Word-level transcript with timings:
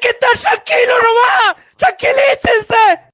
que 0.00 0.08
estar 0.08 0.38
tranquilo 0.38 0.92
nomás. 1.02 1.56
Tranquilícense. 1.76 3.12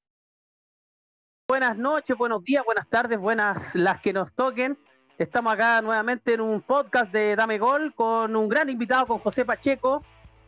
Buenas 1.49 1.77
noches, 1.77 2.17
buenos 2.17 2.43
días, 2.43 2.65
buenas 2.65 2.89
tardes, 2.89 3.19
buenas 3.19 3.75
las 3.75 4.01
que 4.01 4.13
nos 4.13 4.33
toquen. 4.33 4.79
Estamos 5.19 5.53
acá 5.53 5.81
nuevamente 5.83 6.35
en 6.35 6.41
un 6.41 6.63
podcast 6.63 7.13
de 7.13 7.37
Dame 7.37 7.59
Gol 7.59 7.95
con 7.95 8.35
un 8.35 8.49
gran 8.49 8.69
invitado, 8.71 9.07
con 9.07 9.19
José 9.19 9.45
Pacheco, 9.45 10.03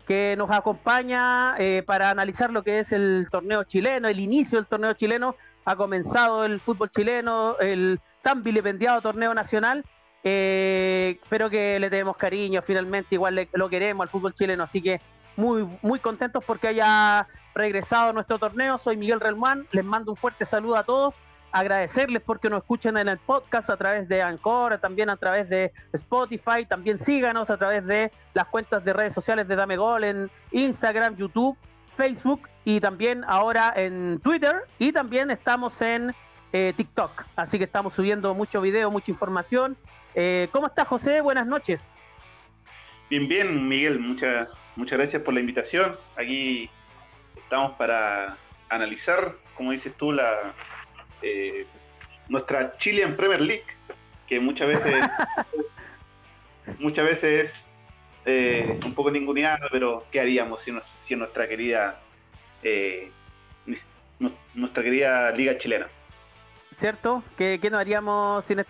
que 0.07 0.35
nos 0.37 0.51
acompaña 0.51 1.55
eh, 1.59 1.83
para 1.87 2.11
analizar 2.11 2.51
lo 2.51 2.63
que 2.63 2.81
es 2.81 2.93
el 2.93 3.29
torneo 3.31 3.65
chileno, 3.65 4.09
el 4.09 4.19
inicio 4.19 4.59
del 4.59 4.67
torneo 4.67 4.95
chileno. 4.95 5.37
Ha 5.65 5.77
comenzado 5.77 6.45
el 6.45 6.61
fútbol 6.61 6.91
chileno, 6.91 7.59
el 7.59 8.01
tan 8.23 8.43
vilipendiado 8.43 9.01
torneo 9.03 9.35
nacional, 9.35 9.85
eh, 10.25 11.19
espero 11.23 11.49
que 11.49 11.79
le 11.79 11.89
tenemos 11.89 12.17
cariño, 12.17 12.61
finalmente 12.61 13.15
igual 13.15 13.49
lo 13.53 13.69
queremos 13.69 14.05
al 14.05 14.09
fútbol 14.09 14.35
chileno, 14.35 14.65
así 14.65 14.83
que 14.83 15.01
muy, 15.37 15.69
muy 15.83 15.99
contentos 16.01 16.43
porque 16.45 16.69
haya 16.69 17.29
regresado 17.55 18.11
a 18.11 18.13
nuestro 18.13 18.39
torneo. 18.39 18.79
Soy 18.79 18.97
Miguel 18.97 19.21
Relmán, 19.21 19.67
les 19.73 19.85
mando 19.85 20.13
un 20.13 20.17
fuerte 20.17 20.45
saludo 20.45 20.77
a 20.77 20.85
todos, 20.85 21.15
agradecerles 21.53 22.23
porque 22.23 22.51
nos 22.51 22.59
escuchen 22.59 22.97
en 22.97 23.09
el 23.09 23.19
podcast 23.19 23.71
a 23.71 23.77
través 23.77 24.09
de 24.09 24.23
Anchor, 24.23 24.79
también 24.79 25.09
a 25.09 25.17
través 25.17 25.49
de 25.49 25.73
Spotify, 25.93 26.67
también 26.69 26.99
síganos 26.99 27.51
a 27.51 27.57
través 27.57 27.87
de 27.87 28.13
las 28.35 28.47
cuentas 28.47 28.85
de 28.85 28.93
redes 28.93 29.15
sociales 29.15 29.49
de 29.49 29.57
Dame 29.57 29.77
Gol 29.77 30.05
en 30.05 30.31
Instagram, 30.53 31.17
YouTube, 31.17 31.57
Facebook 31.97 32.49
y 32.65 32.81
también 32.81 33.25
ahora 33.27 33.73
en 33.75 34.21
Twitter 34.23 34.63
y 34.79 34.93
también 34.93 35.31
estamos 35.31 35.81
en 35.81 36.15
eh, 36.53 36.75
TikTok. 36.77 37.25
Así 37.37 37.59
que 37.59 37.65
estamos 37.65 37.95
subiendo 37.95 38.35
mucho 38.35 38.61
video, 38.61 38.91
mucha 38.91 39.11
información. 39.11 39.77
Eh, 40.15 40.49
¿Cómo 40.53 40.67
estás, 40.67 40.87
José? 40.89 41.21
Buenas 41.21 41.47
noches. 41.47 42.01
Bien, 43.11 43.29
bien, 43.29 43.69
Miguel. 43.69 43.99
Muchas, 43.99 44.49
muchas 44.77 44.99
gracias 44.99 45.23
por 45.23 45.35
la 45.35 45.41
invitación. 45.41 45.97
Aquí 46.17 46.71
estamos 47.37 47.73
para 47.73 48.37
analizar, 48.69 49.35
como 49.55 49.73
dices 49.73 49.95
tú, 49.97 50.13
la 50.13 50.55
eh, 51.23 51.67
nuestra 52.29 52.77
Chilean 52.79 53.17
Premier 53.17 53.41
League, 53.41 53.67
que 54.27 54.41
muchas 54.41 54.69
veces 54.69 55.05
muchas 56.79 57.05
veces 57.05 57.79
es 58.25 58.85
un 58.85 58.95
poco 58.95 59.11
ninguneada, 59.11 59.69
pero 59.71 60.05
¿qué 60.11 60.21
haríamos 60.21 60.63
si, 60.63 60.73
si 61.07 61.17
nuestra 61.17 61.49
querida 61.49 62.01
nuestra 64.55 64.83
querida 64.83 65.31
liga 65.33 65.57
chilena? 65.59 65.87
¿cierto? 66.77 67.23
¿Qué, 67.37 67.59
qué 67.61 67.71
nos 67.71 67.81
haríamos 67.81 68.45
sin 68.45 68.65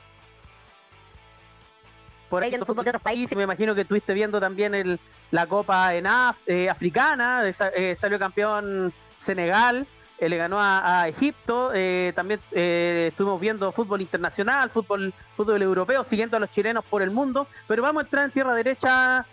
por 2.30 2.42
ahí 2.42 2.52
el 2.52 2.64
fútbol 2.64 2.84
de 2.84 2.90
otros 2.90 3.02
países? 3.02 3.36
Me 3.36 3.44
imagino 3.44 3.74
que 3.74 3.82
estuviste 3.82 4.14
viendo 4.14 4.40
también 4.40 4.74
el, 4.74 4.98
la 5.30 5.46
Copa 5.46 5.94
en 5.94 6.06
eh, 6.46 6.70
africana, 6.70 7.42
eh, 7.74 7.94
salió 7.96 8.18
campeón 8.18 8.92
Senegal, 9.18 9.86
eh, 10.18 10.28
le 10.28 10.36
ganó 10.36 10.58
a, 10.60 11.06
Egipto, 11.08 11.70
también 12.14 12.40
estuvimos 12.52 13.40
viendo 13.40 13.70
fútbol 13.72 14.00
internacional, 14.00 14.70
fútbol, 14.70 15.12
fútbol 15.36 15.62
europeo, 15.62 16.04
siguiendo 16.04 16.36
a 16.36 16.40
los 16.40 16.50
chilenos 16.50 16.84
por 16.84 17.02
el 17.02 17.10
mundo, 17.10 17.46
pero 17.66 17.82
vamos 17.82 18.02
a 18.02 18.06
entrar 18.06 18.24
en 18.24 18.30
tierra 18.30 18.54
derecha. 18.54 19.26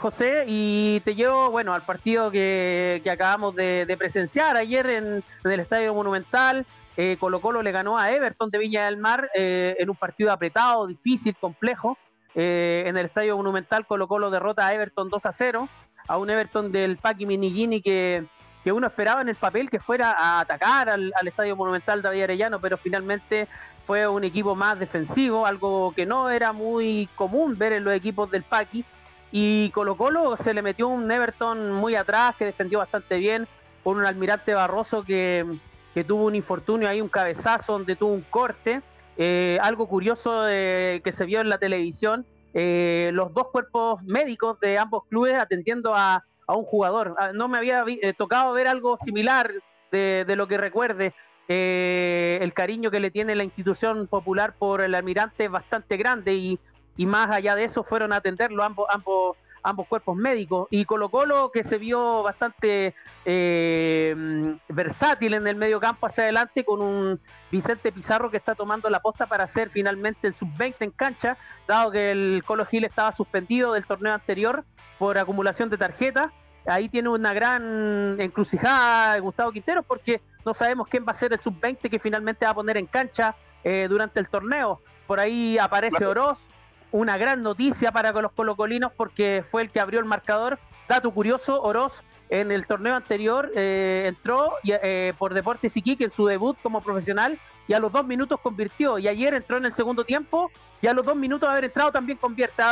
José, 0.00 0.42
y 0.48 1.00
te 1.04 1.14
llevo, 1.14 1.52
bueno, 1.52 1.72
al 1.72 1.82
partido 1.82 2.32
que, 2.32 3.00
que 3.04 3.10
acabamos 3.12 3.54
de, 3.54 3.94
presenciar 3.96 4.56
ayer 4.56 4.90
en, 4.90 5.22
en, 5.44 5.52
el 5.52 5.60
Estadio 5.60 5.94
Monumental, 5.94 6.66
eh, 7.00 7.16
Colo 7.16 7.40
Colo 7.40 7.62
le 7.62 7.70
ganó 7.70 7.96
a 7.96 8.10
Everton 8.10 8.50
de 8.50 8.58
Viña 8.58 8.86
del 8.86 8.96
Mar 8.96 9.30
eh, 9.32 9.76
en 9.78 9.88
un 9.88 9.94
partido 9.94 10.32
apretado, 10.32 10.84
difícil, 10.84 11.36
complejo. 11.36 11.96
Eh, 12.40 12.84
en 12.86 12.96
el 12.96 13.06
Estadio 13.06 13.36
Monumental 13.36 13.84
Colo 13.84 14.06
Colo 14.06 14.30
derrota 14.30 14.64
a 14.64 14.72
Everton 14.72 15.08
2 15.08 15.26
a 15.26 15.32
0, 15.32 15.68
a 16.06 16.18
un 16.18 16.30
Everton 16.30 16.70
del 16.70 16.96
Paqui 16.96 17.26
Minigini 17.26 17.82
que, 17.82 18.26
que 18.62 18.70
uno 18.70 18.86
esperaba 18.86 19.22
en 19.22 19.28
el 19.28 19.34
papel 19.34 19.68
que 19.68 19.80
fuera 19.80 20.12
a 20.12 20.38
atacar 20.38 20.88
al, 20.88 21.12
Estadio 21.24 21.56
Monumental 21.56 22.00
David 22.00 22.22
Arellano, 22.22 22.60
pero 22.60 22.76
finalmente 22.76 23.48
fue 23.88 24.06
un 24.06 24.22
equipo 24.22 24.54
más 24.54 24.78
defensivo, 24.78 25.46
algo 25.46 25.92
que 25.96 26.06
no 26.06 26.30
era 26.30 26.52
muy 26.52 27.08
común 27.16 27.58
ver 27.58 27.72
en 27.72 27.82
los 27.82 27.92
equipos 27.92 28.30
del 28.30 28.44
Paqui. 28.44 28.84
Y 29.32 29.70
Colo 29.70 29.96
Colo 29.96 30.36
se 30.36 30.54
le 30.54 30.62
metió 30.62 30.86
un 30.86 31.10
Everton 31.10 31.72
muy 31.72 31.96
atrás 31.96 32.36
que 32.36 32.44
defendió 32.44 32.78
bastante 32.78 33.16
bien, 33.16 33.48
con 33.82 33.96
un 33.96 34.06
almirante 34.06 34.54
Barroso 34.54 35.02
que, 35.02 35.44
que 35.92 36.04
tuvo 36.04 36.26
un 36.26 36.36
infortunio 36.36 36.88
ahí, 36.88 37.00
un 37.00 37.08
cabezazo 37.08 37.72
donde 37.72 37.96
tuvo 37.96 38.12
un 38.12 38.22
corte. 38.22 38.80
Eh, 39.20 39.58
algo 39.60 39.88
curioso 39.88 40.48
eh, 40.48 41.00
que 41.02 41.10
se 41.10 41.24
vio 41.26 41.40
en 41.40 41.48
la 41.48 41.58
televisión, 41.58 42.24
eh, 42.54 43.10
los 43.12 43.34
dos 43.34 43.48
cuerpos 43.48 44.00
médicos 44.04 44.60
de 44.60 44.78
ambos 44.78 45.06
clubes 45.08 45.34
atendiendo 45.34 45.92
a, 45.94 46.24
un 46.46 46.64
jugador. 46.64 47.14
Ah, 47.18 47.32
no 47.34 47.46
me 47.48 47.58
había 47.58 47.84
tocado 48.16 48.54
ver 48.54 48.68
algo 48.68 48.96
similar 48.96 49.52
de, 49.90 50.24
lo 50.34 50.48
que 50.48 50.56
recuerde. 50.56 51.12
el 51.46 52.54
cariño 52.54 52.90
que 52.90 53.00
le 53.00 53.10
tiene 53.10 53.34
la 53.34 53.44
institución 53.44 54.06
popular 54.06 54.54
por 54.58 54.80
el 54.80 54.94
almirante 54.94 55.44
es 55.44 55.50
bastante 55.50 55.98
grande 55.98 56.34
y, 56.34 56.58
más 57.06 57.30
allá 57.30 57.54
de 57.54 57.64
eso 57.64 57.84
fueron 57.84 58.12
a 58.12 58.16
atenderlo 58.16 58.64
ambos 58.64 59.36
ambos 59.68 59.86
cuerpos 59.86 60.16
médicos. 60.16 60.68
Y 60.70 60.84
Colo 60.84 61.08
Colo, 61.08 61.50
que 61.52 61.62
se 61.62 61.78
vio 61.78 62.22
bastante 62.22 62.94
eh, 63.24 64.56
versátil 64.68 65.34
en 65.34 65.46
el 65.46 65.56
medio 65.56 65.80
campo 65.80 66.06
hacia 66.06 66.24
adelante, 66.24 66.64
con 66.64 66.80
un 66.80 67.20
Vicente 67.50 67.92
Pizarro 67.92 68.30
que 68.30 68.36
está 68.36 68.54
tomando 68.54 68.90
la 68.90 69.00
posta 69.00 69.26
para 69.26 69.44
hacer 69.44 69.70
finalmente 69.70 70.28
el 70.28 70.34
sub-20 70.34 70.76
en 70.80 70.90
cancha, 70.90 71.36
dado 71.66 71.90
que 71.90 72.10
el 72.10 72.42
Colo 72.46 72.64
Gil 72.66 72.84
estaba 72.84 73.12
suspendido 73.12 73.72
del 73.72 73.86
torneo 73.86 74.14
anterior 74.14 74.64
por 74.98 75.18
acumulación 75.18 75.70
de 75.70 75.78
tarjetas. 75.78 76.32
Ahí 76.66 76.88
tiene 76.88 77.08
una 77.08 77.32
gran 77.32 78.20
encrucijada 78.20 79.18
Gustavo 79.20 79.52
Quintero, 79.52 79.82
porque 79.82 80.20
no 80.44 80.52
sabemos 80.54 80.88
quién 80.88 81.04
va 81.06 81.12
a 81.12 81.14
ser 81.14 81.32
el 81.32 81.40
sub-20 81.40 81.88
que 81.88 81.98
finalmente 81.98 82.44
va 82.44 82.50
a 82.50 82.54
poner 82.54 82.76
en 82.76 82.86
cancha 82.86 83.34
eh, 83.64 83.86
durante 83.88 84.20
el 84.20 84.28
torneo. 84.28 84.80
Por 85.06 85.20
ahí 85.20 85.58
aparece 85.58 86.06
Oroz, 86.06 86.46
una 86.92 87.16
gran 87.16 87.42
noticia 87.42 87.92
para 87.92 88.12
los 88.12 88.32
colocolinos 88.32 88.92
porque 88.96 89.44
fue 89.48 89.62
el 89.62 89.70
que 89.70 89.80
abrió 89.80 90.00
el 90.00 90.06
marcador. 90.06 90.58
Dato 90.88 91.10
curioso, 91.10 91.60
Oroz 91.62 92.02
en 92.30 92.52
el 92.52 92.66
torneo 92.66 92.94
anterior 92.94 93.50
eh, 93.54 94.04
entró 94.06 94.52
eh, 94.64 95.12
por 95.18 95.34
Deportes 95.34 95.76
Iquique 95.76 96.04
en 96.04 96.10
su 96.10 96.26
debut 96.26 96.56
como 96.62 96.82
profesional 96.82 97.38
y 97.66 97.72
a 97.72 97.80
los 97.80 97.92
dos 97.92 98.06
minutos 98.06 98.40
convirtió. 98.40 98.98
Y 98.98 99.08
ayer 99.08 99.34
entró 99.34 99.56
en 99.56 99.66
el 99.66 99.72
segundo 99.72 100.04
tiempo 100.04 100.50
y 100.80 100.86
a 100.86 100.94
los 100.94 101.04
dos 101.04 101.16
minutos 101.16 101.48
de 101.48 101.52
haber 101.52 101.64
entrado 101.64 101.92
también 101.92 102.18
convierte. 102.18 102.62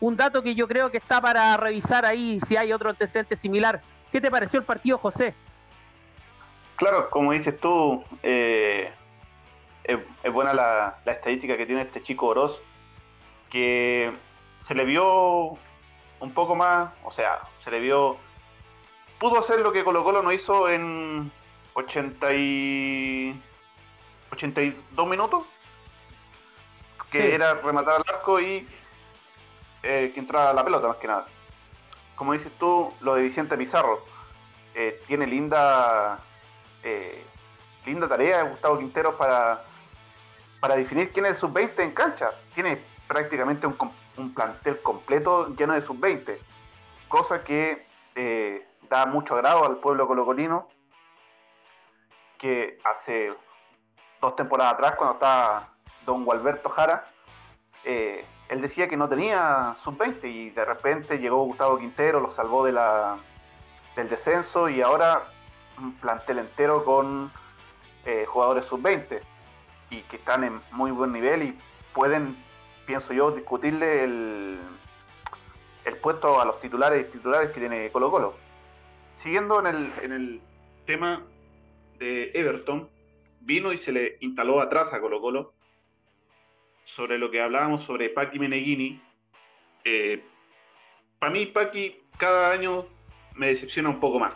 Un 0.00 0.16
dato 0.16 0.42
que 0.42 0.54
yo 0.54 0.66
creo 0.66 0.90
que 0.90 0.96
está 0.96 1.20
para 1.20 1.54
revisar 1.58 2.06
ahí 2.06 2.40
si 2.46 2.56
hay 2.56 2.72
otro 2.72 2.88
antecedente 2.88 3.36
similar. 3.36 3.82
¿Qué 4.10 4.20
te 4.20 4.30
pareció 4.30 4.58
el 4.58 4.64
partido, 4.64 4.96
José? 4.96 5.34
Claro, 6.76 7.10
como 7.10 7.32
dices 7.32 7.60
tú, 7.60 8.02
eh, 8.22 8.90
es, 9.84 10.32
buena 10.32 10.54
la, 10.54 10.98
estadística 11.04 11.58
que 11.58 11.66
tiene 11.66 11.82
este 11.82 12.02
chico 12.02 12.28
Oroz 12.28 12.58
que 13.50 14.12
se 14.66 14.74
le 14.74 14.84
vio 14.84 15.58
un 16.20 16.34
poco 16.34 16.54
más, 16.54 16.92
o 17.04 17.12
sea, 17.12 17.40
se 17.64 17.70
le 17.70 17.80
vio, 17.80 18.16
pudo 19.18 19.40
hacer 19.40 19.60
lo 19.60 19.72
que 19.72 19.84
Colo 19.84 20.04
Colo 20.04 20.22
no 20.22 20.32
hizo 20.32 20.68
en 20.68 21.30
80 21.74 22.32
y 22.34 23.42
82 24.32 25.08
minutos, 25.08 25.46
que 27.10 27.34
era 27.34 27.54
rematar 27.54 27.96
al 27.96 28.14
arco 28.14 28.40
y 28.40 28.68
eh, 29.82 30.12
que 30.14 30.20
entrara 30.20 30.52
la 30.52 30.64
pelota 30.64 30.88
más 30.88 30.96
que 30.98 31.08
nada. 31.08 31.26
Como 32.14 32.34
dices 32.34 32.52
tú, 32.58 32.92
lo 33.00 33.14
de 33.14 33.22
Vicente 33.22 33.56
Pizarro, 33.56 34.04
eh, 34.74 35.02
tiene 35.06 35.26
linda 35.26 36.20
eh, 36.82 37.24
linda 37.84 38.08
tarea 38.08 38.42
Gustavo 38.42 38.78
Quintero 38.78 39.16
para, 39.16 39.64
para 40.60 40.76
definir 40.76 41.10
quién 41.12 41.26
es 41.26 41.32
el 41.32 41.38
sub-20 41.38 41.78
en 41.78 41.92
cancha. 41.92 42.30
Tiene 42.54 42.78
prácticamente 43.10 43.66
un, 43.66 44.34
plantel 44.34 44.80
completo 44.82 45.48
lleno 45.56 45.74
de 45.74 45.82
sub-20, 45.82 46.38
cosa 47.08 47.42
que 47.42 47.84
eh, 48.14 48.68
da 48.88 49.04
mucho 49.06 49.34
agrado 49.34 49.64
al 49.64 49.78
pueblo 49.78 50.06
colocolino, 50.06 50.68
que 52.38 52.78
hace 52.84 53.34
dos 54.20 54.36
temporadas 54.36 54.74
atrás, 54.74 54.94
cuando 54.94 55.14
estaba 55.14 55.70
don 56.06 56.24
Gualberto 56.24 56.68
Jara, 56.68 57.10
eh, 57.82 58.24
él 58.48 58.60
decía 58.60 58.88
que 58.88 58.96
no 58.96 59.08
tenía 59.08 59.76
sub-20 59.82 60.24
y 60.24 60.50
de 60.50 60.64
repente 60.64 61.18
llegó 61.18 61.44
Gustavo 61.46 61.78
Quintero, 61.78 62.20
lo 62.20 62.32
salvó 62.34 62.64
de 62.64 62.72
la, 62.72 63.18
del 63.96 64.08
descenso 64.08 64.68
y 64.68 64.82
ahora 64.82 65.24
un 65.78 65.94
plantel 65.94 66.38
entero 66.38 66.84
con 66.84 67.32
eh, 68.04 68.24
jugadores 68.28 68.66
sub-20 68.66 69.20
y 69.90 70.02
que 70.02 70.16
están 70.16 70.44
en 70.44 70.62
muy 70.70 70.92
buen 70.92 71.12
nivel 71.12 71.42
y 71.42 71.58
pueden 71.92 72.36
pienso 72.90 73.12
yo, 73.12 73.30
discutirle 73.30 74.02
el, 74.02 74.58
el 75.84 75.96
puesto 75.98 76.40
a 76.40 76.44
los 76.44 76.60
titulares 76.60 77.06
y 77.06 77.12
titulares 77.12 77.52
que 77.52 77.60
tiene 77.60 77.88
Colo 77.92 78.10
Colo. 78.10 78.34
Siguiendo 79.22 79.60
en 79.60 79.66
el, 79.66 79.92
en 80.02 80.12
el 80.12 80.40
tema 80.86 81.22
de 82.00 82.32
Everton, 82.34 82.90
vino 83.42 83.72
y 83.72 83.78
se 83.78 83.92
le 83.92 84.16
instaló 84.22 84.60
atrás 84.60 84.92
a 84.92 85.00
Colo 85.00 85.20
Colo 85.20 85.52
sobre 86.96 87.16
lo 87.16 87.30
que 87.30 87.40
hablábamos 87.40 87.86
sobre 87.86 88.08
Paqui 88.08 88.40
Meneghini. 88.40 89.00
Eh, 89.84 90.24
para 91.20 91.30
mí, 91.30 91.46
Paqui 91.46 91.96
cada 92.18 92.50
año 92.50 92.86
me 93.36 93.50
decepciona 93.50 93.88
un 93.88 94.00
poco 94.00 94.18
más. 94.18 94.34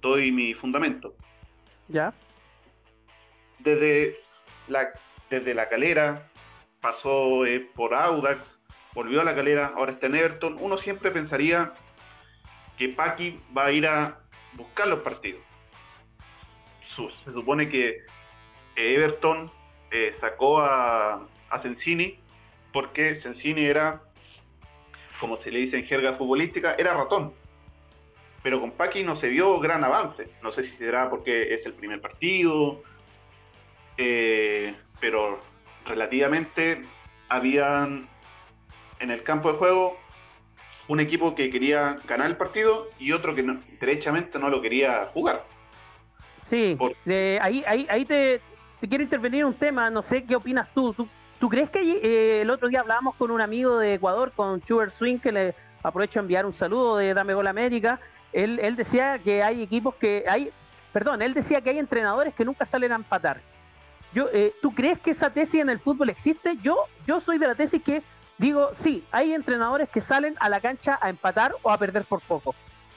Doy 0.00 0.30
mi 0.30 0.54
fundamento. 0.54 1.16
¿Ya? 1.88 2.14
Desde 3.58 4.20
la, 4.68 4.90
desde 5.28 5.54
la 5.54 5.68
calera, 5.68 6.30
pasó 6.86 7.44
eh, 7.46 7.68
por 7.74 7.94
Audax, 7.94 8.60
volvió 8.94 9.20
a 9.20 9.24
la 9.24 9.34
calera, 9.34 9.72
ahora 9.76 9.90
está 9.90 10.06
en 10.06 10.14
Everton. 10.14 10.56
Uno 10.60 10.78
siempre 10.78 11.10
pensaría 11.10 11.72
que 12.78 12.90
Paki 12.90 13.40
va 13.56 13.66
a 13.66 13.72
ir 13.72 13.88
a 13.88 14.20
buscar 14.52 14.86
los 14.86 15.00
partidos. 15.00 15.42
Se 17.24 17.32
supone 17.32 17.68
que 17.68 18.02
Everton 18.76 19.50
eh, 19.90 20.14
sacó 20.16 20.60
a, 20.60 21.26
a 21.50 21.58
Sensini 21.58 22.20
porque 22.72 23.16
Sensini 23.16 23.64
era, 23.64 24.02
como 25.18 25.38
se 25.38 25.50
le 25.50 25.58
dice 25.58 25.78
en 25.78 25.86
jerga 25.86 26.12
futbolística, 26.12 26.76
era 26.78 26.94
ratón. 26.94 27.34
Pero 28.44 28.60
con 28.60 28.70
Paki 28.70 29.02
no 29.02 29.16
se 29.16 29.26
vio 29.28 29.58
gran 29.58 29.82
avance. 29.82 30.28
No 30.40 30.52
sé 30.52 30.62
si 30.62 30.76
será 30.76 31.10
porque 31.10 31.52
es 31.52 31.66
el 31.66 31.72
primer 31.72 32.00
partido, 32.00 32.80
eh, 33.98 34.72
pero 35.00 35.40
relativamente 35.86 36.84
habían 37.28 38.08
en 39.00 39.10
el 39.10 39.22
campo 39.22 39.52
de 39.52 39.58
juego 39.58 39.96
un 40.88 41.00
equipo 41.00 41.34
que 41.34 41.50
quería 41.50 41.98
ganar 42.06 42.28
el 42.28 42.36
partido 42.36 42.88
y 42.98 43.12
otro 43.12 43.34
que 43.34 43.42
derechamente 43.80 44.38
no 44.38 44.48
lo 44.48 44.60
quería 44.62 45.10
jugar. 45.12 45.44
Sí, 46.42 46.78
ahí, 47.40 47.64
ahí, 47.66 47.86
ahí 47.90 48.04
te, 48.04 48.40
te, 48.80 48.88
quiero 48.88 49.02
intervenir 49.02 49.40
en 49.40 49.46
un 49.46 49.54
tema, 49.54 49.90
no 49.90 50.02
sé 50.02 50.24
qué 50.24 50.36
opinas 50.36 50.68
tú. 50.72 50.94
¿Tú, 50.94 51.08
tú 51.40 51.48
crees 51.48 51.70
que 51.70 51.80
eh, 51.80 52.42
el 52.42 52.50
otro 52.50 52.68
día 52.68 52.80
hablábamos 52.80 53.16
con 53.16 53.32
un 53.32 53.40
amigo 53.40 53.78
de 53.78 53.94
Ecuador, 53.94 54.32
con 54.34 54.64
Sugar 54.64 54.92
Swing, 54.92 55.18
que 55.18 55.32
le 55.32 55.54
aprovecho 55.82 56.20
a 56.20 56.22
enviar 56.22 56.46
un 56.46 56.52
saludo 56.52 56.98
de 56.98 57.14
Dame 57.14 57.34
Gol 57.34 57.48
América? 57.48 57.98
Él, 58.32 58.60
él 58.62 58.76
decía 58.76 59.18
que 59.18 59.42
hay 59.42 59.60
equipos 59.60 59.96
que 59.96 60.24
hay, 60.28 60.52
perdón, 60.92 61.20
él 61.20 61.34
decía 61.34 61.60
que 61.60 61.70
hay 61.70 61.78
entrenadores 61.78 62.32
que 62.32 62.44
nunca 62.44 62.64
salen 62.64 62.92
a 62.92 62.96
empatar. 62.96 63.40
Yo, 64.12 64.28
eh, 64.32 64.54
¿Tú 64.62 64.74
crees 64.74 64.98
que 64.98 65.10
esa 65.10 65.30
tesis 65.30 65.60
en 65.60 65.68
el 65.68 65.78
fútbol 65.78 66.10
existe? 66.10 66.56
Yo, 66.62 66.76
yo 67.06 67.20
soy 67.20 67.38
de 67.38 67.48
la 67.48 67.54
tesis 67.54 67.82
que 67.82 68.02
digo, 68.38 68.70
sí, 68.74 69.04
hay 69.10 69.32
entrenadores 69.32 69.88
que 69.88 70.00
salen 70.00 70.34
a 70.40 70.48
la 70.48 70.60
cancha 70.60 70.98
a 71.00 71.08
empatar 71.08 71.54
o 71.62 71.70
a 71.70 71.78
perder 71.78 72.04
por 72.04 72.20
poco. 72.20 72.54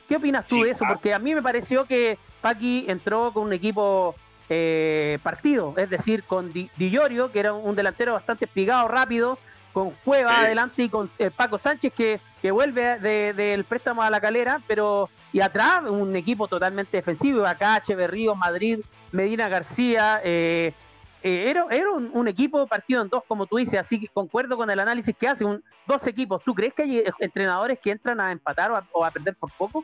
¿Qué 0.08 0.16
opinas 0.16 0.48
tú 0.48 0.64
de 0.64 0.72
eso? 0.72 0.86
Porque 0.88 1.14
a 1.14 1.20
mí 1.20 1.36
me 1.36 1.42
pareció 1.42 1.86
que 1.86 2.18
Paqui 2.42 2.86
entró 2.88 3.32
con 3.32 3.44
un 3.44 3.54
equipo 3.54 4.16
eh, 4.50 5.20
partido, 5.22 5.74
es 5.78 5.90
decir, 5.90 6.24
con 6.24 6.52
Di, 6.52 6.70
que 6.76 7.40
era 7.40 7.54
un 7.54 7.76
delantero 7.76 8.14
bastante 8.14 8.46
espigado, 8.46 8.88
rápido, 8.88 9.38
con 9.72 9.92
Cueva 10.04 10.40
adelante 10.40 10.84
y 10.84 10.90
con 10.90 11.10
eh, 11.20 11.30
Paco 11.30 11.60
Sánchez 11.60 11.94
que, 11.94 12.20
que 12.42 12.50
vuelve 12.50 12.98
del 13.00 13.64
préstamo 13.66 14.02
a 14.02 14.10
la 14.10 14.20
calera, 14.20 14.60
pero 14.68 15.10
y 15.32 15.42
atrás 15.42 15.84
un 15.88 16.16
equipo 16.16 16.48
totalmente 16.48 16.98
defensivo, 16.98 17.46
acá 17.46 17.80
Berrío, 17.88 18.34
Madrid, 18.34 18.80
Medina 19.12 19.48
García, 19.48 20.22
eh, 20.24 20.74
eh, 21.22 21.50
era, 21.50 21.66
era 21.70 21.92
un, 21.92 22.28
equipo 22.28 22.66
partido 22.66 23.02
en 23.02 23.10
dos, 23.10 23.24
como 23.28 23.46
tú 23.46 23.58
dices, 23.58 23.80
así 23.80 24.00
que 24.00 24.08
concuerdo 24.08 24.56
con 24.56 24.70
el 24.70 24.80
análisis 24.80 25.16
que 25.16 25.28
hace, 25.28 25.46
dos 25.86 26.08
equipos. 26.08 26.42
¿Tú 26.44 26.54
crees 26.54 26.74
que 26.74 26.84
hay 26.84 26.98
eh, 27.00 27.12
entrenadores 27.20 27.78
que 27.80 27.92
entran 27.92 28.22
a 28.22 28.32
empatar 28.32 28.72
o 28.92 29.06
a, 29.06 29.12
perder 29.12 29.36
por 29.36 29.52
poco? 29.52 29.84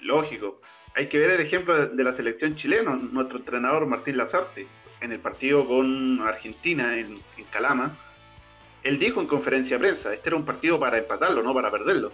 Lógico. 0.00 0.60
Hay 0.94 1.08
que 1.08 1.18
ver 1.18 1.30
el 1.32 1.40
ejemplo 1.40 1.86
de 1.88 2.04
la 2.04 2.16
selección 2.16 2.56
chilena, 2.56 2.96
nuestro 2.96 3.38
entrenador 3.38 3.86
Martín 3.86 4.16
Lazarte, 4.16 4.66
en 5.00 5.12
el 5.12 5.20
partido 5.20 5.66
con 5.66 6.20
Argentina 6.22 6.96
en, 6.96 7.20
Calama. 7.50 7.96
Él 8.82 8.98
dijo 8.98 9.20
en 9.20 9.26
conferencia 9.26 9.76
de 9.76 9.80
prensa, 9.80 10.14
este 10.14 10.30
era 10.30 10.36
un 10.36 10.44
partido 10.44 10.80
para 10.80 10.98
empatarlo, 10.98 11.42
no 11.42 11.52
para 11.52 11.70
perderlo. 11.70 12.10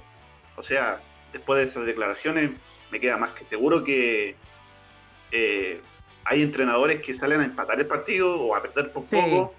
O 0.57 0.63
sea, 0.63 1.01
después 1.33 1.61
de 1.61 1.71
esas 1.71 1.87
declaraciones, 1.87 2.51
me 2.91 3.01
queda 3.01 3.17
más 3.17 3.31
que 3.33 3.45
seguro 3.45 3.85
que 3.85 4.35
eh, 5.31 5.81
hay 6.25 6.43
entrenadores 6.43 7.03
que 7.03 7.15
salen 7.15 7.41
a 7.41 7.45
empatar 7.45 7.79
el 7.79 7.87
partido 7.87 8.41
o 8.41 8.55
a 8.55 8.63
perder 8.63 8.93
por 8.93 9.05
poco, 9.05 9.55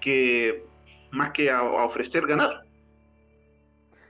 que 0.00 0.64
más 1.10 1.32
que 1.32 1.50
a, 1.50 1.62
ofrecer 1.62 2.26
ganar. 2.26 2.62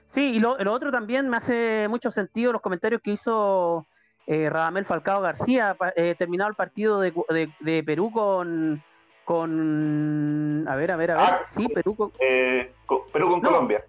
Sí, 0.09 0.35
y 0.35 0.39
lo, 0.39 0.55
otro 0.71 0.91
también 0.91 1.27
me 1.29 1.37
hace 1.37 1.87
mucho 1.89 2.11
sentido 2.11 2.51
los 2.51 2.61
comentarios 2.61 3.01
que 3.01 3.11
hizo 3.11 3.87
eh, 4.27 4.49
Radamel 4.49 4.85
Falcao 4.85 5.21
García, 5.21 5.75
eh, 5.95 6.15
terminado 6.17 6.49
el 6.49 6.55
partido 6.55 6.99
de, 6.99 7.83
Perú 7.83 8.11
con, 8.11 8.83
con. 9.25 10.65
A 10.67 10.75
ver, 10.75 10.91
a 10.91 10.95
ver, 10.95 11.11
a 11.11 11.15
ver. 11.15 11.25
Ah, 11.25 11.41
sí, 11.43 11.67
Perú 11.67 11.95
con. 11.95 12.11
Eh, 12.19 12.71
Perú 13.11 13.29
con 13.29 13.41
Colombia. 13.41 13.83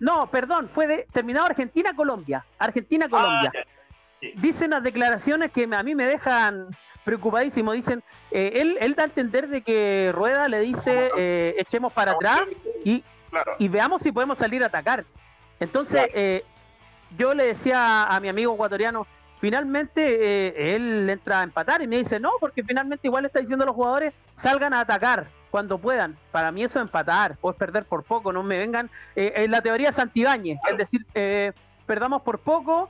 No, 0.00 0.30
perdón, 0.30 0.68
fue 0.68 0.86
de, 0.86 1.06
terminado 1.10 1.46
Argentina-Colombia. 1.46 2.44
Argentina-Colombia. 2.58 3.52
Ah, 3.56 3.80
Dicen 4.34 4.70
las 4.70 4.82
declaraciones 4.82 5.50
que 5.50 5.66
a 5.72 5.82
mí 5.82 5.94
me 5.94 6.04
dejan 6.04 6.68
preocupadísimo. 7.04 7.72
Dicen, 7.72 8.02
eh, 8.30 8.52
él, 8.56 8.76
él 8.80 8.94
da 8.94 9.04
a 9.04 9.06
entender 9.06 9.48
de 9.48 9.62
que 9.62 10.10
Rueda 10.14 10.48
le 10.48 10.60
dice, 10.60 11.10
eh, 11.16 11.54
echemos 11.58 11.92
para 11.92 12.12
atrás 12.12 12.42
y, 12.84 13.04
y 13.58 13.68
veamos 13.68 14.02
si 14.02 14.12
podemos 14.12 14.38
salir 14.38 14.62
a 14.62 14.66
atacar. 14.66 15.04
Entonces, 15.58 16.06
eh, 16.14 16.44
yo 17.16 17.34
le 17.34 17.46
decía 17.46 18.04
a, 18.04 18.20
mi 18.20 18.28
amigo 18.28 18.54
ecuatoriano, 18.54 19.06
finalmente 19.40 20.74
él 20.74 21.08
entra 21.10 21.40
a 21.40 21.42
empatar 21.42 21.82
y 21.82 21.86
me 21.86 21.98
dice, 21.98 22.20
no, 22.20 22.30
porque 22.40 22.62
finalmente 22.62 23.08
igual 23.08 23.24
está 23.24 23.40
diciendo 23.40 23.64
a 23.64 23.66
los 23.66 23.74
jugadores, 23.74 24.14
salgan 24.36 24.72
a 24.72 24.80
atacar 24.80 25.26
cuando 25.50 25.76
puedan. 25.78 26.16
Para 26.30 26.52
mí 26.52 26.62
eso 26.62 26.78
es 26.78 26.84
empatar 26.84 27.36
o 27.40 27.50
es 27.50 27.56
perder 27.56 27.84
por 27.84 28.04
poco, 28.04 28.32
no 28.32 28.42
me 28.42 28.58
vengan. 28.58 28.88
en 29.16 29.50
la 29.50 29.60
teoría 29.60 29.92
Santibáñez, 29.92 30.58
es 30.70 30.78
decir, 30.78 31.04
perdamos 31.84 32.22
por 32.22 32.38
poco, 32.38 32.88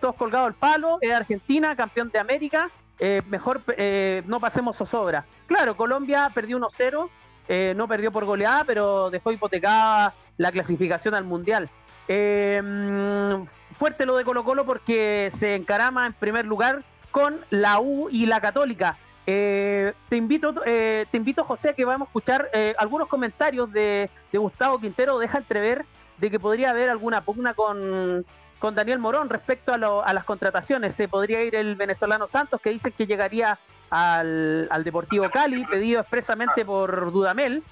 todos 0.00 0.14
colgados 0.16 0.48
al 0.48 0.54
palo, 0.54 0.98
es 1.02 1.12
Argentina, 1.12 1.76
campeón 1.76 2.10
de 2.10 2.18
América, 2.18 2.70
eh, 2.98 3.22
mejor 3.28 3.62
eh, 3.76 4.22
no 4.26 4.40
pasemos 4.40 4.76
zozobra. 4.76 5.26
Claro, 5.46 5.76
Colombia 5.76 6.30
perdió 6.34 6.58
1-0, 6.58 7.08
eh, 7.48 7.74
no 7.76 7.86
perdió 7.88 8.10
por 8.10 8.24
goleada, 8.24 8.64
pero 8.64 9.10
dejó 9.10 9.32
hipotecada 9.32 10.14
la 10.36 10.52
clasificación 10.52 11.14
al 11.14 11.24
Mundial. 11.24 11.68
Mm, 12.08 13.46
fuerte 13.76 14.06
lo 14.06 14.16
de 14.16 14.24
Colo 14.24 14.44
Colo 14.44 14.64
porque 14.64 15.30
se 15.36 15.56
encarama 15.56 16.06
en 16.06 16.12
primer 16.12 16.46
lugar 16.46 16.84
con 17.10 17.40
la 17.50 17.80
U 17.80 18.08
y 18.10 18.26
la 18.26 18.40
Católica. 18.40 18.96
te 19.24 19.94
invito, 20.12 20.54
te 20.54 21.08
invito 21.12 21.44
José, 21.44 21.74
que 21.74 21.84
vamos 21.84 22.06
a 22.06 22.10
escuchar 22.10 22.48
algunos 22.78 23.08
comentarios 23.08 23.72
de, 23.72 24.08
de 24.30 24.38
Gustavo 24.38 24.78
Quintero. 24.78 25.18
Deja 25.18 25.38
entrever 25.38 25.84
de 26.18 26.30
que 26.30 26.38
podría 26.38 26.70
haber 26.70 26.88
alguna 26.88 27.22
pugna 27.22 27.54
con, 27.54 28.24
con 28.58 28.74
Daniel 28.74 28.98
Morón 28.98 29.28
respecto 29.28 29.72
a, 29.72 30.12
las 30.12 30.24
contrataciones. 30.24 30.94
Se 30.94 31.08
podría 31.08 31.42
ir 31.42 31.54
el 31.54 31.76
venezolano 31.76 32.26
Santos, 32.26 32.60
que 32.60 32.70
dice 32.70 32.90
que 32.92 33.06
llegaría 33.06 33.58
al, 33.90 34.68
Deportivo 34.84 35.28
Cali, 35.30 35.64
pedido 35.66 36.00
expresamente 36.00 36.64
por 36.64 37.12
Dudamel, 37.12 37.62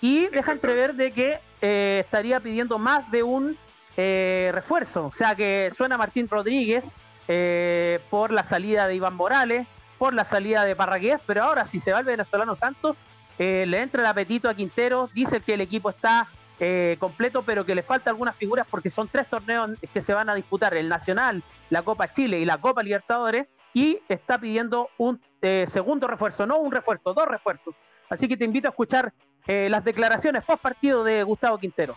y 0.00 0.26
deja 0.26 0.52
entrever 0.52 0.94
de 0.94 1.12
que 1.12 1.40
eh, 1.60 2.02
estaría 2.04 2.40
pidiendo 2.40 2.78
más 2.78 3.10
de 3.10 3.22
un 3.22 3.56
eh, 3.96 4.50
refuerzo. 4.52 5.06
O 5.06 5.12
sea 5.12 5.34
que 5.34 5.70
suena 5.74 5.96
Martín 5.96 6.28
Rodríguez 6.28 6.84
eh, 7.28 8.00
por 8.10 8.30
la 8.30 8.44
salida 8.44 8.86
de 8.86 8.94
Iván 8.94 9.14
Morales, 9.14 9.66
por 9.98 10.12
la 10.12 10.26
salida 10.26 10.64
de 10.64 10.76
Parragués, 10.76 11.18
pero 11.26 11.44
ahora 11.44 11.64
si 11.64 11.80
se 11.80 11.92
va 11.92 12.00
el 12.00 12.04
venezolano 12.04 12.54
Santos, 12.54 12.98
le 13.38 13.82
entra 13.82 14.00
el 14.00 14.06
apetito 14.06 14.48
a 14.48 14.54
Quintero, 14.54 15.10
dice 15.12 15.40
que 15.40 15.54
el 15.54 15.60
equipo 15.60 15.90
está 15.90 16.28
eh, 16.58 16.96
completo, 16.98 17.42
pero 17.42 17.64
que 17.64 17.74
le 17.74 17.82
falta 17.82 18.10
algunas 18.10 18.36
figuras 18.36 18.66
porque 18.70 18.90
son 18.90 19.08
tres 19.08 19.28
torneos 19.28 19.70
que 19.92 20.00
se 20.00 20.14
van 20.14 20.28
a 20.30 20.34
disputar, 20.34 20.74
el 20.74 20.88
Nacional, 20.88 21.42
la 21.70 21.82
Copa 21.82 22.10
Chile 22.10 22.38
y 22.40 22.44
la 22.44 22.58
Copa 22.58 22.82
Libertadores, 22.82 23.46
y 23.74 24.00
está 24.08 24.38
pidiendo 24.38 24.88
un 24.98 25.20
eh, 25.42 25.66
segundo 25.68 26.06
refuerzo, 26.06 26.46
no 26.46 26.58
un 26.58 26.72
refuerzo, 26.72 27.12
dos 27.12 27.26
refuerzos. 27.26 27.74
Así 28.08 28.26
que 28.26 28.36
te 28.36 28.44
invito 28.44 28.68
a 28.68 28.70
escuchar 28.70 29.12
eh, 29.46 29.68
las 29.68 29.84
declaraciones 29.84 30.44
post 30.44 30.62
partido 30.62 31.04
de 31.04 31.22
Gustavo 31.22 31.58
Quintero. 31.58 31.96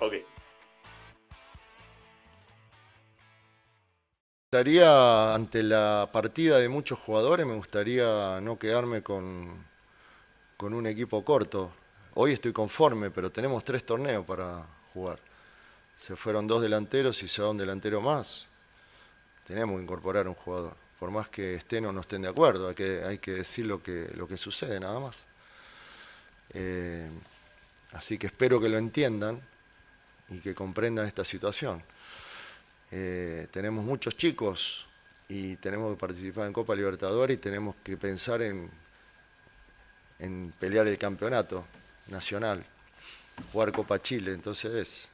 Ok. 0.00 0.14
gustaría, 4.52 5.34
ante 5.34 5.62
la 5.62 6.10
partida 6.12 6.58
de 6.58 6.68
muchos 6.68 6.98
jugadores, 6.98 7.46
me 7.46 7.54
gustaría 7.54 8.38
no 8.42 8.58
quedarme 8.58 9.02
con, 9.02 9.66
con 10.58 10.74
un 10.74 10.86
equipo 10.86 11.24
corto. 11.24 11.72
Hoy 12.14 12.32
estoy 12.32 12.52
conforme, 12.52 13.10
pero 13.10 13.32
tenemos 13.32 13.64
tres 13.64 13.86
torneos 13.86 14.26
para 14.26 14.66
jugar. 14.92 15.18
Se 15.96 16.14
fueron 16.14 16.46
dos 16.46 16.60
delanteros 16.60 17.22
y 17.22 17.28
se 17.28 17.40
va 17.40 17.50
un 17.50 17.56
delantero 17.56 18.02
más. 18.02 18.46
Tenemos 19.46 19.76
que 19.76 19.84
incorporar 19.84 20.28
un 20.28 20.34
jugador. 20.34 20.76
Por 20.98 21.10
más 21.10 21.30
que 21.30 21.54
estén 21.54 21.86
o 21.86 21.92
no 21.92 22.02
estén 22.02 22.20
de 22.20 22.28
acuerdo, 22.28 22.68
hay 22.68 22.74
que, 22.74 23.02
hay 23.02 23.16
que 23.16 23.30
decir 23.32 23.64
lo 23.64 23.82
que, 23.82 24.10
lo 24.14 24.28
que 24.28 24.36
sucede 24.36 24.78
nada 24.78 25.00
más. 25.00 25.24
Eh, 26.52 27.10
así 27.92 28.18
que 28.18 28.26
espero 28.26 28.60
que 28.60 28.68
lo 28.68 28.76
entiendan 28.76 29.40
y 30.28 30.40
que 30.40 30.54
comprendan 30.54 31.06
esta 31.06 31.24
situación. 31.24 31.82
Eh, 32.90 33.48
tenemos 33.50 33.86
muchos 33.86 34.18
chicos 34.18 34.86
y 35.30 35.56
tenemos 35.56 35.94
que 35.94 35.98
participar 35.98 36.46
en 36.46 36.52
Copa 36.52 36.74
Libertadores 36.74 37.38
y 37.38 37.40
tenemos 37.40 37.74
que 37.82 37.96
pensar 37.96 38.42
en, 38.42 38.70
en 40.18 40.52
pelear 40.60 40.86
el 40.86 40.98
campeonato 40.98 41.64
nacional, 42.08 42.64
jugar 43.52 43.72
Copa 43.72 44.00
Chile, 44.00 44.32
entonces 44.32 45.10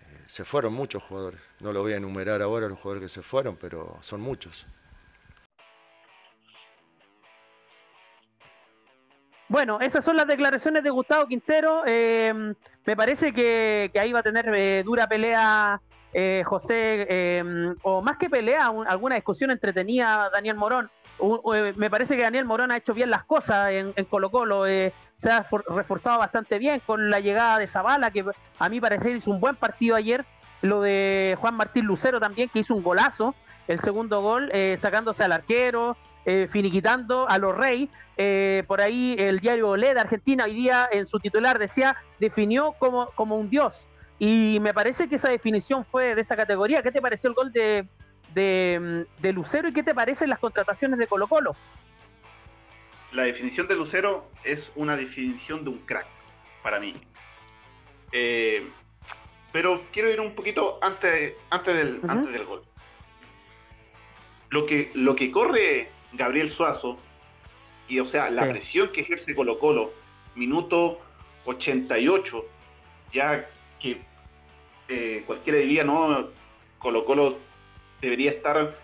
eh, 0.00 0.04
se 0.26 0.44
fueron 0.44 0.72
muchos 0.72 1.02
jugadores. 1.02 1.40
No 1.60 1.72
lo 1.72 1.82
voy 1.82 1.92
a 1.92 1.96
enumerar 1.96 2.42
ahora 2.42 2.68
los 2.68 2.78
jugadores 2.78 3.02
que 3.02 3.14
se 3.14 3.22
fueron, 3.22 3.56
pero 3.56 3.98
son 4.02 4.20
muchos. 4.20 4.66
Bueno, 9.48 9.80
esas 9.80 10.04
son 10.04 10.16
las 10.16 10.26
declaraciones 10.26 10.84
de 10.84 10.90
Gustavo 10.90 11.26
Quintero. 11.26 11.82
Eh, 11.86 12.54
me 12.84 12.96
parece 12.96 13.32
que, 13.32 13.90
ahí 13.98 14.12
va 14.12 14.20
a 14.20 14.22
tener 14.22 14.46
eh, 14.54 14.82
dura 14.84 15.08
pelea 15.08 15.80
José, 16.44 17.44
o 17.82 18.02
más 18.02 18.16
que 18.16 18.28
pelea, 18.28 18.72
alguna 18.88 19.14
discusión 19.14 19.50
entretenida 19.50 20.28
Daniel 20.32 20.56
Morón. 20.56 20.90
Me 21.76 21.90
parece 21.90 22.16
que 22.16 22.22
Daniel 22.22 22.44
Morón 22.44 22.70
ha 22.70 22.76
hecho 22.76 22.94
bien 22.94 23.10
las 23.10 23.24
cosas 23.24 23.70
en, 23.70 23.92
Colo 24.04 24.30
Colo. 24.30 24.64
se 24.64 25.30
ha 25.30 25.46
reforzado 25.68 26.18
bastante 26.18 26.58
bien 26.58 26.80
con 26.86 27.10
la 27.10 27.20
llegada 27.20 27.58
de 27.58 27.66
Zavala, 27.66 28.10
que 28.10 28.24
a 28.58 28.68
mí 28.68 28.80
parece 28.80 29.10
hizo 29.10 29.30
un 29.30 29.40
buen 29.40 29.56
partido 29.56 29.96
ayer. 29.96 30.24
Lo 30.60 30.80
de 30.80 31.36
Juan 31.40 31.54
Martín 31.54 31.84
Lucero 31.84 32.18
también, 32.18 32.48
que 32.48 32.58
hizo 32.58 32.74
un 32.74 32.82
golazo, 32.82 33.34
el 33.68 33.80
segundo 33.80 34.20
gol, 34.22 34.50
sacándose 34.76 35.24
al 35.24 35.32
arquero, 35.32 35.96
finiquitando 36.48 37.28
a 37.28 37.38
los 37.38 37.56
Rey. 37.56 37.90
Eh, 38.20 38.64
por 38.66 38.80
ahí 38.80 39.14
el 39.16 39.38
diario 39.38 39.68
Olé 39.68 39.94
de 39.94 40.00
Argentina 40.00 40.44
hoy 40.44 40.52
día 40.52 40.88
en 40.90 41.06
su 41.06 41.20
titular 41.20 41.56
decía, 41.56 41.96
definió 42.18 42.72
como, 42.78 43.10
como 43.14 43.36
un 43.36 43.48
dios. 43.48 43.88
Y 44.18 44.58
me 44.60 44.74
parece 44.74 45.08
que 45.08 45.14
esa 45.14 45.30
definición 45.30 45.84
fue 45.84 46.16
de 46.16 46.20
esa 46.20 46.36
categoría. 46.36 46.82
¿Qué 46.82 46.90
te 46.90 47.00
pareció 47.00 47.30
el 47.30 47.34
gol 47.34 47.52
de, 47.52 47.86
de, 48.34 49.06
Lucero 49.32 49.68
y 49.68 49.72
qué 49.72 49.82
te 49.82 49.94
parecen 49.94 50.30
las 50.30 50.38
contrataciones 50.38 50.98
de 50.98 51.06
Colo 51.06 51.26
Colo? 51.26 51.56
La 53.12 53.24
definición 53.24 53.66
de 53.68 53.74
Lucero 53.74 54.30
es 54.44 54.70
una 54.76 54.96
definición 54.96 55.64
de 55.64 55.70
un 55.70 55.78
crack 55.78 56.06
para 56.62 56.78
mí. 56.78 56.94
Eh, 58.12 58.68
pero 59.52 59.82
quiero 59.92 60.10
ir 60.10 60.20
un 60.20 60.34
poquito 60.34 60.78
antes, 60.82 61.34
antes, 61.50 61.74
del, 61.74 62.00
antes 62.06 62.32
del 62.32 62.44
gol. 62.44 62.62
Lo 64.50 64.66
que, 64.66 64.90
lo 64.94 65.16
que 65.16 65.30
corre 65.30 65.90
Gabriel 66.12 66.50
Suazo 66.50 66.98
y 67.88 68.00
o 68.00 68.06
sea, 68.06 68.30
la 68.30 68.48
presión 68.48 68.92
que 68.92 69.00
ejerce 69.00 69.34
Colo 69.34 69.58
Colo, 69.58 69.92
minuto 70.34 71.00
88, 71.46 72.44
ya 73.12 73.48
que 73.80 74.02
eh, 74.88 75.22
cualquiera 75.26 75.58
diría, 75.58 75.84
no, 75.84 76.28
Colo 76.78 77.04
Colo 77.06 77.38
debería 78.00 78.30
estar 78.30 78.76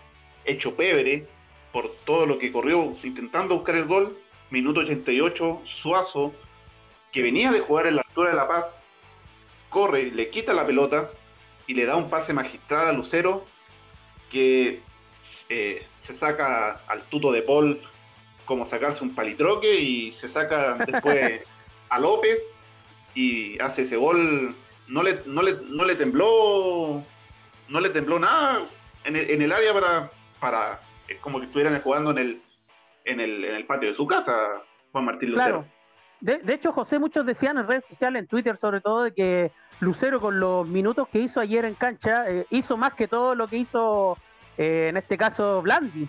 hecho 0.45 0.75
pebre 0.75 1.27
por 1.71 1.91
todo 2.05 2.25
lo 2.25 2.39
que 2.39 2.51
corrió 2.51 2.95
intentando 3.03 3.55
buscar 3.55 3.75
el 3.75 3.85
gol. 3.85 4.17
Minuto 4.49 4.81
88, 4.81 5.63
Suazo, 5.65 6.33
que 7.11 7.21
venía 7.21 7.51
de 7.51 7.59
jugar 7.59 7.87
en 7.87 7.95
la 7.95 8.03
altura 8.03 8.29
de 8.29 8.35
La 8.35 8.47
Paz, 8.47 8.77
corre, 9.69 10.11
le 10.11 10.29
quita 10.29 10.53
la 10.53 10.65
pelota 10.65 11.09
y 11.67 11.73
le 11.73 11.85
da 11.85 11.95
un 11.95 12.09
pase 12.09 12.31
magistral 12.31 12.87
a 12.87 12.91
Lucero 12.93 13.45
que 14.29 14.81
eh, 15.49 15.85
se 15.99 16.13
saca 16.13 16.81
al 16.87 17.03
tuto 17.03 17.31
de 17.31 17.41
Paul 17.41 17.81
como 18.45 18.67
sacarse 18.67 19.03
un 19.03 19.15
palitroque 19.15 19.79
y 19.79 20.11
se 20.13 20.29
saca 20.29 20.75
después 20.85 21.41
a 21.89 21.99
López 21.99 22.41
y 23.15 23.59
hace 23.59 23.81
ese 23.81 23.97
gol. 23.97 24.55
No 24.87 25.01
le, 25.01 25.21
no 25.25 25.41
le, 25.41 25.57
no 25.67 25.83
le 25.83 25.95
tembló 25.95 27.03
no 27.67 27.79
le 27.79 27.89
tembló 27.89 28.19
nada 28.19 28.67
en 29.05 29.15
el, 29.15 29.29
en 29.29 29.41
el 29.41 29.51
área 29.51 29.73
para, 29.73 30.11
para 30.39 30.79
es 31.07 31.19
como 31.19 31.39
que 31.39 31.45
estuvieran 31.45 31.79
jugando 31.81 32.11
en 32.11 32.17
el, 32.17 32.41
en 33.05 33.19
el, 33.19 33.45
en 33.45 33.55
el 33.55 33.65
patio 33.65 33.89
de 33.89 33.95
su 33.95 34.05
casa, 34.05 34.63
Juan 34.91 35.05
Martín 35.05 35.31
Lucero. 35.31 35.65
De, 36.21 36.37
de, 36.37 36.53
hecho, 36.53 36.71
José, 36.71 36.97
muchos 36.97 37.25
decían 37.25 37.57
en 37.57 37.67
redes 37.67 37.85
sociales, 37.85 38.21
en 38.21 38.27
Twitter 38.27 38.57
sobre 38.57 38.81
todo, 38.81 39.03
de 39.03 39.13
que 39.13 39.51
Lucero 39.79 40.19
con 40.19 40.39
los 40.39 40.67
minutos 40.67 41.07
que 41.09 41.19
hizo 41.19 41.39
ayer 41.39 41.65
en 41.65 41.75
cancha, 41.75 42.29
eh, 42.29 42.45
hizo 42.49 42.77
más 42.77 42.93
que 42.93 43.07
todo 43.07 43.35
lo 43.35 43.47
que 43.47 43.57
hizo 43.57 44.17
eh, 44.57 44.87
en 44.89 44.97
este 44.97 45.17
caso 45.17 45.61
Blandi. 45.61 46.07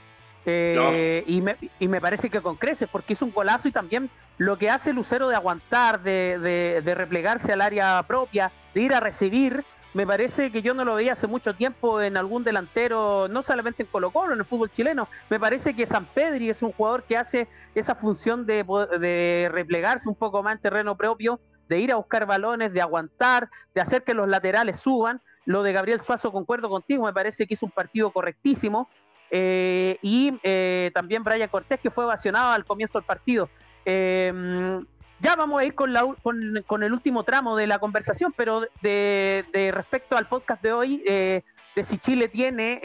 Eh, 0.48 1.24
y, 1.26 1.42
me, 1.42 1.56
y, 1.80 1.88
me, 1.88 2.00
parece 2.00 2.30
que 2.30 2.40
con 2.40 2.54
creces, 2.54 2.88
porque 2.90 3.14
es 3.14 3.22
un 3.22 3.32
golazo 3.32 3.66
y 3.66 3.72
también 3.72 4.08
lo 4.38 4.56
que 4.56 4.70
hace 4.70 4.92
Lucero 4.92 5.28
de 5.28 5.34
aguantar, 5.34 6.00
de, 6.02 6.38
de, 6.84 6.94
replegarse 6.94 7.52
al 7.52 7.60
área 7.60 8.00
propia, 8.04 8.52
de 8.72 8.80
ir 8.80 8.94
a 8.94 9.00
recibir, 9.00 9.64
me 9.96 10.06
parece 10.06 10.52
que 10.52 10.60
yo 10.60 10.74
no 10.74 10.84
lo 10.84 10.94
veía 10.94 11.14
hace 11.14 11.26
mucho 11.26 11.54
tiempo 11.54 12.02
en 12.02 12.18
algún 12.18 12.44
delantero, 12.44 13.28
no 13.28 13.42
solamente 13.42 13.82
en 13.82 13.88
Colo 13.88 14.10
Colo, 14.10 14.34
en 14.34 14.40
el 14.40 14.44
fútbol 14.44 14.70
chileno. 14.70 15.08
Me 15.30 15.40
parece 15.40 15.74
que 15.74 15.86
San 15.86 16.04
Pedri 16.04 16.50
es 16.50 16.60
un 16.60 16.72
jugador 16.72 17.04
que 17.04 17.16
hace 17.16 17.48
esa 17.74 17.94
función 17.94 18.44
de, 18.44 18.62
de 19.00 19.48
replegarse 19.50 20.06
un 20.10 20.14
poco 20.14 20.42
más 20.42 20.56
en 20.56 20.60
terreno 20.60 20.98
propio, 20.98 21.40
de 21.66 21.80
ir 21.80 21.92
a 21.92 21.96
buscar 21.96 22.26
balones, 22.26 22.74
de 22.74 22.82
aguantar, 22.82 23.48
de 23.74 23.80
hacer 23.80 24.04
que 24.04 24.12
los 24.12 24.28
laterales 24.28 24.78
suban. 24.80 25.22
Lo 25.46 25.62
de 25.62 25.72
Gabriel 25.72 26.02
Suazo, 26.02 26.30
concuerdo 26.30 26.68
contigo, 26.68 27.06
me 27.06 27.14
parece 27.14 27.46
que 27.46 27.54
es 27.54 27.62
un 27.62 27.70
partido 27.70 28.10
correctísimo. 28.10 28.90
Eh, 29.30 29.98
y 30.02 30.38
eh, 30.42 30.90
también 30.92 31.24
Brian 31.24 31.48
Cortés, 31.48 31.80
que 31.80 31.90
fue 31.90 32.04
ovacionado 32.04 32.52
al 32.52 32.66
comienzo 32.66 32.98
del 32.98 33.06
partido. 33.06 33.48
Em, 33.86 34.84
ya 35.20 35.36
vamos 35.36 35.60
a 35.60 35.64
ir 35.64 35.74
con, 35.74 35.92
la, 35.92 36.06
con, 36.22 36.82
el 36.82 36.92
último 36.92 37.24
tramo 37.24 37.56
de 37.56 37.66
la 37.66 37.78
conversación, 37.78 38.34
pero 38.36 38.66
de, 38.82 39.44
respecto 39.72 40.16
al 40.16 40.26
podcast 40.26 40.62
de 40.62 40.72
hoy, 40.72 41.02
eh, 41.06 41.42
de 41.74 41.84
si 41.84 41.98
Chile 41.98 42.28
tiene, 42.28 42.80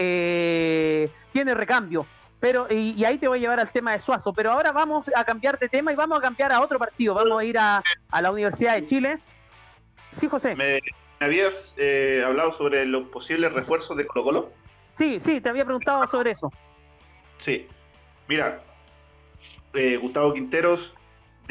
tiene 1.32 1.54
recambio. 1.54 2.06
Pero, 2.40 2.68
y, 2.70 3.04
ahí 3.06 3.18
te 3.18 3.28
voy 3.28 3.38
a 3.38 3.42
llevar 3.42 3.60
al 3.60 3.72
tema 3.72 3.94
de 3.94 4.00
Suazo, 4.00 4.34
pero 4.34 4.52
ahora 4.52 4.72
vamos 4.72 5.10
a 5.16 5.24
cambiar 5.24 5.60
de 5.60 5.70
tema 5.70 5.94
y 5.94 5.96
vamos 5.96 6.18
a 6.18 6.22
cambiar 6.22 6.52
a 6.52 6.62
otro 6.62 6.80
partido. 6.80 7.14
Vamos 7.14 7.40
a 7.40 7.46
ir 7.46 7.58
a, 7.58 7.84
la 8.20 8.32
Universidad 8.32 8.76
de 8.76 8.86
Chile. 8.86 9.20
Sí, 10.12 10.28
José. 10.28 10.56
¿Me, 10.56 10.80
habías 11.20 11.54
hablado 12.26 12.58
sobre 12.58 12.86
los 12.86 13.10
posibles 13.10 13.54
refuerzos 13.54 13.96
de 13.96 14.08
Colo 14.08 14.24
Colo? 14.24 14.52
Sí, 14.96 15.20
sí, 15.20 15.40
te 15.40 15.50
había 15.50 15.66
preguntado 15.66 16.08
sobre 16.08 16.32
eso. 16.32 16.52
Sí, 17.46 17.68
mira, 18.28 18.62
eh, 19.74 19.98
Gustavo 19.98 20.34
Quinteros 20.34 20.94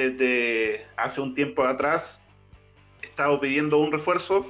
desde 0.08 0.86
hace 0.96 1.20
un 1.20 1.34
tiempo 1.34 1.64
atrás 1.64 2.18
estado 3.02 3.38
pidiendo 3.38 3.78
un 3.78 3.92
refuerzo 3.92 4.46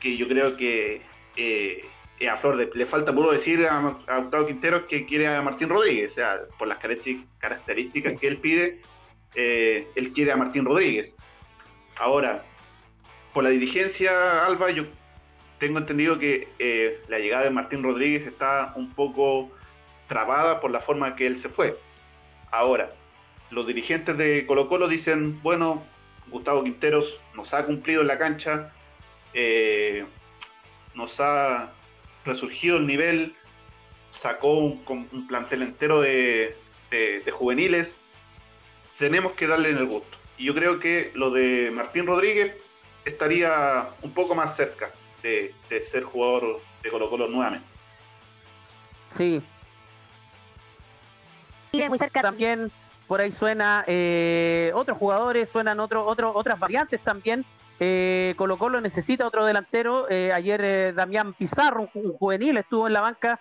que 0.00 0.16
yo 0.16 0.28
creo 0.28 0.56
que 0.56 1.02
eh, 1.36 1.88
a 2.30 2.36
flor 2.36 2.56
de 2.58 2.70
le 2.74 2.84
falta 2.84 3.14
puro 3.14 3.32
decir 3.32 3.66
a, 3.66 3.80
Gustavo 4.18 4.46
Quinteros 4.46 4.82
que 4.84 5.06
quiere 5.06 5.26
a 5.26 5.40
Martín 5.40 5.70
Rodríguez, 5.70 6.12
o 6.12 6.14
sea, 6.14 6.40
por 6.58 6.68
las 6.68 6.78
características 6.78 8.20
que 8.20 8.28
él 8.28 8.36
pide, 8.38 8.82
eh, 9.34 9.86
él 9.94 10.12
quiere 10.12 10.32
a 10.32 10.36
Martín 10.36 10.66
Rodríguez. 10.66 11.14
Ahora, 11.98 12.44
por 13.32 13.44
la 13.44 13.50
dirigencia, 13.50 14.44
Alba, 14.44 14.70
yo 14.70 14.84
tengo 15.58 15.78
entendido 15.78 16.18
que 16.18 16.48
eh, 16.58 17.00
la 17.08 17.18
llegada 17.18 17.44
de 17.44 17.50
Martín 17.50 17.82
Rodríguez 17.82 18.26
está 18.26 18.74
un 18.76 18.92
poco 18.92 19.50
trabada 20.08 20.60
por 20.60 20.70
la 20.70 20.80
forma 20.80 21.16
que 21.16 21.26
él 21.26 21.40
se 21.40 21.48
fue. 21.48 21.78
Ahora, 22.50 22.90
los 23.50 23.66
dirigentes 23.66 24.16
de 24.16 24.46
Colo 24.46 24.68
Colo 24.68 24.88
dicen, 24.88 25.42
bueno, 25.42 25.82
Gustavo 26.28 26.62
Quinteros 26.62 27.18
nos 27.34 27.52
ha 27.52 27.64
cumplido 27.66 28.02
en 28.02 28.06
la 28.06 28.18
cancha, 28.18 28.72
eh, 29.34 30.04
nos 30.94 31.18
ha 31.20 31.72
resurgido 32.24 32.76
el 32.76 32.86
nivel, 32.86 33.34
sacó 34.12 34.54
un, 34.54 35.26
plantel 35.28 35.62
entero 35.62 36.00
de, 36.00 36.56
de, 36.90 37.30
juveniles, 37.30 37.94
tenemos 38.98 39.32
que 39.32 39.46
darle 39.46 39.70
en 39.70 39.78
el 39.78 39.86
gusto. 39.86 40.16
Y 40.38 40.44
yo 40.44 40.54
creo 40.54 40.78
que 40.78 41.10
lo 41.14 41.30
de 41.30 41.70
Martín 41.72 42.06
Rodríguez 42.06 42.56
estaría 43.04 43.88
un 44.02 44.12
poco 44.12 44.34
más 44.34 44.56
cerca 44.56 44.90
de, 45.22 45.54
ser 45.90 46.04
jugador 46.04 46.60
de 46.82 46.90
Colo 46.90 47.10
Colo 47.10 47.28
nuevamente. 47.28 47.66
Sí. 49.08 49.42
muy 51.72 51.98
cerca. 51.98 52.22
También 52.22 52.70
por 53.10 53.20
ahí 53.20 53.32
suena 53.32 53.82
eh, 53.88 54.70
otros 54.72 54.96
jugadores, 54.96 55.48
suenan 55.48 55.80
otros 55.80 56.04
otros 56.06 56.30
otras 56.32 56.60
variantes 56.60 57.00
también. 57.02 57.44
Eh, 57.80 58.34
Colo 58.36 58.56
Colo 58.56 58.80
necesita 58.80 59.26
otro 59.26 59.44
delantero. 59.44 60.08
Eh, 60.08 60.32
ayer 60.32 60.60
eh, 60.62 60.92
Damián 60.92 61.32
Pizarro, 61.32 61.90
un, 61.92 62.12
juvenil, 62.12 62.56
estuvo 62.56 62.86
en 62.86 62.92
la 62.92 63.00
banca 63.00 63.40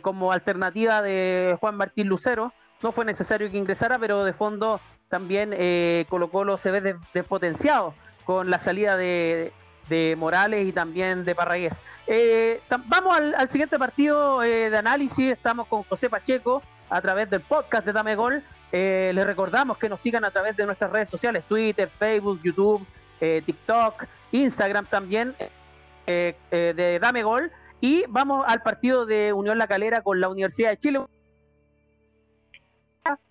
como 0.00 0.30
alternativa 0.30 1.02
de 1.02 1.56
Juan 1.58 1.76
Martín 1.76 2.06
Lucero. 2.06 2.52
No 2.84 2.92
fue 2.92 3.04
necesario 3.04 3.50
que 3.50 3.58
ingresara, 3.58 3.98
pero 3.98 4.22
de 4.22 4.32
fondo 4.32 4.80
también 5.08 5.50
Colo 6.08 6.30
Colo 6.30 6.56
se 6.56 6.70
ve 6.70 6.94
despotenciado 7.12 7.94
con 8.24 8.48
la 8.48 8.60
salida 8.60 8.96
de, 8.96 9.52
Morales 10.16 10.68
y 10.68 10.72
también 10.72 11.24
de 11.24 11.34
Parragués. 11.34 11.82
Vamos 12.86 13.16
al, 13.16 13.48
siguiente 13.48 13.76
partido 13.76 14.38
de 14.40 14.76
análisis. 14.76 15.32
Estamos 15.32 15.66
con 15.66 15.82
José 15.82 16.08
Pacheco 16.08 16.62
a 16.90 17.00
través 17.00 17.28
del 17.28 17.40
podcast 17.40 17.86
de 17.86 17.92
Dame 17.92 18.14
Gol. 18.14 18.44
Eh, 18.76 19.12
les 19.14 19.24
recordamos 19.24 19.78
que 19.78 19.88
nos 19.88 20.00
sigan 20.00 20.24
a 20.24 20.32
través 20.32 20.56
de 20.56 20.66
nuestras 20.66 20.90
redes 20.90 21.08
sociales: 21.08 21.44
Twitter, 21.48 21.88
Facebook, 21.96 22.40
YouTube, 22.42 22.84
TikTok, 23.20 24.04
Instagram 24.32 24.86
también 24.86 25.34
de 26.06 26.98
Dame 27.00 27.22
Gol. 27.22 27.52
Y 27.80 28.04
vamos 28.08 28.44
al 28.48 28.62
partido 28.62 29.06
de 29.06 29.32
Unión 29.32 29.58
La 29.58 29.66
Calera 29.66 30.02
con 30.02 30.20
la 30.20 30.28
Universidad 30.28 30.70
de 30.70 30.78
Chile. 30.78 31.00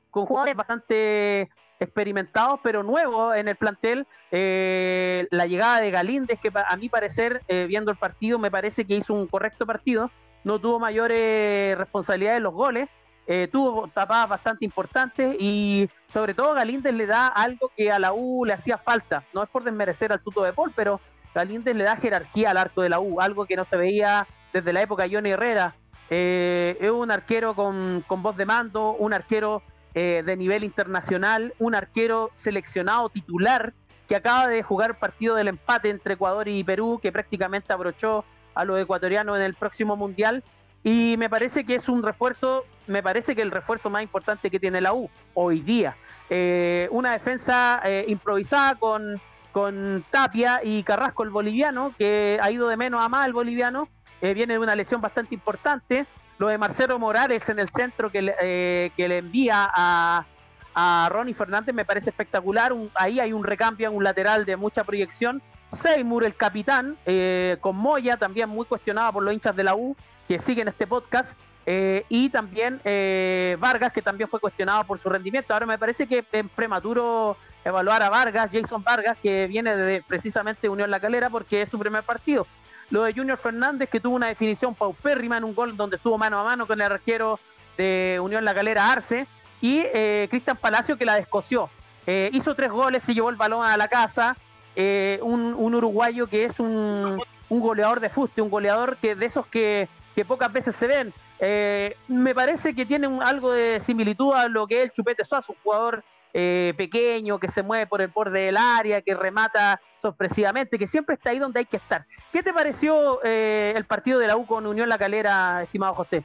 Con 0.09 0.25
jugadores 0.25 0.55
bastante 0.55 1.49
experimentados, 1.79 2.59
pero 2.63 2.83
nuevos 2.83 3.35
en 3.35 3.47
el 3.47 3.55
plantel. 3.55 4.07
Eh, 4.31 5.27
la 5.31 5.45
llegada 5.47 5.81
de 5.81 5.91
Galíndez, 5.91 6.39
que 6.39 6.51
a 6.53 6.75
mi 6.77 6.89
parecer, 6.89 7.41
eh, 7.47 7.65
viendo 7.67 7.91
el 7.91 7.97
partido, 7.97 8.39
me 8.39 8.51
parece 8.51 8.85
que 8.85 8.95
hizo 8.95 9.13
un 9.13 9.27
correcto 9.27 9.65
partido. 9.65 10.11
No 10.43 10.59
tuvo 10.59 10.79
mayores 10.79 11.77
responsabilidades 11.77 12.37
en 12.37 12.43
los 12.43 12.53
goles. 12.53 12.89
Eh, 13.25 13.47
tuvo 13.51 13.87
tapadas 13.87 14.29
bastante 14.29 14.65
importantes 14.65 15.35
y 15.39 15.89
sobre 16.09 16.33
todo 16.33 16.53
Galíndez 16.53 16.93
le 16.93 17.05
da 17.05 17.27
algo 17.27 17.71
que 17.75 17.91
a 17.91 17.99
la 17.99 18.13
U 18.13 18.45
le 18.45 18.53
hacía 18.53 18.77
falta. 18.77 19.23
No 19.33 19.43
es 19.43 19.49
por 19.49 19.63
desmerecer 19.63 20.11
al 20.11 20.21
tuto 20.21 20.43
de 20.43 20.53
Paul, 20.53 20.73
pero 20.75 20.99
Galíndez 21.33 21.75
le 21.75 21.85
da 21.85 21.95
jerarquía 21.95 22.51
al 22.51 22.57
arco 22.57 22.81
de 22.81 22.89
la 22.89 22.99
U, 22.99 23.21
algo 23.21 23.45
que 23.45 23.55
no 23.55 23.63
se 23.63 23.77
veía 23.77 24.27
desde 24.51 24.73
la 24.73 24.81
época 24.81 25.03
de 25.03 25.15
Johnny 25.15 25.31
Herrera. 25.31 25.75
es 26.09 26.91
un 26.91 27.11
arquero 27.11 27.55
con, 27.55 28.03
con 28.07 28.21
voz 28.21 28.35
de 28.35 28.45
mando, 28.45 28.91
un 28.91 29.13
arquero 29.13 29.63
eh, 29.95 30.23
de 30.25 30.35
nivel 30.35 30.63
internacional, 30.63 31.53
un 31.59 31.75
arquero 31.75 32.31
seleccionado 32.33 33.09
titular 33.09 33.73
que 34.07 34.15
acaba 34.15 34.47
de 34.47 34.63
jugar 34.63 34.97
partido 34.97 35.35
del 35.35 35.49
empate 35.49 35.89
entre 35.89 36.15
Ecuador 36.15 36.47
y 36.47 36.63
Perú, 36.63 36.99
que 36.99 37.11
prácticamente 37.11 37.71
abrochó 37.71 38.25
a 38.55 38.65
los 38.65 38.81
ecuatorianos 38.81 39.37
en 39.37 39.43
el 39.43 39.53
próximo 39.53 39.95
mundial. 39.95 40.43
Y 40.83 41.15
me 41.17 41.29
parece 41.29 41.65
que 41.65 41.75
es 41.75 41.87
un 41.87 42.03
refuerzo, 42.03 42.65
me 42.87 43.01
parece 43.01 43.35
que 43.35 43.41
el 43.41 43.51
refuerzo 43.51 43.89
más 43.89 44.03
importante 44.03 44.49
que 44.49 44.59
tiene 44.59 44.81
la 44.81 44.93
U 44.93 45.09
hoy 45.33 45.61
día. 45.61 45.95
Eh, 46.29 46.87
una 46.91 47.11
defensa 47.13 47.81
eh, 47.85 48.05
improvisada 48.07 48.75
con, 48.75 49.21
con 49.51 50.03
Tapia 50.09 50.59
y 50.63 50.83
Carrasco, 50.83 51.23
el 51.23 51.29
boliviano, 51.29 51.93
que 51.97 52.39
ha 52.41 52.51
ido 52.51 52.67
de 52.67 52.77
menos 52.77 53.01
a 53.01 53.09
más 53.09 53.25
el 53.27 53.33
boliviano, 53.33 53.87
viene 54.21 54.53
de 54.53 54.59
una 54.59 54.73
lesión 54.73 55.01
bastante 55.01 55.35
importante. 55.35 56.05
Lo 56.37 56.47
de 56.47 56.57
Marcelo 56.57 56.97
Morales 56.99 57.47
en 57.49 57.59
el 57.59 57.69
centro 57.69 58.11
que 58.11 58.21
le, 58.21 58.35
eh, 58.41 58.91
que 58.97 59.07
le 59.07 59.19
envía 59.19 59.69
a, 59.73 60.25
a 60.73 61.09
Ronnie 61.11 61.33
Fernández 61.33 61.73
me 61.73 61.85
parece 61.85 62.09
espectacular. 62.09 62.73
ahí 62.95 63.19
hay 63.19 63.33
un 63.33 63.43
recambio 63.43 63.89
en 63.89 63.95
un 63.95 64.03
lateral 64.03 64.45
de 64.45 64.57
mucha 64.57 64.83
proyección. 64.83 65.41
Seymour, 65.71 66.23
el 66.23 66.35
capitán, 66.35 66.97
eh, 67.05 67.57
con 67.61 67.75
Moya, 67.75 68.17
también 68.17 68.49
muy 68.49 68.65
cuestionada 68.65 69.11
por 69.11 69.23
los 69.23 69.33
hinchas 69.33 69.55
de 69.55 69.63
la 69.63 69.75
U 69.75 69.95
que 70.33 70.39
siguen 70.39 70.67
este 70.67 70.87
podcast. 70.87 71.37
Eh, 71.65 72.05
y 72.09 72.29
también 72.29 72.81
Vargas, 73.59 73.93
que 73.93 74.01
también 74.01 74.29
fue 74.29 74.39
cuestionado 74.39 74.83
por 74.83 74.99
su 74.99 75.09
rendimiento. 75.09 75.53
Ahora 75.53 75.65
me 75.65 75.77
parece 75.77 76.07
que 76.07 76.25
es 76.31 76.45
prematuro 76.55 77.37
evaluar 77.63 78.01
a 78.03 78.09
Vargas, 78.09 78.49
Jason 78.51 78.83
Vargas, 78.83 79.17
que 79.21 79.47
viene 79.47 79.75
de 79.75 80.01
precisamente 80.01 80.67
Unión 80.67 80.91
La 80.91 80.99
Calera 80.99 81.29
porque 81.29 81.61
es 81.61 81.69
su 81.69 81.79
primer 81.79 82.03
partido. 82.03 82.47
Lo 82.89 83.03
de 83.03 83.13
Junior 83.13 83.37
Fernández, 83.37 83.89
que 83.89 83.99
tuvo 83.99 84.15
una 84.15 84.27
definición 84.27 84.75
paupérrima 84.75 85.37
en 85.37 85.43
un 85.43 85.55
gol 85.55 85.77
donde 85.77 85.97
estuvo 85.97 86.17
mano 86.17 86.39
a 86.39 86.43
mano 86.43 86.67
con 86.67 86.79
el 86.79 86.91
arquero 86.91 87.39
de 87.77 88.19
Unión 88.21 88.43
La 88.43 88.53
Galera 88.53 88.91
Arce. 88.91 89.27
Y 89.61 89.83
eh, 89.93 90.27
Cristian 90.29 90.57
Palacio, 90.57 90.97
que 90.97 91.05
la 91.05 91.15
descoció. 91.15 91.69
Eh, 92.05 92.29
hizo 92.33 92.53
tres 92.53 92.69
goles 92.69 93.07
y 93.07 93.13
llevó 93.13 93.29
el 93.29 93.35
balón 93.35 93.65
a 93.65 93.77
la 93.77 93.87
casa. 93.87 94.35
Eh, 94.75 95.19
un, 95.21 95.53
uruguayo 95.53 96.27
que 96.27 96.45
es 96.45 96.59
un, 96.59 97.21
goleador 97.49 97.99
de 97.99 98.09
fuste, 98.09 98.41
un 98.41 98.49
goleador 98.49 98.97
que 98.97 99.15
de 99.15 99.25
esos 99.25 99.45
que, 99.47 99.87
pocas 100.25 100.51
veces 100.51 100.75
se 100.75 100.87
ven. 100.87 101.13
me 102.07 102.35
parece 102.35 102.73
que 102.75 102.85
tiene 102.85 103.07
algo 103.23 103.51
de 103.51 103.79
similitud 103.79 104.33
a 104.33 104.47
lo 104.47 104.67
que 104.67 104.79
es 104.79 104.83
el 104.85 104.91
Chupete 104.91 105.25
Suazo, 105.25 105.53
un 105.53 105.57
jugador 105.63 106.03
eh, 106.35 106.73
pequeño, 106.75 107.39
que 107.39 107.47
se 107.47 107.61
mueve 107.61 107.85
por 107.85 108.01
el 108.01 108.07
borde 108.07 108.45
del 108.45 108.57
área, 108.57 109.03
que 109.03 109.13
remata 109.13 109.79
sorpresivamente, 109.97 110.79
que 110.79 110.87
siempre 110.87 111.13
está 111.13 111.29
ahí 111.29 111.37
donde 111.37 111.59
hay 111.59 111.65
que 111.65 111.77
estar. 111.77 112.05
¿Qué 112.31 112.41
te 112.41 112.51
pareció 112.51 113.19
eh, 113.23 113.71
el 113.75 113.85
partido 113.85 114.17
de 114.17 114.25
la 114.25 114.35
U 114.35 114.47
con 114.47 114.65
Unión 114.65 114.89
La 114.89 114.97
Calera, 114.97 115.61
estimado 115.61 115.93
José? 115.93 116.23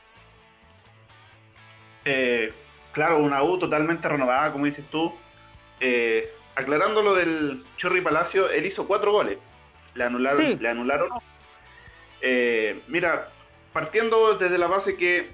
Eh, 2.07 2.55
claro, 2.93 3.19
una 3.19 3.43
U 3.43 3.59
totalmente 3.59 4.09
renovada, 4.09 4.51
como 4.51 4.65
dices 4.65 4.87
tú. 4.91 5.13
aclarando 6.57 7.03
lo 7.03 7.15
del 7.15 7.67
Chorri 7.77 8.01
Palacio, 8.01 8.49
él 8.49 8.65
hizo 8.65 8.87
cuatro 8.87 9.13
goles. 9.13 9.39
Le 9.95 10.05
anularon. 10.05 10.59
Le 10.59 10.69
anularon. 10.71 11.11
mira, 12.87 13.29
partiendo 13.79 14.35
desde 14.37 14.59
la 14.59 14.67
base 14.67 14.97
que 14.97 15.29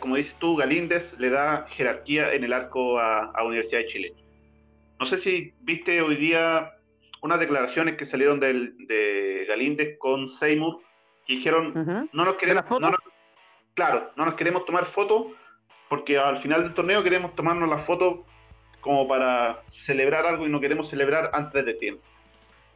como 0.00 0.16
dices 0.16 0.34
tú, 0.40 0.56
Galíndez 0.56 1.16
le 1.16 1.30
da 1.30 1.66
jerarquía 1.68 2.32
en 2.32 2.42
el 2.42 2.52
arco 2.52 2.98
a, 2.98 3.44
Universidad 3.44 3.82
de 3.82 3.86
Chile. 3.86 4.14
No 4.98 5.06
sé 5.06 5.18
si 5.18 5.54
viste 5.60 6.02
hoy 6.02 6.16
día 6.16 6.72
unas 7.22 7.38
declaraciones 7.38 7.96
que 7.96 8.04
salieron 8.04 8.40
de 8.40 9.44
Galíndez 9.48 9.96
con 9.98 10.26
Seymour, 10.26 10.80
que 11.24 11.34
dijeron, 11.34 12.08
no 12.12 12.24
nos 12.24 12.34
queremos... 12.34 12.64
claro, 13.74 14.10
no 14.16 14.24
nos 14.24 14.34
queremos 14.34 14.64
tomar 14.64 14.86
fotos 14.86 15.26
porque 15.88 16.18
al 16.18 16.40
final 16.40 16.64
del 16.64 16.74
torneo 16.74 17.04
queremos 17.04 17.36
tomarnos 17.36 17.68
la 17.68 17.78
foto 17.78 18.26
como 18.80 19.06
para 19.06 19.62
celebrar 19.70 20.26
algo 20.26 20.48
y 20.48 20.50
no 20.50 20.60
queremos 20.60 20.90
celebrar 20.90 21.30
antes 21.32 21.64
de 21.64 21.74
tiempo. 21.74 22.02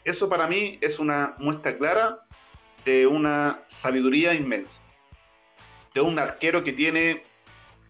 Eso 0.05 0.29
para 0.29 0.47
mí 0.47 0.79
es 0.81 1.01
una 1.01 1.35
muestra 1.39 1.77
clara 1.77 2.21
de 2.85 3.07
una 3.07 3.61
sabiduría 3.69 4.35
inmensa 4.35 4.81
de 5.95 6.01
un 6.01 6.19
arquero 6.19 6.63
que 6.63 6.73
tiene, 6.73 7.25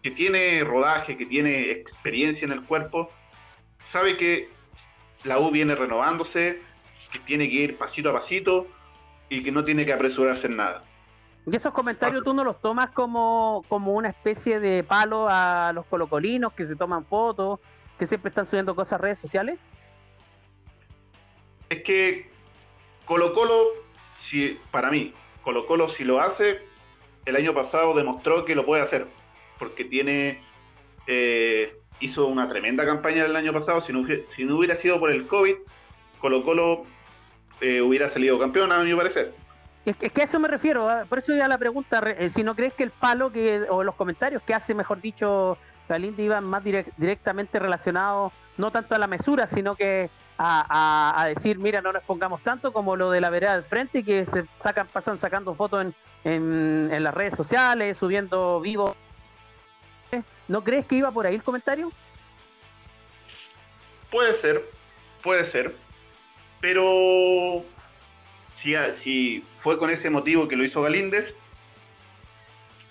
que 0.01 0.11
tiene 0.11 0.63
rodaje, 0.63 1.17
que 1.17 1.25
tiene 1.25 1.71
experiencia 1.71 2.45
en 2.45 2.51
el 2.51 2.63
cuerpo, 2.63 3.09
sabe 3.89 4.17
que 4.17 4.49
la 5.23 5.39
U 5.39 5.51
viene 5.51 5.75
renovándose, 5.75 6.61
que 7.11 7.19
tiene 7.19 7.49
que 7.49 7.55
ir 7.55 7.77
pasito 7.77 8.09
a 8.09 8.13
pasito 8.13 8.67
y 9.29 9.43
que 9.43 9.51
no 9.51 9.63
tiene 9.63 9.85
que 9.85 9.93
apresurarse 9.93 10.47
en 10.47 10.57
nada. 10.57 10.83
¿Y 11.45 11.55
esos 11.55 11.73
comentarios 11.73 12.23
tú 12.23 12.33
no 12.33 12.43
los 12.43 12.61
tomas 12.61 12.91
como, 12.91 13.63
como 13.67 13.93
una 13.93 14.09
especie 14.09 14.59
de 14.59 14.83
palo 14.83 15.27
a 15.29 15.71
los 15.73 15.85
colocolinos 15.87 16.53
que 16.53 16.65
se 16.65 16.75
toman 16.75 17.05
fotos, 17.05 17.59
que 17.97 18.05
siempre 18.05 18.29
están 18.29 18.45
subiendo 18.45 18.75
cosas 18.75 18.93
a 18.93 18.97
redes 18.99 19.19
sociales? 19.19 19.59
Es 21.69 21.83
que 21.83 22.29
Colo 23.05 23.33
Colo, 23.33 23.69
si, 24.29 24.59
para 24.71 24.89
mí, 24.89 25.13
Colo 25.43 25.65
Colo 25.65 25.89
si 25.89 26.03
lo 26.03 26.21
hace, 26.21 26.59
el 27.25 27.35
año 27.35 27.53
pasado 27.53 27.93
demostró 27.93 28.45
que 28.45 28.55
lo 28.55 28.65
puede 28.65 28.81
hacer, 28.81 29.07
porque 29.59 29.85
tiene 29.85 30.41
eh, 31.07 31.75
hizo 31.99 32.25
una 32.27 32.47
tremenda 32.47 32.85
campaña 32.85 33.25
el 33.25 33.35
año 33.35 33.53
pasado. 33.53 33.81
Si 33.81 33.93
no, 33.93 34.05
si 34.35 34.43
no 34.43 34.57
hubiera 34.57 34.75
sido 34.77 34.99
por 34.99 35.11
el 35.11 35.27
COVID, 35.27 35.55
Colo 36.19 36.43
Colo 36.43 36.85
eh, 37.61 37.81
hubiera 37.81 38.09
salido 38.09 38.39
campeón, 38.39 38.71
a 38.71 38.83
mi 38.83 38.93
parecer. 38.93 39.33
Es 39.85 39.95
que, 39.97 40.21
a 40.21 40.25
eso 40.25 40.39
me 40.39 40.47
refiero, 40.47 40.87
¿ah? 40.89 41.05
por 41.09 41.19
eso 41.19 41.35
ya 41.35 41.47
la 41.47 41.57
pregunta, 41.57 41.99
eh, 42.17 42.29
si 42.29 42.43
no 42.43 42.55
crees 42.55 42.73
que 42.73 42.83
el 42.83 42.91
palo 42.91 43.31
que 43.31 43.65
o 43.67 43.83
los 43.83 43.95
comentarios 43.95 44.43
que 44.43 44.53
hace, 44.53 44.75
mejor 44.75 45.01
dicho, 45.01 45.57
Galindo 45.89 46.21
iban 46.21 46.43
más 46.43 46.63
directamente 46.63 47.57
relacionados, 47.57 48.31
no 48.57 48.69
tanto 48.71 48.93
a 48.93 48.99
la 48.99 49.07
mesura, 49.07 49.47
sino 49.47 49.75
que 49.75 50.09
a, 50.37 51.25
decir, 51.27 51.59
mira, 51.59 51.81
no 51.81 51.91
nos 51.93 52.03
pongamos 52.03 52.41
tanto 52.41 52.73
como 52.73 52.95
lo 52.95 53.11
de 53.11 53.21
la 53.21 53.29
vereda 53.29 53.53
del 53.53 53.63
frente, 53.63 54.03
que 54.03 54.25
se 54.25 54.45
sacan, 54.53 54.87
pasan 54.87 55.19
sacando 55.19 55.53
fotos 55.55 55.93
en, 56.23 56.89
en, 56.91 57.03
las 57.03 57.13
redes 57.13 57.35
sociales, 57.35 57.97
subiendo 57.97 58.59
vivo. 58.59 58.95
¿No 60.47 60.63
crees 60.63 60.85
que 60.85 60.95
iba 60.95 61.11
por 61.11 61.25
ahí 61.25 61.35
el 61.35 61.43
comentario? 61.43 61.91
Puede 64.09 64.33
ser, 64.35 64.69
puede 65.23 65.45
ser. 65.45 65.75
Pero 66.59 67.63
si, 68.57 68.75
si 68.97 69.43
fue 69.61 69.77
con 69.77 69.89
ese 69.89 70.09
motivo 70.09 70.47
que 70.47 70.55
lo 70.55 70.63
hizo 70.63 70.81
Galíndez, 70.81 71.33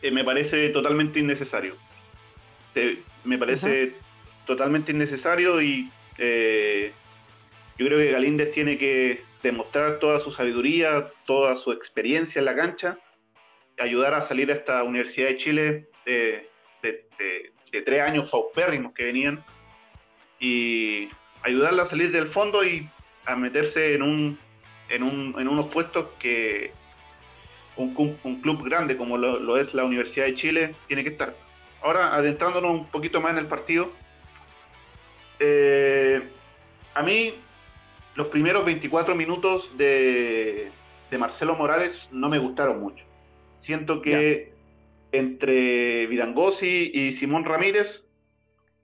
eh, 0.03 0.11
me 0.11 0.25
parece 0.25 0.71
totalmente 0.71 1.19
innecesario. 1.21 1.77
me 3.25 3.39
parece 3.39 3.95
totalmente 4.47 4.93
innecesario 4.93 5.61
y 5.61 5.91
eh, 6.19 6.93
yo 7.81 7.87
creo 7.87 7.99
que 7.99 8.13
Galíndez 8.13 8.53
tiene 8.53 8.77
que 8.77 9.23
demostrar 9.43 10.01
toda 10.01 10.21
su 10.21 10.31
sabiduría, 10.31 11.11
toda 11.25 11.57
su 11.57 11.73
experiencia 11.73 12.39
en 12.39 12.45
la 12.45 12.55
cancha 12.55 12.99
ayudar 13.79 14.13
a 14.13 14.29
salir 14.29 14.51
a 14.51 14.55
esta 14.57 14.83
Universidad 14.83 15.29
de 15.29 15.37
Chile 15.39 15.89
de, 16.05 16.47
tres 17.71 18.03
años 18.03 18.29
paupérrimos 18.29 18.93
que 18.93 19.05
venían 19.05 19.43
y 20.39 21.09
ayudarla 21.41 21.85
a 21.85 21.89
salir 21.89 22.13
del 22.13 22.29
fondo 22.29 22.63
y 22.63 22.87
a 23.25 23.35
meterse 23.35 23.95
en 23.95 24.03
unos 25.03 25.69
puestos 25.69 26.09
que 26.19 26.73
un, 27.77 27.95
club 28.43 28.63
grande 28.63 28.99
como 28.99 29.17
lo, 29.17 29.57
es 29.57 29.73
la 29.73 29.85
Universidad 29.85 30.27
de 30.27 30.35
Chile 30.35 30.75
tiene 30.87 31.03
que 31.03 31.09
estar. 31.09 31.35
Ahora, 31.81 32.15
adentrándonos 32.15 32.73
un 32.73 32.87
poquito 32.89 33.23
más 33.23 33.33
en 33.33 33.39
el 33.39 33.47
partido, 33.47 33.91
eh, 35.39 36.21
a 36.93 37.03
mí 37.03 37.35
los 38.15 38.29
primeros 38.29 38.65
24 38.65 39.15
minutos 39.15 39.77
de, 39.77 40.71
de 41.11 41.19
Marcelo 41.19 41.55
Morales 41.55 42.09
no 42.11 42.29
me 42.29 42.39
gustaron 42.39 42.81
mucho. 42.81 43.05
Siento 43.61 44.03
que 44.03 44.53
entre 45.13 46.07
Vidangosi 46.07 46.91
y 46.93 47.15
Simón 47.15 47.45
Ramírez 47.45 48.05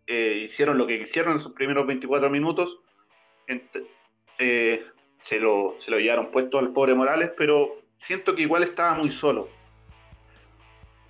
eh, 0.07 0.43
hicieron 0.45 0.79
lo 0.79 0.87
que 0.87 0.99
quisieron 0.99 1.35
en 1.35 1.41
sus 1.41 1.53
primeros 1.53 1.87
24 1.87 2.31
minutos. 2.31 2.79
Eh, 4.39 4.85
se, 5.23 5.41
lo, 5.41 5.77
se 5.81 5.91
lo 5.91 5.99
llevaron 5.99 6.31
puesto 6.31 6.59
al 6.59 6.73
pobre 6.73 6.95
Morales, 6.95 7.31
pero 7.37 7.81
siento 7.99 8.35
que 8.35 8.43
igual 8.43 8.63
estaba 8.63 8.95
muy 8.95 9.13
solo. 9.13 9.49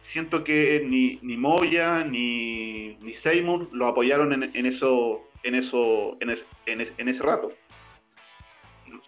siento 0.02 0.44
que 0.44 0.82
ni, 0.86 1.18
ni 1.22 1.36
Moya 1.36 2.04
ni, 2.04 2.96
ni 2.96 3.14
Seymour 3.14 3.68
lo 3.72 3.86
apoyaron 3.86 4.32
en, 4.32 4.54
en 4.54 4.66
eso 4.66 5.22
en 5.42 5.54
eso 5.54 6.16
en, 6.20 6.30
en, 6.66 7.08
ese 7.08 7.22
rato. 7.22 7.52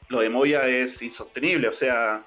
Lo 0.08 0.20
de 0.20 0.28
Moya 0.28 0.66
es 0.66 1.00
insostenible, 1.02 1.68
o 1.68 1.72
sea, 1.72 2.22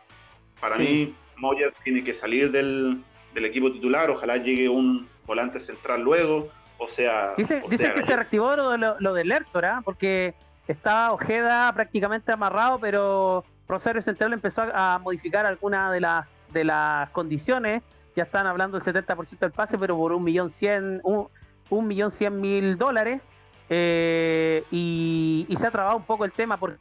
para 0.59 0.77
mí 0.77 1.15
Moya 1.37 1.71
tiene 1.83 2.03
que 2.03 2.13
salir 2.13 2.51
del, 2.51 3.03
del, 3.33 3.45
equipo 3.45 3.71
titular, 3.71 4.09
ojalá 4.09 4.37
llegue 4.37 4.69
un 4.69 5.07
volante 5.25 5.59
central 5.59 6.01
luego, 6.01 6.49
o 6.77 6.87
sea... 6.89 7.33
Dice, 7.37 7.63
dice 7.69 7.93
que 7.93 8.01
se 8.01 8.15
reactivó 8.15 8.55
lo, 8.55 8.77
lo, 8.77 8.99
lo 8.99 9.13
del 9.13 9.29
Lertor, 9.29 9.65
¿ah? 9.65 9.81
porque 9.83 10.33
estaba 10.67 11.11
Ojeda 11.11 11.71
prácticamente 11.73 12.31
amarrado, 12.31 12.79
pero 12.79 13.43
Rosario 13.67 14.01
Central 14.01 14.33
empezó 14.33 14.61
a, 14.61 14.95
a 14.95 14.99
modificar 14.99 15.45
algunas 15.45 15.91
de 15.91 16.01
las 16.01 16.27
de 16.51 16.65
las 16.65 17.09
condiciones 17.11 17.81
ya 18.15 18.23
están 18.23 18.45
hablando 18.47 18.79
del 18.79 18.93
70% 18.93 19.39
del 19.39 19.51
pase, 19.51 19.77
pero 19.77 19.97
por 19.97 20.11
un 20.11 20.23
millón 20.23 20.49
cien, 20.49 21.01
un, 21.03 21.87
millón 21.87 22.11
cien 22.11 22.39
mil 22.41 22.77
dólares. 22.77 23.21
Eh, 23.69 24.65
y, 24.69 25.47
se 25.57 25.67
ha 25.67 25.71
trabado 25.71 25.95
un 25.95 26.03
poco 26.03 26.25
el 26.25 26.33
tema 26.33 26.57
porque 26.57 26.77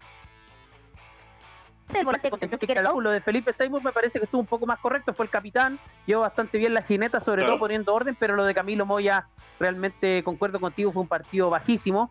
lo 3.00 3.10
de 3.10 3.20
Felipe 3.20 3.52
Seymour 3.52 3.82
me 3.82 3.92
parece 3.92 4.18
que 4.18 4.24
estuvo 4.24 4.40
un 4.40 4.46
poco 4.46 4.66
más 4.66 4.78
correcto, 4.78 5.12
fue 5.14 5.24
el 5.24 5.30
capitán, 5.30 5.78
llevó 6.06 6.22
bastante 6.22 6.58
bien 6.58 6.74
la 6.74 6.82
jineta, 6.82 7.20
sobre 7.20 7.44
todo 7.44 7.58
poniendo 7.58 7.94
orden, 7.94 8.16
pero 8.18 8.36
lo 8.36 8.44
de 8.44 8.54
Camilo 8.54 8.86
Moya, 8.86 9.26
realmente 9.58 10.22
concuerdo 10.24 10.60
contigo, 10.60 10.92
fue 10.92 11.02
un 11.02 11.08
partido 11.08 11.50
bajísimo. 11.50 12.10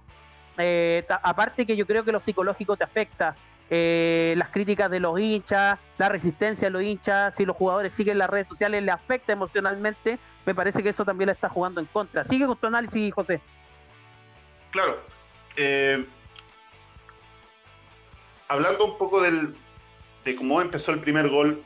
Eh, 0.58 1.06
aparte 1.24 1.65
que 1.65 1.76
yo 1.76 1.86
creo 1.86 2.04
que 2.04 2.12
lo 2.12 2.20
psicológico 2.20 2.76
te 2.76 2.84
afecta, 2.84 3.36
eh, 3.70 4.34
las 4.38 4.50
críticas 4.50 4.89
de 4.89 5.00
los 5.00 5.20
hinchas, 5.20 5.78
la 5.98 6.10
resistencia 6.10 6.68
de 6.68 6.72
los 6.72 6.82
hinchas, 6.82 7.36
si 7.36 7.46
los 7.46 7.56
jugadores 7.56 7.94
siguen 7.94 8.18
las 8.18 8.30
redes 8.30 8.48
sociales, 8.48 8.84
le 8.84 8.92
afecta 8.92 9.32
emocionalmente, 9.32 10.18
me 10.46 10.56
parece 10.56 10.82
que 10.82 10.89
eso 10.89 11.06
también 11.06 11.28
le 11.28 11.34
está 11.34 11.50
jugando 11.50 11.80
en 11.80 11.86
contra. 11.88 12.24
Sigue 12.24 12.48
con 12.48 12.58
tu 12.58 12.68
análisis, 12.68 13.13
José. 13.13 13.39
Claro. 14.72 14.98
Eh, 15.56 16.06
hablando 18.48 18.86
un 18.86 18.98
poco 18.98 19.22
del, 19.22 19.56
de 20.25 20.36
cómo 20.36 20.62
empezó 20.62 20.91
el 20.91 20.99
primer 20.99 21.29
gol, 21.29 21.62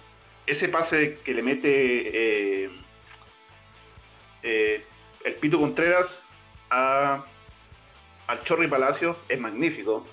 ese 0.46 0.70
pase 0.70 1.20
que 1.24 1.34
le 1.34 1.42
mete 1.42 2.66
eh, 2.66 2.70
el 5.24 5.36
Pito 5.36 5.60
Contreras 5.60 6.08
a, 6.70 7.24
al 8.28 8.44
Chorri 8.44 8.68
Palacios 8.68 9.18
es 9.30 9.40
magnífico 9.40 10.06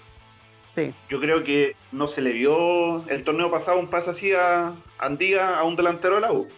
yo 1.09 1.21
creo 1.21 1.45
que 1.45 1.77
no 1.93 2.09
se 2.09 2.21
le 2.21 2.33
vio 2.33 3.07
el 3.09 3.25
torneo 3.25 3.51
pasado 3.51 3.79
un 3.79 3.89
pase 3.89 4.11
así 4.11 4.33
a 4.33 4.73
Andía, 4.99 5.59
a 5.59 5.65
un 5.65 5.77
delantero 5.77 6.17
de 6.17 6.21
la 6.21 6.33
U. 6.33 6.49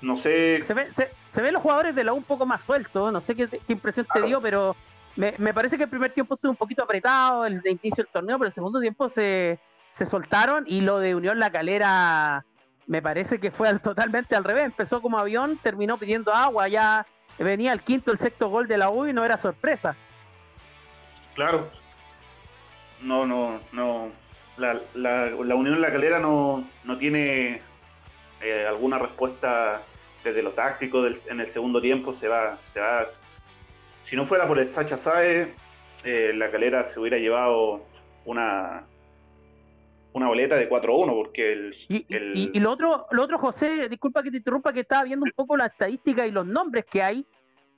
No 0.00 0.16
sé. 0.16 0.62
Se, 0.64 0.74
ve, 0.74 0.88
se, 0.92 1.42
ven 1.42 1.52
los 1.52 1.62
jugadores 1.62 1.94
de 1.94 2.04
la 2.04 2.12
U 2.12 2.16
un 2.16 2.24
poco 2.24 2.46
más 2.46 2.62
sueltos. 2.62 3.12
No 3.12 3.20
sé 3.20 3.34
qué, 3.34 3.48
impresión 3.68 4.06
te 4.12 4.22
dio, 4.22 4.40
pero 4.40 4.76
me, 5.16 5.32
parece 5.54 5.76
que 5.76 5.84
el 5.84 5.90
primer 5.90 6.12
tiempo 6.12 6.34
estuvo 6.34 6.50
un 6.50 6.56
poquito 6.56 6.82
apretado, 6.82 7.46
el 7.46 7.60
de 7.60 7.70
inicio 7.70 8.04
del 8.04 8.12
torneo, 8.12 8.38
pero 8.38 8.48
el 8.48 8.52
segundo 8.52 8.80
tiempo 8.80 9.08
se, 9.08 9.58
se 9.98 10.06
soltaron 10.06 10.62
y 10.68 10.80
lo 10.80 11.00
de 11.00 11.16
Unión 11.16 11.40
La 11.40 11.50
Calera 11.50 12.44
me 12.86 13.02
parece 13.02 13.40
que 13.40 13.50
fue 13.50 13.76
totalmente 13.82 14.36
al 14.36 14.44
revés. 14.44 14.66
Empezó 14.66 15.02
como 15.02 15.18
avión, 15.18 15.58
terminó 15.60 15.98
pidiendo 15.98 16.32
agua, 16.32 16.68
ya 16.68 17.04
venía 17.36 17.72
el 17.72 17.82
quinto, 17.82 18.12
el 18.12 18.18
sexto 18.20 18.48
gol 18.48 18.68
de 18.68 18.78
la 18.78 18.90
U 18.90 19.06
y 19.06 19.12
no 19.12 19.24
era 19.24 19.36
sorpresa. 19.36 19.96
Claro, 21.34 21.68
no, 23.02 23.26
no, 23.26 23.60
no. 23.72 24.10
La, 24.56 24.80
la, 24.94 25.34
Unión 25.34 25.80
la 25.80 25.90
Calera 25.90 26.20
no, 26.20 26.68
no 26.84 26.98
tiene 26.98 27.60
eh, 28.40 28.66
alguna 28.68 28.98
respuesta 28.98 29.82
desde 30.22 30.42
lo 30.42 30.52
táctico 30.52 31.06
en 31.06 31.40
el 31.40 31.50
segundo 31.50 31.80
tiempo. 31.80 32.14
Se 32.14 32.28
va, 32.28 32.58
se 32.72 32.78
va. 32.78 33.06
Si 34.04 34.14
no 34.14 34.26
fuera 34.26 34.46
por 34.46 34.60
el 34.60 34.70
Sacha 34.70 34.96
Sae, 34.96 35.54
eh, 36.04 36.32
la 36.34 36.50
Calera 36.50 36.86
se 36.86 36.98
hubiera 36.98 37.18
llevado 37.18 37.84
una 38.24 38.84
una 40.18 40.28
boleta 40.28 40.56
de 40.56 40.68
4-1 40.68 41.14
porque 41.14 41.52
el, 41.52 41.74
y, 41.88 42.06
Y, 42.54 42.60
lo 42.60 42.72
otro 42.72 43.06
lo 43.10 43.22
otro 43.24 43.38
José 43.38 43.88
disculpa 43.88 44.22
que 44.22 44.30
te 44.30 44.36
interrumpa 44.36 44.72
que 44.72 44.80
estaba 44.80 45.04
viendo 45.04 45.24
un 45.24 45.32
poco 45.34 45.56
la 45.56 45.66
estadística 45.66 46.26
y 46.26 46.30
los 46.30 46.46
nombres 46.46 46.84
que 46.84 47.02
hay 47.02 47.26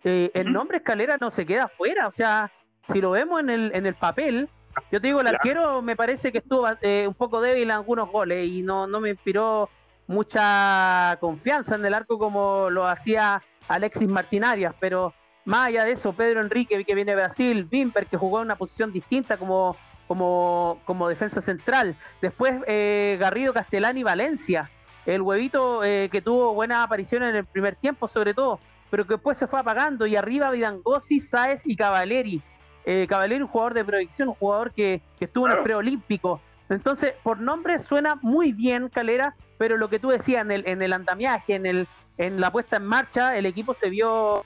eh, 0.05 0.31
el 0.35 0.53
nombre 0.53 0.79
Escalera 0.79 1.16
no 1.20 1.31
se 1.31 1.46
queda 1.46 1.64
afuera 1.64 2.09
o 2.09 2.12
sea 2.12 2.50
si 2.92 3.00
lo 3.00 3.12
vemos 3.12 3.40
en 3.40 3.50
el 3.50 3.70
en 3.74 3.87
el 3.87 3.94
papel 3.94 4.48
yo 4.90 5.00
te 5.00 5.09
digo, 5.09 5.20
el 5.20 5.26
arquero 5.26 5.83
me 5.83 5.96
parece 5.96 6.33
que 6.33 6.38
estuvo 6.38 6.66
eh, 6.81 7.07
un 7.07 7.14
poco 7.14 7.40
débil 7.40 7.64
en 7.64 7.70
algunos 7.72 8.11
goles 8.11 8.46
y 8.46 8.62
no, 8.62 8.87
no 8.87 9.00
me 9.00 9.11
inspiró 9.11 9.68
mucha 10.07 11.16
confianza 11.20 11.74
en 11.76 11.85
el 11.85 11.94
arco 11.94 12.18
como 12.18 12.70
lo 12.70 12.87
hacía 12.87 13.42
Alexis 13.68 14.09
Martinarias, 14.09 14.74
pero 14.81 15.14
más 15.44 15.68
allá 15.68 15.85
de 15.85 15.92
eso, 15.92 16.12
Pedro 16.12 16.40
Enrique, 16.40 16.85
que 16.85 16.94
viene 16.94 17.12
de 17.12 17.16
Brasil, 17.16 17.64
Bimper, 17.64 18.07
que 18.07 18.16
jugó 18.16 18.38
en 18.38 18.46
una 18.46 18.57
posición 18.57 18.92
distinta 18.92 19.37
como, 19.37 19.76
como, 20.11 20.81
como 20.87 21.09
defensa 21.09 21.40
central, 21.40 21.94
después 22.20 22.55
eh, 22.66 23.16
Garrido 23.20 23.53
Castellani 23.53 24.03
Valencia, 24.03 24.68
el 25.07 25.23
huevito 25.23 25.85
eh, 25.85 26.09
que 26.11 26.20
tuvo 26.20 26.53
buenas 26.53 26.79
apariciones 26.85 27.31
en 27.31 27.37
el 27.37 27.44
primer 27.44 27.77
tiempo 27.77 28.09
sobre 28.09 28.35
todo, 28.35 28.59
pero 28.90 29.07
que 29.07 29.14
después 29.14 29.38
se 29.38 29.46
fue 29.46 29.61
apagando, 29.61 30.09
y 30.09 30.16
arriba 30.16 30.51
Vidangosi, 30.51 31.20
Sáez 31.20 31.64
y 31.64 31.77
Cavaleri 31.77 32.42
eh, 32.85 33.07
un 33.40 33.46
jugador 33.46 33.73
de 33.73 33.85
proyección, 33.85 34.31
un 34.31 34.35
jugador 34.35 34.73
que, 34.73 35.01
estuvo 35.20 35.46
en 35.46 35.59
el 35.59 35.62
preolímpico. 35.62 36.40
Entonces, 36.68 37.12
por 37.23 37.38
nombre 37.38 37.79
suena 37.79 38.16
muy 38.20 38.51
bien 38.53 38.88
Calera, 38.88 39.37
pero 39.59 39.77
lo 39.77 39.88
que 39.88 40.01
tú 40.01 40.09
decías 40.09 40.42
en 40.42 40.51
el, 40.51 40.66
en 40.66 40.83
el 40.83 40.92
andamiaje, 40.92 41.55
en, 41.55 41.66
el, 41.66 41.87
en 42.18 42.40
la 42.40 42.51
puesta 42.51 42.79
en 42.79 42.85
marcha, 42.85 43.37
el 43.37 43.46
equipo 43.46 43.75
se 43.75 43.88
vio. 43.88 44.44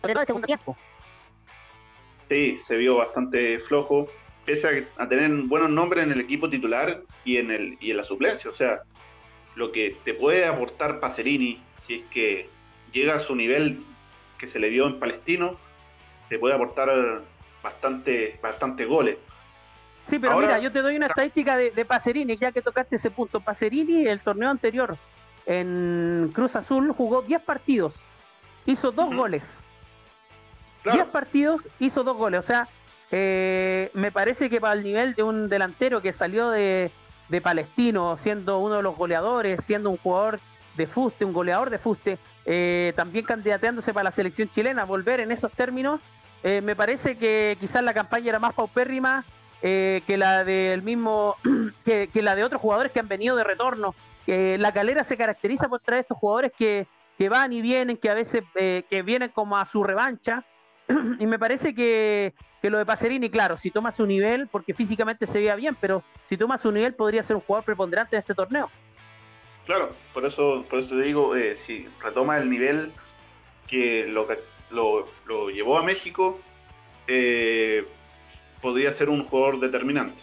Sobre 0.00 0.12
todo 0.12 0.20
el 0.20 0.26
segundo 0.28 0.46
tiempo. 0.46 0.76
Sí, 2.28 2.58
se 2.66 2.76
vio 2.76 2.96
bastante 2.96 3.58
flojo, 3.60 4.08
pese 4.44 4.86
a, 4.96 5.08
tener 5.08 5.30
buenos 5.46 5.70
nombres 5.70 6.04
en 6.04 6.12
el 6.12 6.20
equipo 6.20 6.48
titular 6.48 7.02
y 7.24 7.36
en, 7.36 7.50
el, 7.50 7.76
y 7.80 7.90
en 7.90 7.96
la 7.96 8.04
suplencia. 8.04 8.50
O 8.50 8.54
sea, 8.54 8.82
lo 9.54 9.72
que 9.72 9.96
te 10.04 10.14
puede 10.14 10.46
aportar 10.46 11.00
Pacerini, 11.00 11.62
si 11.86 11.94
es 11.94 12.04
que 12.06 12.48
llega 12.92 13.16
a 13.16 13.20
su 13.20 13.34
nivel 13.34 13.82
que 14.38 14.48
se 14.48 14.58
le 14.58 14.70
dio 14.70 14.86
en 14.86 14.98
Palestino, 14.98 15.56
te 16.28 16.38
puede 16.38 16.54
aportar 16.54 17.22
bastante, 17.62 18.38
bastante 18.42 18.84
goles. 18.84 19.18
Sí, 20.06 20.18
pero 20.18 20.38
mira, 20.38 20.58
yo 20.58 20.70
te 20.70 20.82
doy 20.82 20.96
una 20.96 21.06
estadística 21.06 21.56
de, 21.56 21.70
de 21.70 21.84
Pacerini, 21.84 22.36
ya 22.36 22.52
que 22.52 22.60
tocaste 22.60 22.96
ese 22.96 23.10
punto. 23.10 23.40
Pacerini, 23.40 24.06
el 24.06 24.20
torneo 24.20 24.50
anterior 24.50 24.98
en 25.46 26.30
Cruz 26.34 26.56
Azul, 26.56 26.92
jugó 26.92 27.22
10 27.22 27.42
partidos, 27.42 27.94
hizo 28.66 28.92
dos 28.92 29.14
goles. 29.14 29.62
10 30.84 31.06
partidos, 31.06 31.68
hizo 31.78 32.04
dos 32.04 32.16
goles. 32.16 32.40
O 32.40 32.46
sea, 32.46 32.68
eh, 33.10 33.90
me 33.94 34.12
parece 34.12 34.50
que 34.50 34.60
para 34.60 34.74
el 34.74 34.82
nivel 34.82 35.14
de 35.14 35.22
un 35.22 35.48
delantero 35.48 36.02
que 36.02 36.12
salió 36.12 36.50
de, 36.50 36.90
de 37.28 37.40
Palestino, 37.40 38.16
siendo 38.18 38.58
uno 38.58 38.76
de 38.76 38.82
los 38.82 38.96
goleadores, 38.96 39.64
siendo 39.64 39.90
un 39.90 39.96
jugador 39.96 40.40
de 40.76 40.86
fuste, 40.86 41.24
un 41.24 41.32
goleador 41.32 41.70
de 41.70 41.78
fuste, 41.78 42.18
eh, 42.44 42.92
también 42.96 43.24
candidateándose 43.24 43.94
para 43.94 44.04
la 44.04 44.12
selección 44.12 44.50
chilena, 44.50 44.84
volver 44.84 45.20
en 45.20 45.30
esos 45.30 45.52
términos, 45.52 46.00
eh, 46.42 46.60
me 46.60 46.76
parece 46.76 47.16
que 47.16 47.56
quizás 47.58 47.82
la 47.82 47.94
campaña 47.94 48.30
era 48.30 48.38
más 48.38 48.52
paupérrima 48.52 49.24
eh, 49.62 50.02
que 50.06 50.18
la 50.18 50.44
del 50.44 50.82
mismo, 50.82 51.36
que, 51.84 52.10
la 52.14 52.34
de 52.34 52.44
otros 52.44 52.60
jugadores 52.60 52.92
que 52.92 53.00
han 53.00 53.08
venido 53.08 53.36
de 53.36 53.44
retorno. 53.44 53.94
la 54.26 54.72
calera 54.72 55.04
se 55.04 55.16
caracteriza 55.16 55.68
por 55.68 55.80
traer 55.80 56.02
estos 56.02 56.18
jugadores 56.18 56.52
que, 56.56 56.86
van 57.30 57.52
y 57.52 57.62
vienen, 57.62 57.96
que 57.96 58.10
a 58.10 58.14
veces 58.14 58.42
que 58.54 59.02
vienen 59.04 59.30
como 59.30 59.56
a 59.56 59.64
su 59.64 59.82
revancha. 59.82 60.44
y 61.18 61.26
me 61.26 61.38
parece 61.38 61.74
que, 61.74 62.34
que, 62.60 62.70
lo 62.70 62.78
de 62.78 62.86
Pacerini, 62.86 63.30
claro, 63.30 63.56
si 63.56 63.70
toma 63.70 63.92
su 63.92 64.06
nivel, 64.06 64.48
porque 64.48 64.74
físicamente 64.74 65.26
se 65.26 65.38
veía 65.38 65.56
bien, 65.56 65.76
pero 65.80 66.02
si 66.24 66.36
toma 66.36 66.58
su 66.58 66.70
nivel 66.72 66.94
podría 66.94 67.22
ser 67.22 67.36
un 67.36 67.42
jugador 67.42 67.64
preponderante 67.64 68.16
de 68.16 68.20
este 68.20 68.34
torneo. 68.34 68.70
Claro, 69.66 69.92
por 70.12 70.26
eso, 70.26 70.64
por 70.68 70.80
eso 70.80 70.90
te 70.90 71.02
digo, 71.02 71.34
eh, 71.36 71.56
si 71.66 71.88
retoma 72.02 72.36
el 72.36 72.50
nivel 72.50 72.92
que 73.66 74.06
lo, 74.06 74.28
lo, 74.70 75.08
lo 75.26 75.48
llevó 75.48 75.78
a 75.78 75.82
México, 75.82 76.38
eh, 77.06 77.86
podría 78.60 78.94
ser 78.94 79.08
un 79.08 79.24
jugador 79.24 79.60
determinante. 79.60 80.20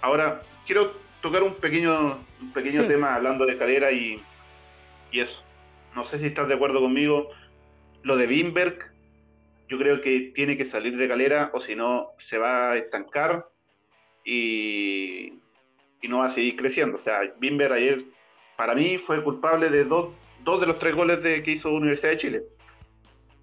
Ahora, 0.00 0.42
quiero 0.66 0.92
tocar 1.20 1.42
un 1.42 1.54
pequeño, 1.54 2.18
un 2.40 2.52
pequeño 2.52 2.86
tema 2.86 3.14
hablando 3.14 3.46
de 3.46 3.52
escalera 3.52 3.92
y, 3.92 4.22
y 5.12 5.20
eso. 5.20 5.42
No 5.94 6.04
sé 6.06 6.18
si 6.18 6.26
estás 6.26 6.48
de 6.48 6.54
acuerdo 6.54 6.80
conmigo. 6.80 7.28
Lo 8.02 8.16
de 8.16 8.26
Bimberg, 8.26 8.89
yo 9.70 9.78
creo 9.78 10.02
que 10.02 10.32
tiene 10.34 10.56
que 10.56 10.64
salir 10.66 10.96
de 10.96 11.08
calera 11.08 11.50
o 11.54 11.60
si 11.60 11.76
no 11.76 12.08
se 12.18 12.38
va 12.38 12.72
a 12.72 12.76
estancar 12.76 13.46
y, 14.24 15.34
y 16.02 16.08
no 16.08 16.18
va 16.18 16.26
a 16.26 16.34
seguir 16.34 16.56
creciendo. 16.56 16.96
O 16.96 17.00
sea, 17.00 17.20
Bimberg 17.38 17.72
ayer 17.74 18.04
para 18.56 18.74
mí 18.74 18.98
fue 18.98 19.22
culpable 19.22 19.70
de 19.70 19.84
dos, 19.84 20.10
dos 20.42 20.60
de 20.60 20.66
los 20.66 20.80
tres 20.80 20.94
goles 20.96 21.22
de, 21.22 21.44
que 21.44 21.52
hizo 21.52 21.70
Universidad 21.70 22.10
de 22.10 22.18
Chile. 22.18 22.42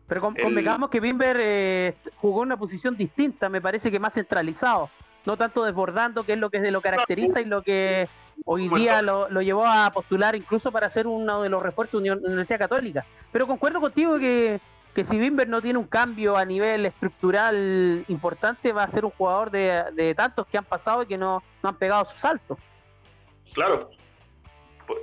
Pero 0.06 0.22
convengamos 0.22 0.90
que 0.90 1.00
Bimber 1.00 1.38
eh, 1.40 1.94
jugó 2.18 2.42
una 2.42 2.58
posición 2.58 2.96
distinta, 2.96 3.48
me 3.50 3.62
parece 3.62 3.90
que 3.90 4.00
más 4.00 4.14
centralizado, 4.14 4.90
no 5.26 5.38
tanto 5.38 5.64
desbordando, 5.64 6.24
que 6.24 6.34
es 6.34 6.40
lo 6.40 6.50
que 6.50 6.60
lo 6.72 6.82
caracteriza 6.82 7.42
y 7.42 7.46
lo 7.46 7.62
que 7.62 8.08
hoy 8.46 8.70
día 8.70 9.02
lo, 9.02 9.30
llevó 9.42 9.66
a 9.66 9.92
postular 9.92 10.36
incluso 10.36 10.72
para 10.72 10.90
ser 10.90 11.08
uno 11.08 11.42
de 11.42 11.50
los 11.50 11.64
refuerzos 11.64 12.04
de 12.04 12.10
la 12.10 12.16
Universidad 12.16 12.60
Católica. 12.60 13.06
Pero 13.32 13.48
concuerdo 13.48 13.82
contigo 13.82 14.18
que, 14.18 14.62
que 14.94 15.04
si 15.04 15.20
Bimber 15.20 15.48
no 15.48 15.62
tiene 15.62 15.78
un 15.78 15.88
cambio 15.88 16.38
a 16.38 16.46
nivel 16.46 16.86
estructural 16.86 18.04
importante, 18.08 18.74
va 18.74 18.84
a 18.84 18.88
ser 18.88 19.06
un 19.06 19.12
jugador 19.12 19.52
de, 19.52 20.14
tantos 20.16 20.48
que 20.48 20.58
han 20.58 20.66
pasado 20.66 21.04
y 21.04 21.06
que 21.06 21.18
no, 21.18 21.44
han 21.62 21.78
pegado 21.78 22.06
su 22.06 22.18
salto. 22.18 22.58
Claro. 23.54 23.88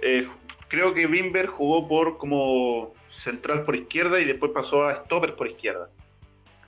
Eh, 0.02 0.28
creo 0.68 0.94
que 0.94 1.06
Bimber 1.06 1.46
jugó 1.46 1.86
por 1.86 2.18
como 2.18 2.92
central 3.22 3.64
por 3.64 3.76
izquierda 3.76 4.20
y 4.20 4.24
después 4.24 4.52
pasó 4.52 4.88
a 4.88 5.04
stopper 5.04 5.36
por 5.36 5.46
izquierda. 5.48 5.88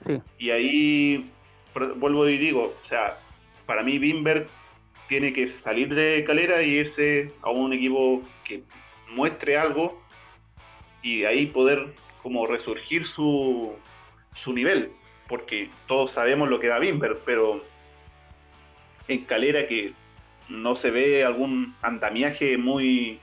Sí. 0.05 0.21
Y 0.37 0.51
ahí 0.51 1.31
vuelvo 1.97 2.27
y 2.27 2.37
digo, 2.37 2.73
o 2.83 2.87
sea, 2.87 3.19
para 3.65 3.83
mí 3.83 3.99
Bimber 3.99 4.47
tiene 5.07 5.33
que 5.33 5.49
salir 5.63 5.93
de 5.93 6.23
Calera 6.25 6.61
y 6.61 6.69
irse 6.69 7.33
a 7.41 7.49
un 7.49 7.73
equipo 7.73 8.21
que 8.43 8.63
muestre 9.09 9.57
algo 9.57 10.01
y 11.01 11.23
ahí 11.23 11.47
poder 11.47 11.93
como 12.27 12.45
resurgir 12.45 13.07
su, 13.07 13.73
su 14.35 14.51
nivel, 14.51 14.91
porque 15.29 15.69
todos 15.87 16.11
sabemos 16.11 16.49
lo 16.49 16.59
que 16.59 16.67
da 16.67 16.77
Bimber, 16.77 17.19
pero 17.25 17.63
en 19.07 19.23
Calera 19.23 19.65
que 19.65 19.93
no 20.49 20.75
se 20.75 20.91
ve 20.91 21.23
algún 21.23 21.73
andamiaje 21.81 22.57
muy 22.57 23.21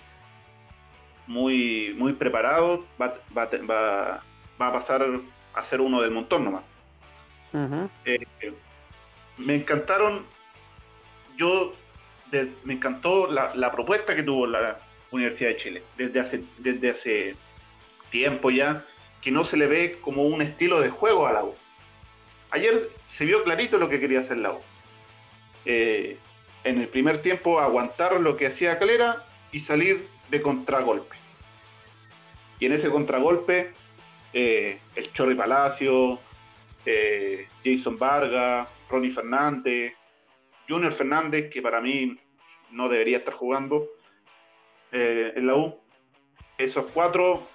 muy 1.26 1.94
muy 1.98 2.14
preparado, 2.14 2.86
va, 2.98 3.12
va, 3.36 3.50
va, 3.68 4.22
va 4.58 4.66
a 4.68 4.72
pasar 4.72 5.04
a 5.52 5.64
ser 5.64 5.82
uno 5.82 6.00
del 6.00 6.10
montón 6.10 6.44
nomás. 6.44 6.64
Eh, 8.06 8.24
me 9.36 9.54
encantaron, 9.56 10.24
yo 11.36 11.74
me 12.64 12.72
encantó 12.72 13.26
la, 13.26 13.70
propuesta 13.70 14.16
que 14.16 14.22
tuvo 14.22 14.46
la 14.46 14.78
Universidad 15.10 15.50
de 15.50 15.56
Chile 15.58 15.82
desde 15.98 16.20
hace, 16.20 16.44
desde 16.56 16.90
hace 16.90 17.36
tiempo 18.10 18.50
ya, 18.50 18.82
que 19.24 19.30
no 19.30 19.44
se 19.44 19.56
le 19.56 19.66
ve 19.66 19.98
como 20.02 20.24
un 20.24 20.42
estilo 20.42 20.80
de 20.82 20.90
juego 20.90 21.26
a 21.26 21.32
la 21.32 21.44
U. 21.44 21.54
Ayer 22.50 22.90
se 23.08 23.24
vio 23.24 23.42
clarito 23.42 23.78
lo 23.78 23.88
que 23.88 23.98
quería 23.98 24.20
hacer 24.20 24.36
la 24.36 24.52
U. 24.52 24.60
Eh, 25.64 26.18
en 26.62 26.78
el 26.78 26.88
primer 26.88 27.22
tiempo 27.22 27.58
aguantar 27.58 28.20
lo 28.20 28.36
que 28.36 28.46
hacía 28.46 28.78
Calera 28.78 29.24
y 29.50 29.60
salir 29.60 30.06
de 30.30 30.42
contragolpe. 30.42 31.16
Y 32.60 32.66
en 32.66 32.72
ese 32.72 32.90
contragolpe, 32.90 33.72
eh, 34.34 34.78
el 34.94 35.10
Chorri 35.14 35.34
Palacio, 35.34 36.20
eh, 36.84 37.48
Jason 37.64 37.98
Vargas, 37.98 38.68
Ronnie 38.90 39.10
Fernández, 39.10 39.94
Junior 40.68 40.92
Fernández, 40.92 41.50
que 41.50 41.62
para 41.62 41.80
mí 41.80 42.18
no 42.70 42.90
debería 42.90 43.18
estar 43.18 43.34
jugando 43.34 43.88
en 44.92 45.44
la 45.48 45.56
U. 45.56 45.80
Esos 46.56 46.86
cuatro 46.94 47.48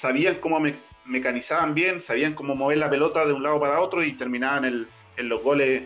sabían 0.00 0.36
cómo 0.36 0.60
me, 0.60 0.76
mecanizaban 1.04 1.74
bien, 1.74 2.02
sabían 2.02 2.34
cómo 2.34 2.54
mover 2.54 2.78
la 2.78 2.90
pelota 2.90 3.26
de 3.26 3.32
un 3.32 3.42
lado 3.42 3.60
para 3.60 3.80
otro 3.80 4.02
y 4.02 4.14
terminaban 4.14 4.64
en 4.64 5.28
los 5.28 5.42
goles 5.42 5.84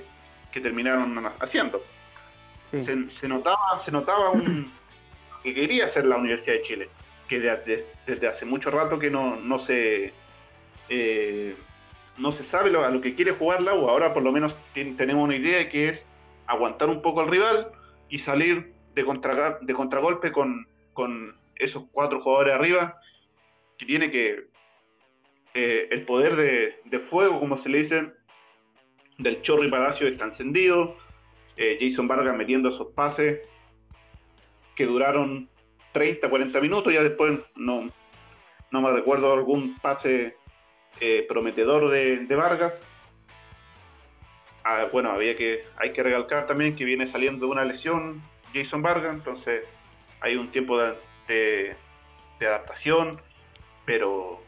que 0.53 0.61
terminaron 0.61 1.31
haciendo. 1.40 1.83
Se, 2.70 3.29
notaba, 3.29 3.79
se 3.85 3.92
notaba 3.92 4.31
un, 4.31 4.72
que 5.42 5.55
quería 5.55 5.87
hacer 5.87 6.07
la 6.07 6.16
Universidad 6.16 6.57
de 6.57 6.62
Chile, 6.62 6.88
que 7.29 7.38
desde 7.38 8.29
hace 8.29 8.44
mucho 8.44 8.70
rato 8.70 8.98
que 8.98 9.11
no, 9.11 9.37
no 9.37 9.61
se 9.61 10.12
eh, 10.88 11.57
no 12.16 12.33
se 12.33 12.44
sabe 12.44 12.70
lo, 12.70 12.85
a 12.85 12.90
lo 12.90 13.00
que 13.00 13.14
quiere 13.14 13.33
jugar 13.33 13.62
la 13.62 13.74
U. 13.74 13.88
Ahora 13.88 14.12
por 14.12 14.22
lo 14.22 14.33
menos 14.33 14.55
tenemos 14.74 15.24
una 15.24 15.37
idea 15.37 15.68
que 15.68 15.88
es 15.88 16.05
aguantar 16.46 16.88
un 16.88 17.03
poco 17.03 17.20
al 17.20 17.29
rival 17.29 17.68
y 18.09 18.18
salir 18.18 18.72
de, 18.94 19.05
contra, 19.05 19.59
de 19.61 19.74
contragolpe 19.74 20.33
con, 20.33 20.66
esos 21.57 21.85
cuatro 21.92 22.20
jugadores 22.20 22.55
arriba, 22.55 23.00
tiene 23.84 24.10
que 24.10 24.44
eh, 25.54 25.88
el 25.90 26.04
poder 26.04 26.36
de, 26.36 26.98
fuego, 27.10 27.38
como 27.40 27.58
se 27.58 27.68
le 27.68 27.82
dice, 27.82 28.12
del 29.18 29.42
Chorri 29.42 29.70
Palacio 29.70 30.08
está 30.08 30.24
encendido, 30.24 30.96
eh, 31.56 31.78
Jason 31.80 32.08
Vargas 32.08 32.36
metiendo 32.36 32.70
esos 32.70 32.88
pases 32.94 33.40
que 34.74 34.86
duraron 34.86 35.48
30, 35.92 36.28
40 36.28 36.60
minutos, 36.60 36.92
ya 36.92 37.02
después 37.02 37.38
no, 37.54 37.88
no 38.70 38.80
me 38.82 38.90
recuerdo 38.90 39.32
algún 39.32 39.78
pase 39.78 40.36
eh, 41.00 41.24
prometedor 41.28 41.90
de, 41.90 42.34
Vargas. 42.34 42.74
Ah, 44.64 44.88
bueno, 44.92 45.10
había 45.10 45.36
que, 45.36 45.64
hay 45.76 45.92
que 45.92 46.02
recalcar 46.02 46.46
también 46.46 46.74
que 46.74 46.84
viene 46.84 47.10
saliendo 47.10 47.46
de 47.46 47.52
una 47.52 47.64
lesión 47.64 48.22
Jason 48.52 48.82
Vargas, 48.82 49.14
entonces 49.14 49.64
hay 50.20 50.36
un 50.36 50.50
tiempo 50.50 50.78
de, 51.28 51.76
adaptación, 52.40 53.20
pero 53.84 54.40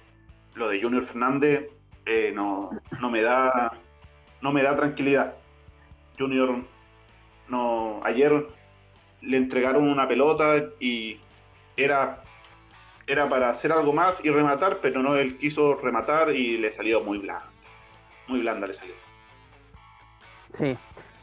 lo 0.55 0.69
de 0.69 0.81
Junior 0.81 1.07
Fernández 1.07 1.71
eh, 2.07 2.33
no, 2.35 2.71
no, 3.01 3.11
me 3.11 3.23
da 3.23 3.73
no 4.41 4.53
me 4.53 4.63
da 4.63 4.77
tranquilidad. 4.77 5.35
Junior 6.19 6.63
no 7.49 8.01
ayer 8.05 8.47
le 9.21 9.37
entregaron 9.37 9.89
una 9.89 10.09
pelota 10.09 10.65
y 10.81 11.19
era 11.77 12.23
era 13.07 13.29
para 13.29 13.51
hacer 13.51 13.71
algo 13.71 13.93
más 13.93 14.19
y 14.25 14.31
rematar, 14.31 14.79
pero 14.81 15.01
no, 15.01 15.17
él 15.17 15.39
quiso 15.39 15.77
rematar 15.77 16.31
y 16.31 16.59
le 16.59 16.75
salió 16.75 17.03
muy 17.03 17.19
blanda. 17.19 17.49
Muy 18.27 18.41
blanda 18.41 18.67
le 18.67 18.75
salió. 18.75 18.95
Sí. 20.53 20.77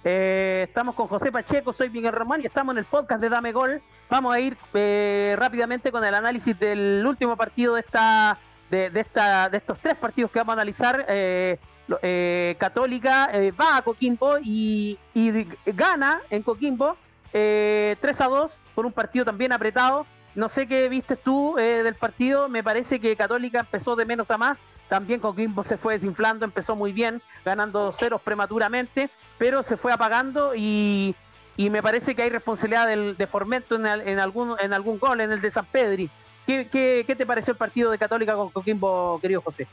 Eh, 0.06 0.66
estamos 0.68 0.96
con 0.96 1.08
José 1.08 1.32
Pacheco, 1.32 1.72
soy 1.72 1.90
Miguel 1.90 2.12
Román 2.12 2.42
y 2.42 2.46
estamos 2.46 2.74
en 2.74 2.80
el 2.80 2.86
podcast 2.86 3.22
de 3.22 3.30
Dame 3.30 3.54
Gol. 3.54 3.82
Vamos 4.10 4.36
a 4.36 4.40
ir 4.40 4.58
eh, 4.74 5.34
rápidamente 5.38 5.92
con 5.92 6.04
el 6.04 6.14
análisis 6.14 6.60
del 6.60 7.06
último 7.08 7.38
partido 7.38 7.76
de 7.76 7.82
esta 7.82 8.38
de, 8.70 8.92
esta 8.96 9.48
de 9.50 9.58
estos 9.58 9.80
tres 9.80 9.96
partidos 9.96 10.32
que 10.32 10.40
vamos 10.40 10.54
a 10.54 10.54
analizar. 10.54 11.06
Eh, 11.08 11.58
Católica 12.60 13.30
va 13.60 13.78
a 13.78 13.82
Coquimbo 13.82 14.40
y, 14.42 14.98
y, 15.14 15.48
gana 15.66 16.22
en 16.30 16.42
Coquimbo 16.42 16.98
3 17.32 18.22
a 18.22 18.28
2 18.28 18.52
por 18.74 18.86
un 18.86 18.94
partido 18.94 19.26
también 19.26 19.52
apretado 19.52 20.06
no 20.34 20.50
sé 20.50 20.66
qué 20.66 20.90
viste 20.90 21.16
tú 21.16 21.56
del 21.58 21.94
partido. 21.96 22.50
Me 22.50 22.64
parece 22.64 23.00
que 23.00 23.16
Católica 23.16 23.60
empezó 23.60 23.96
de 23.96 24.06
menos 24.06 24.32
a 24.32 24.38
más. 24.38 24.58
También 24.94 25.20
Coquimbo 25.20 25.64
se 25.64 25.80
fue 25.80 25.96
desinflando, 25.96 26.46
empezó 26.46 26.76
muy 26.76 26.94
bien, 26.94 27.20
ganando 27.44 27.92
ceros 27.94 28.22
prematuramente, 28.22 29.10
pero 29.40 29.64
se 29.64 29.76
fue 29.76 29.92
apagando 29.92 30.54
y, 30.56 31.16
me 31.58 31.82
parece 31.82 32.14
que 32.14 32.22
hay 32.22 32.30
responsabilidad 32.30 32.86
del, 32.86 33.18
de 33.18 33.26
Formento 33.26 33.74
en, 33.76 33.88
algún, 34.20 34.56
en 34.60 34.72
algún 34.72 35.00
gol, 35.00 35.22
en 35.22 35.32
el 35.32 35.42
de 35.42 35.50
San 35.50 35.66
Pedri. 35.66 36.12
¿Qué, 36.46 36.68
qué, 36.72 37.16
te 37.16 37.26
pareció 37.26 37.54
el 37.54 37.58
partido 37.58 37.90
de 37.90 37.98
Católica 37.98 38.36
con 38.36 38.52
Coquimbo, 38.52 39.18
querido 39.20 39.42
José? 39.42 39.68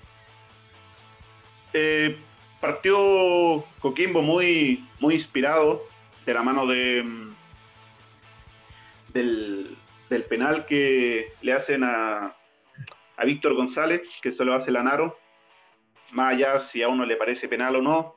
Eh, 1.74 2.18
partió 2.58 3.62
Coquimbo 3.80 4.22
muy, 4.22 4.88
muy 5.00 5.16
inspirado 5.16 5.82
de 6.24 6.32
la 6.32 6.42
mano 6.42 6.66
de 6.66 7.02
mm, 7.02 7.34
del, 9.12 9.76
del 10.08 10.22
penal 10.22 10.64
que 10.64 11.34
le 11.42 11.52
hacen 11.52 11.84
a, 11.84 12.36
a 13.20 13.24
Víctor 13.26 13.54
González, 13.54 14.00
que 14.22 14.32
se 14.32 14.44
lo 14.46 14.54
hace 14.54 14.70
Lanaro, 14.70 15.18
más 16.12 16.32
allá 16.32 16.60
si 16.60 16.82
a 16.82 16.88
uno 16.88 17.04
le 17.04 17.16
parece 17.16 17.48
penal 17.48 17.76
o 17.76 17.82
no, 17.82 18.16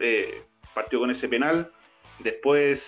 eh, 0.00 0.42
partió 0.74 1.00
con 1.00 1.10
ese 1.10 1.28
penal. 1.28 1.72
Después 2.18 2.84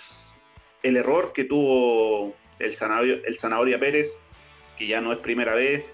el 0.82 0.98
error 0.98 1.32
que 1.32 1.44
tuvo 1.44 2.34
el 2.58 2.76
Zanahoria, 2.76 3.20
el 3.24 3.38
Zanahoria 3.38 3.80
Pérez, 3.80 4.12
que 4.76 4.86
ya 4.86 5.00
no 5.00 5.12
es 5.12 5.18
primera 5.20 5.54
vez, 5.54 5.86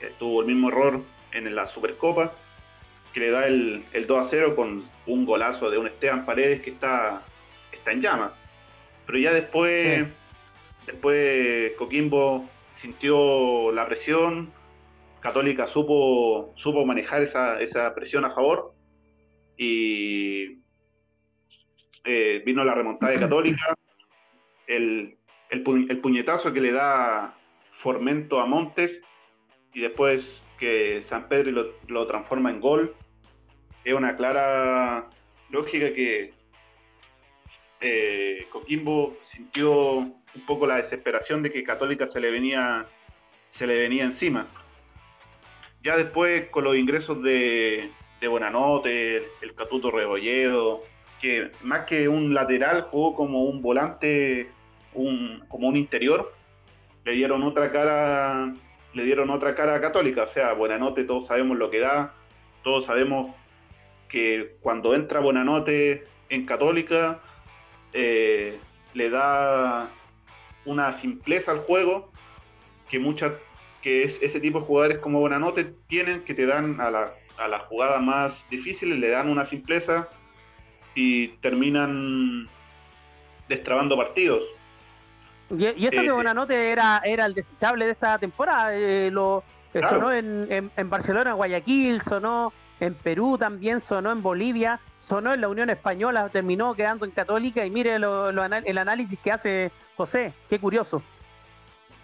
eh, 0.00 0.10
tuvo 0.18 0.40
el 0.40 0.48
mismo 0.48 0.68
error 0.68 1.00
en 1.30 1.54
la 1.54 1.68
Supercopa, 1.68 2.32
que 3.14 3.20
le 3.20 3.30
da 3.30 3.46
el, 3.46 3.84
2 3.94 4.26
a 4.26 4.28
0 4.28 4.56
con 4.56 4.84
un 5.06 5.24
golazo 5.24 5.70
de 5.70 5.78
un 5.78 5.86
Esteban 5.86 6.26
Paredes 6.26 6.60
que 6.60 6.70
está, 6.70 7.22
está 7.70 7.92
en 7.92 8.02
llama. 8.02 8.34
Pero 9.06 9.18
ya 9.18 9.32
después... 9.32 10.08
Después 10.86 11.74
Coquimbo 11.78 12.50
sintió 12.74 13.70
la 13.70 13.86
presión, 13.86 14.52
Católica 15.22 15.68
supo, 15.68 16.52
supo 16.56 16.84
manejar 16.84 17.22
esa, 17.22 17.60
esa 17.60 17.94
presión 17.94 18.24
a 18.24 18.34
favor 18.34 18.74
y 19.56 20.58
eh, 22.04 22.42
vino 22.44 22.64
la 22.64 22.74
remontada 22.74 23.12
de 23.12 23.20
Católica, 23.20 23.74
el, 24.66 25.16
el, 25.50 25.62
puñetazo 26.00 26.52
que 26.52 26.60
le 26.60 26.72
da 26.72 27.38
Formento 27.70 28.40
a 28.40 28.46
Montes 28.46 29.00
y 29.72 29.80
después 29.80 30.42
que 30.58 31.02
San 31.06 31.28
Pedro 31.28 31.52
lo, 31.52 31.66
lo 31.86 32.06
transforma 32.06 32.50
en 32.50 32.60
gol. 32.60 32.94
Es 33.84 33.94
una 33.94 34.16
clara 34.16 35.08
lógica 35.50 35.92
que 35.92 36.34
eh, 37.80 38.46
Coquimbo 38.50 39.18
sintió 39.22 39.98
un 39.98 40.46
poco 40.46 40.66
la 40.66 40.76
desesperación 40.76 41.42
de 41.42 41.50
que 41.50 41.62
Católica 41.62 42.08
se 42.08 42.20
le 42.20 42.30
venía, 42.30 42.86
se 43.52 43.66
le 43.66 43.78
venía 43.78 44.04
encima. 44.04 44.48
Ya 45.82 45.96
después 45.96 46.48
con 46.50 46.64
los 46.64 46.76
ingresos 46.76 47.22
de, 47.22 47.90
de 48.20 48.28
Bonanote, 48.28 49.16
el, 49.40 49.54
Catuto 49.56 49.90
Rebolledo, 49.90 50.82
que 51.20 51.50
más 51.62 51.86
que 51.86 52.08
un 52.08 52.34
lateral 52.34 52.82
jugó 52.82 53.14
como 53.14 53.44
un 53.44 53.62
volante 53.62 54.48
un, 54.94 55.42
como 55.48 55.68
un 55.68 55.76
interior, 55.76 56.32
le 57.04 57.12
dieron 57.12 57.42
otra 57.42 57.72
cara, 57.72 58.54
le 58.94 59.04
dieron 59.04 59.30
otra 59.30 59.54
cara 59.54 59.80
Católica. 59.80 60.24
O 60.24 60.28
sea, 60.28 60.52
Buenanote, 60.52 61.04
todos 61.04 61.26
sabemos 61.26 61.58
lo 61.58 61.70
que 61.70 61.80
da, 61.80 62.14
todos 62.62 62.84
sabemos 62.84 63.34
que 64.08 64.56
cuando 64.60 64.94
entra 64.94 65.20
Buenanote 65.20 66.04
en 66.28 66.46
Católica, 66.46 67.20
eh, 67.92 68.58
le 68.94 69.10
da 69.10 69.90
una 70.64 70.92
simpleza 70.92 71.50
al 71.50 71.58
juego 71.60 72.12
que 72.88 72.98
muchas 72.98 73.32
que 73.82 74.04
es, 74.04 74.18
ese 74.22 74.40
tipo 74.40 74.60
de 74.60 74.66
jugadores 74.66 74.98
como 74.98 75.20
Buenanote 75.20 75.74
tienen, 75.88 76.22
que 76.24 76.34
te 76.34 76.46
dan 76.46 76.80
a 76.80 76.90
la, 76.90 77.12
a 77.38 77.48
la 77.48 77.58
jugada 77.60 77.98
más 77.98 78.46
difíciles, 78.48 78.98
le 78.98 79.08
dan 79.08 79.28
una 79.28 79.44
simpleza 79.44 80.08
y 80.94 81.28
terminan 81.38 82.48
destrabando 83.48 83.96
partidos. 83.96 84.44
Y, 85.50 85.66
eso 85.86 86.00
que 86.00 86.06
Eh, 86.06 86.12
Buenanote 86.12 86.70
era, 86.70 87.02
era 87.04 87.26
el 87.26 87.34
desechable 87.34 87.86
de 87.86 87.92
esta 87.92 88.18
temporada. 88.18 88.74
eh, 88.74 89.10
lo 89.10 89.42
eh, 89.74 89.80
Claro. 89.80 89.88
Sonó 89.96 90.12
en, 90.12 90.46
en- 90.50 90.70
en 90.76 90.90
Barcelona, 90.90 91.30
en 91.30 91.36
Guayaquil, 91.36 92.02
sonó 92.02 92.52
en 92.78 92.94
Perú 92.94 93.38
también, 93.38 93.80
sonó 93.80 94.12
en 94.12 94.22
Bolivia, 94.22 94.80
sonó 95.00 95.32
en 95.32 95.40
la 95.40 95.48
Unión 95.48 95.70
Española, 95.70 96.28
terminó 96.30 96.74
quedando 96.74 97.04
en 97.06 97.10
Católica. 97.10 97.64
Y 97.64 97.70
mire 97.70 97.98
lo- 97.98 98.28
el 98.30 98.78
análisis 98.78 99.18
que 99.18 99.32
hace 99.32 99.70
José, 99.96 100.32
qué 100.50 100.58
curioso. 100.58 101.02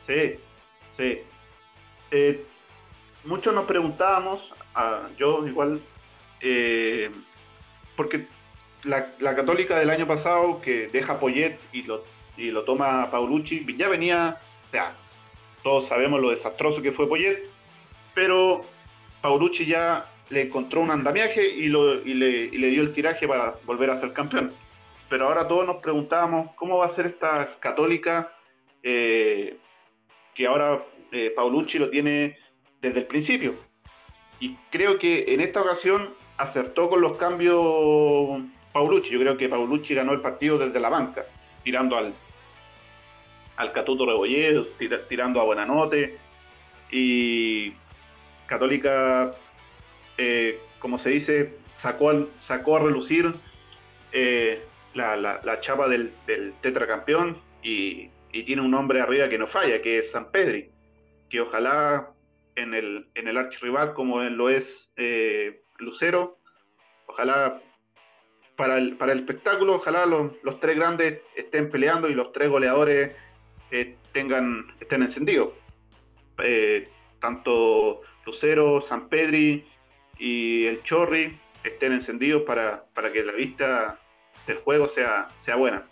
Sí, 0.06 0.36
sí. 0.96 1.20
Eh, 2.10 2.44
muchos 3.24 3.54
nos 3.54 3.66
preguntábamos, 3.66 4.42
yo 5.16 5.46
igual, 5.46 5.80
eh, 6.40 7.10
porque 7.96 8.26
la, 8.84 9.34
católica 9.34 9.78
del 9.78 9.90
año 9.90 10.06
pasado 10.06 10.60
que 10.60 10.88
deja 10.88 11.18
Poyet 11.18 11.58
y 11.72 11.82
lo, 11.82 12.04
y 12.36 12.50
lo 12.50 12.64
toma 12.64 13.10
Paulucci, 13.10 13.66
ya 13.76 13.88
venía, 13.88 14.38
o 14.68 14.70
sea, 14.70 14.94
todos 15.62 15.88
sabemos 15.88 16.20
lo 16.20 16.30
desastroso 16.30 16.80
que 16.80 16.92
fue 16.92 17.08
Poyet, 17.08 17.44
pero 18.14 18.64
Paulucci 19.20 19.66
ya 19.66 20.06
le 20.30 20.42
encontró 20.42 20.80
un 20.80 20.90
andamiaje 20.90 21.46
y, 21.46 21.68
le, 21.68 22.02
y 22.04 22.58
le 22.58 22.68
dio 22.68 22.82
el 22.82 22.92
tiraje 22.92 23.26
para 23.26 23.54
volver 23.64 23.90
a 23.90 23.96
ser 23.96 24.12
campeón. 24.12 24.52
Pero 25.08 25.26
ahora 25.26 25.48
todos 25.48 25.66
nos 25.66 25.76
preguntábamos 25.76 26.54
cómo 26.54 26.78
va 26.78 26.86
a 26.86 26.90
ser 26.90 27.06
esta 27.06 27.58
católica 27.60 28.30
eh, 28.82 29.56
que 30.34 30.46
ahora 30.46 30.84
eh, 31.12 31.32
Paulucci 31.34 31.78
lo 31.78 31.90
tiene 31.90 32.36
desde 32.80 33.00
el 33.00 33.06
principio. 33.06 33.54
Y 34.40 34.56
creo 34.70 34.98
que 34.98 35.32
en 35.34 35.40
esta 35.40 35.60
ocasión 35.62 36.10
acertó 36.36 36.88
con 36.88 37.00
los 37.00 37.16
cambios 37.16 38.40
Paulucci. 38.72 39.10
Yo 39.10 39.18
creo 39.20 39.36
que 39.36 39.48
Paulucci 39.48 39.94
ganó 39.94 40.12
el 40.12 40.20
partido 40.20 40.58
desde 40.58 40.78
la 40.80 40.88
banca, 40.88 41.24
tirando 41.64 41.96
al, 41.96 42.14
al 43.56 43.72
Catuto 43.72 44.06
Rebolledo, 44.06 44.66
tira- 44.78 45.06
tirando 45.08 45.40
a 45.40 45.44
Buenanote. 45.44 46.18
Y 46.90 47.72
Católica, 48.46 49.32
eh, 50.16 50.60
como 50.78 50.98
se 50.98 51.10
dice, 51.10 51.56
sacó, 51.78 52.28
sacó 52.46 52.76
a 52.76 52.80
relucir 52.80 53.34
eh, 54.12 54.62
la, 54.94 55.16
la- 55.16 55.40
la 55.42 55.60
chapa 55.60 55.88
del, 55.88 56.12
del 56.26 56.54
tetracampeón 56.62 57.36
y, 57.62 58.08
y 58.32 58.42
tiene 58.44 58.62
un 58.62 58.72
hombre 58.74 59.00
arriba 59.00 59.28
que 59.28 59.36
no 59.38 59.46
falla, 59.48 59.82
que 59.82 59.98
es 59.98 60.10
San 60.12 60.30
Pedri, 60.30 60.70
que 61.28 61.40
ojalá 61.40 62.10
en 62.56 62.74
el, 62.74 63.06
en 63.14 63.28
el 63.28 63.36
archirrival 63.36 63.94
como 63.94 64.20
lo 64.22 64.48
es 64.48 64.90
eh, 64.96 65.62
Lucero, 65.78 66.38
ojalá 67.06 67.60
para 68.56 68.78
el, 68.78 68.96
para 68.96 69.12
el 69.12 69.20
espectáculo, 69.20 69.76
ojalá 69.76 70.04
los, 70.06 70.32
los 70.42 70.58
tres 70.58 70.76
grandes 70.76 71.20
estén 71.36 71.70
peleando 71.70 72.08
y 72.08 72.14
los 72.14 72.32
tres 72.32 72.50
goleadores 72.50 73.14
eh, 73.70 73.96
tengan, 74.12 74.66
estén 74.80 75.02
encendidos. 75.02 75.52
Eh, 76.42 76.88
tanto 77.20 78.02
Lucero, 78.26 78.80
San 78.88 79.08
Pedri 79.08 79.64
y 80.18 80.66
el 80.66 80.82
Chorri 80.82 81.38
estén 81.62 81.92
encendidos 81.92 82.42
para, 82.42 82.84
para 82.94 83.12
que 83.12 83.22
la 83.22 83.32
vista 83.32 83.98
del 84.46 84.58
juego 84.58 84.88
sea, 84.88 85.28
sea 85.42 85.56
buena. 85.56 85.86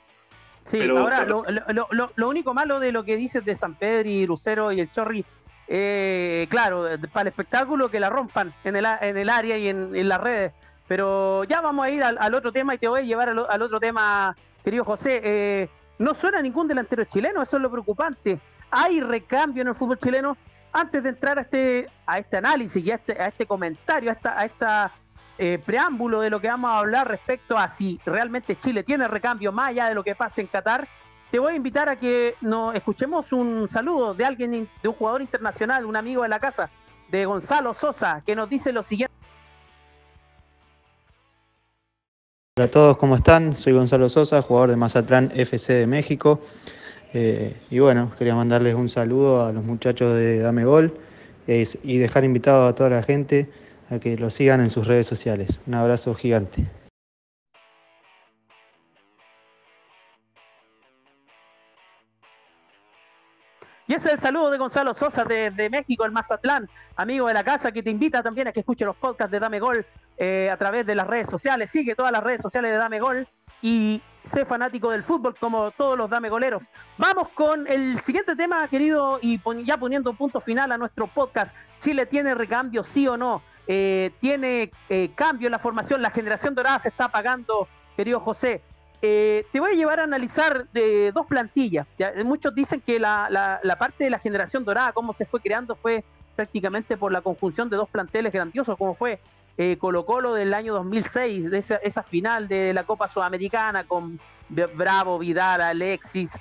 Sí, 0.66 0.78
Pero- 0.78 0.98
ahora 0.98 1.20
pero- 1.20 1.44
lo, 1.48 1.72
lo- 1.72 1.88
lo- 1.90 2.12
lo 2.14 2.28
único 2.28 2.52
malo 2.52 2.78
de 2.80 2.92
lo 2.92 3.04
que 3.04 3.16
dices 3.16 3.44
de 3.44 3.54
San 3.54 3.74
Pedro 3.74 4.08
y 4.08 4.26
Lucero 4.26 4.72
y 4.72 4.80
el 4.80 4.90
Chorri, 4.90 5.24
eh, 5.68 6.46
claro, 6.50 6.88
eh, 6.88 6.98
para 6.98 7.22
el 7.22 7.28
espectáculo 7.28 7.90
que 7.90 8.00
la 8.00 8.08
rompan 8.10 8.52
en 8.64 8.76
el, 8.76 8.86
en 9.00 9.16
el 9.16 9.28
área 9.30 9.56
y 9.58 9.68
en, 9.68 9.94
en 9.94 10.08
las 10.08 10.20
redes. 10.20 10.52
Pero 10.88 11.44
ya 11.44 11.60
vamos 11.60 11.84
a 11.86 11.90
ir 11.90 12.02
al, 12.02 12.16
al 12.20 12.34
otro 12.34 12.52
tema 12.52 12.74
y 12.74 12.78
te 12.78 12.88
voy 12.88 13.00
a 13.00 13.02
llevar 13.04 13.28
al, 13.28 13.46
al 13.48 13.62
otro 13.62 13.80
tema, 13.80 14.36
querido 14.64 14.84
José. 14.84 15.20
Eh, 15.24 15.68
no 15.98 16.14
suena 16.14 16.40
ningún 16.42 16.68
delantero 16.68 17.04
chileno, 17.04 17.42
eso 17.42 17.56
es 17.56 17.62
lo 17.62 17.70
preocupante. 17.70 18.38
¿Hay 18.70 19.00
recambio 19.00 19.62
en 19.62 19.68
el 19.68 19.74
fútbol 19.74 19.98
chileno? 19.98 20.36
Antes 20.72 21.02
de 21.02 21.08
entrar 21.08 21.38
a 21.38 21.42
este, 21.42 21.88
a 22.06 22.18
este 22.18 22.36
análisis 22.36 22.84
y 22.84 22.90
a 22.90 22.96
este, 22.96 23.20
a 23.20 23.26
este 23.26 23.46
comentario, 23.46 24.10
a 24.10 24.12
esta, 24.12 24.38
a 24.38 24.44
esta 24.44 24.92
eh, 25.38 25.60
preámbulo 25.64 26.20
de 26.20 26.30
lo 26.30 26.40
que 26.40 26.48
vamos 26.48 26.70
a 26.70 26.78
hablar 26.78 27.08
respecto 27.08 27.58
a 27.58 27.68
si 27.68 28.00
realmente 28.06 28.58
Chile 28.58 28.82
tiene 28.82 29.06
recambio 29.06 29.52
más 29.52 29.68
allá 29.68 29.88
de 29.88 29.94
lo 29.94 30.02
que 30.02 30.14
pasa 30.14 30.40
en 30.40 30.46
Qatar, 30.46 30.88
te 31.30 31.38
voy 31.38 31.52
a 31.52 31.56
invitar 31.56 31.88
a 31.88 31.96
que 31.96 32.36
nos 32.40 32.74
escuchemos 32.74 33.32
un 33.32 33.68
saludo 33.68 34.14
de 34.14 34.24
alguien, 34.24 34.68
de 34.82 34.88
un 34.88 34.94
jugador 34.94 35.20
internacional, 35.20 35.84
un 35.84 35.96
amigo 35.96 36.22
de 36.22 36.28
la 36.28 36.38
casa, 36.38 36.70
de 37.10 37.26
Gonzalo 37.26 37.74
Sosa, 37.74 38.22
que 38.24 38.34
nos 38.34 38.48
dice 38.48 38.72
lo 38.72 38.82
siguiente. 38.82 39.14
Hola 42.56 42.66
a 42.66 42.70
todos, 42.70 42.96
¿cómo 42.96 43.16
están? 43.16 43.56
Soy 43.56 43.74
Gonzalo 43.74 44.08
Sosa, 44.08 44.40
jugador 44.40 44.70
de 44.70 44.76
Mazatlán 44.76 45.30
FC 45.34 45.74
de 45.74 45.86
México. 45.86 46.40
Eh, 47.12 47.60
y 47.70 47.78
bueno, 47.78 48.10
quería 48.16 48.34
mandarles 48.34 48.74
un 48.74 48.88
saludo 48.88 49.44
a 49.44 49.52
los 49.52 49.64
muchachos 49.64 50.14
de 50.14 50.38
Dame 50.38 50.64
Gol 50.64 50.94
y 51.46 51.98
dejar 51.98 52.24
invitado 52.24 52.66
a 52.66 52.74
toda 52.74 52.90
la 52.90 53.02
gente 53.02 53.50
a 53.90 53.98
que 53.98 54.16
lo 54.16 54.30
sigan 54.30 54.60
en 54.60 54.70
sus 54.70 54.86
redes 54.86 55.06
sociales. 55.06 55.60
Un 55.66 55.74
abrazo 55.74 56.14
gigante. 56.14 56.66
Y 63.88 63.94
ese 63.94 64.08
es 64.08 64.14
el 64.14 64.20
saludo 64.20 64.50
de 64.50 64.58
Gonzalo 64.58 64.94
Sosa 64.94 65.24
desde 65.24 65.70
México, 65.70 66.04
el 66.04 66.10
Mazatlán, 66.10 66.68
amigo 66.96 67.28
de 67.28 67.34
la 67.34 67.44
casa, 67.44 67.70
que 67.70 67.84
te 67.84 67.90
invita 67.90 68.20
también 68.20 68.48
a 68.48 68.52
que 68.52 68.60
escuche 68.60 68.84
los 68.84 68.96
podcasts 68.96 69.30
de 69.30 69.38
Dame 69.38 69.60
Gol 69.60 69.86
eh, 70.18 70.50
a 70.50 70.56
través 70.56 70.84
de 70.84 70.96
las 70.96 71.06
redes 71.06 71.30
sociales. 71.30 71.70
Sigue 71.70 71.94
todas 71.94 72.10
las 72.10 72.22
redes 72.24 72.42
sociales 72.42 72.72
de 72.72 72.78
Dame 72.78 72.98
Gol 72.98 73.28
y 73.62 74.02
sé 74.24 74.44
fanático 74.44 74.90
del 74.90 75.04
fútbol 75.04 75.36
como 75.38 75.70
todos 75.70 75.96
los 75.96 76.10
Dame 76.10 76.28
Goleros. 76.28 76.64
Vamos 76.98 77.28
con 77.28 77.68
el 77.68 78.00
siguiente 78.00 78.34
tema, 78.34 78.66
querido, 78.66 79.20
y 79.22 79.40
ya 79.64 79.76
poniendo 79.76 80.10
un 80.10 80.16
punto 80.16 80.40
final 80.40 80.72
a 80.72 80.78
nuestro 80.78 81.06
podcast. 81.06 81.54
Chile 81.78 82.06
tiene 82.06 82.34
recambio, 82.34 82.82
sí 82.82 83.06
o 83.06 83.16
no. 83.16 83.42
Eh, 83.68 84.12
tiene 84.20 84.70
eh, 84.88 85.10
cambio 85.14 85.48
en 85.48 85.52
la 85.52 85.58
formación. 85.58 86.00
La 86.02 86.10
generación 86.10 86.54
dorada 86.54 86.78
se 86.78 86.88
está 86.88 87.06
apagando, 87.06 87.68
querido 87.96 88.20
José. 88.20 88.62
Eh, 89.02 89.44
te 89.52 89.60
voy 89.60 89.72
a 89.72 89.74
llevar 89.74 90.00
a 90.00 90.04
analizar 90.04 90.66
de 90.72 91.12
dos 91.12 91.26
plantillas. 91.26 91.86
Muchos 92.24 92.54
dicen 92.54 92.80
que 92.80 92.98
la, 92.98 93.28
la- 93.62 93.76
parte 93.78 94.04
de 94.04 94.10
la 94.10 94.18
generación 94.18 94.64
dorada, 94.64 94.92
cómo 94.92 95.12
se 95.12 95.26
fue 95.26 95.40
creando, 95.40 95.74
fue 95.76 96.04
prácticamente 96.34 96.96
por 96.96 97.12
la 97.12 97.20
conjunción 97.20 97.68
de 97.68 97.76
dos 97.76 97.88
planteles 97.88 98.32
grandiosos, 98.32 98.76
como 98.76 98.94
fue 98.94 99.20
eh, 99.58 99.76
Colo 99.78 100.04
Colo 100.06 100.34
del 100.34 100.52
año 100.54 100.74
2006, 100.74 101.50
de 101.50 101.58
esa, 101.58 101.76
esa 101.76 102.02
final 102.02 102.46
de 102.48 102.72
la 102.74 102.84
Copa 102.84 103.08
Sudamericana 103.08 103.84
con 103.84 104.18
Bravo, 104.48 105.18
Vidal, 105.18 105.60
Alexis, 105.60 106.32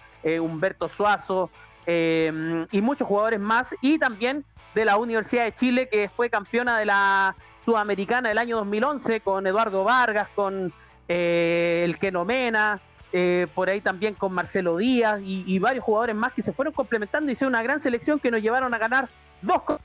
Humberto 0.42 0.90
Suazo 0.90 1.50
y 1.88 2.82
muchos 2.82 3.08
jugadores 3.08 3.40
más. 3.40 3.76
Y 3.82 3.98
también 4.00 4.44
de 4.76 4.86
la 4.86 4.98
Universidad 4.98 5.46
de 5.46 5.56
Chile, 5.56 5.90
que 5.90 6.10
fue 6.10 6.30
campeona 6.30 6.78
de 6.78 6.86
la 6.86 7.36
Sudamericana 7.64 8.30
del 8.30 8.38
año 8.38 8.58
2011 8.58 9.22
con 9.22 9.48
Eduardo 9.48 9.84
Vargas, 9.84 10.28
con 10.36 10.72
eh, 11.08 11.82
el 11.86 11.98
Kenomena, 11.98 12.80
eh, 13.12 13.48
por 13.56 13.70
ahí 13.70 13.82
también 13.82 14.14
con 14.14 14.34
Marcelo 14.34 14.78
Díaz 14.78 15.22
y, 15.24 15.46
y 15.48 15.58
varios 15.58 15.84
jugadores 15.84 16.16
más 16.16 16.34
que 16.34 16.42
se 16.42 16.52
fueron 16.52 16.74
complementando 16.74 17.32
y 17.32 17.34
hicieron 17.34 17.54
una 17.54 17.64
gran 17.64 17.80
selección 17.80 18.20
que 18.20 18.30
nos 18.30 18.42
llevaron 18.42 18.74
a 18.74 18.78
ganar 18.78 19.10
dos 19.42 19.62
Copas 19.64 19.82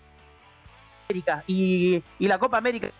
América 1.08 1.44
y, 1.46 2.02
y 2.18 2.28
la 2.28 2.38
Copa 2.38 2.58
América 2.58 2.90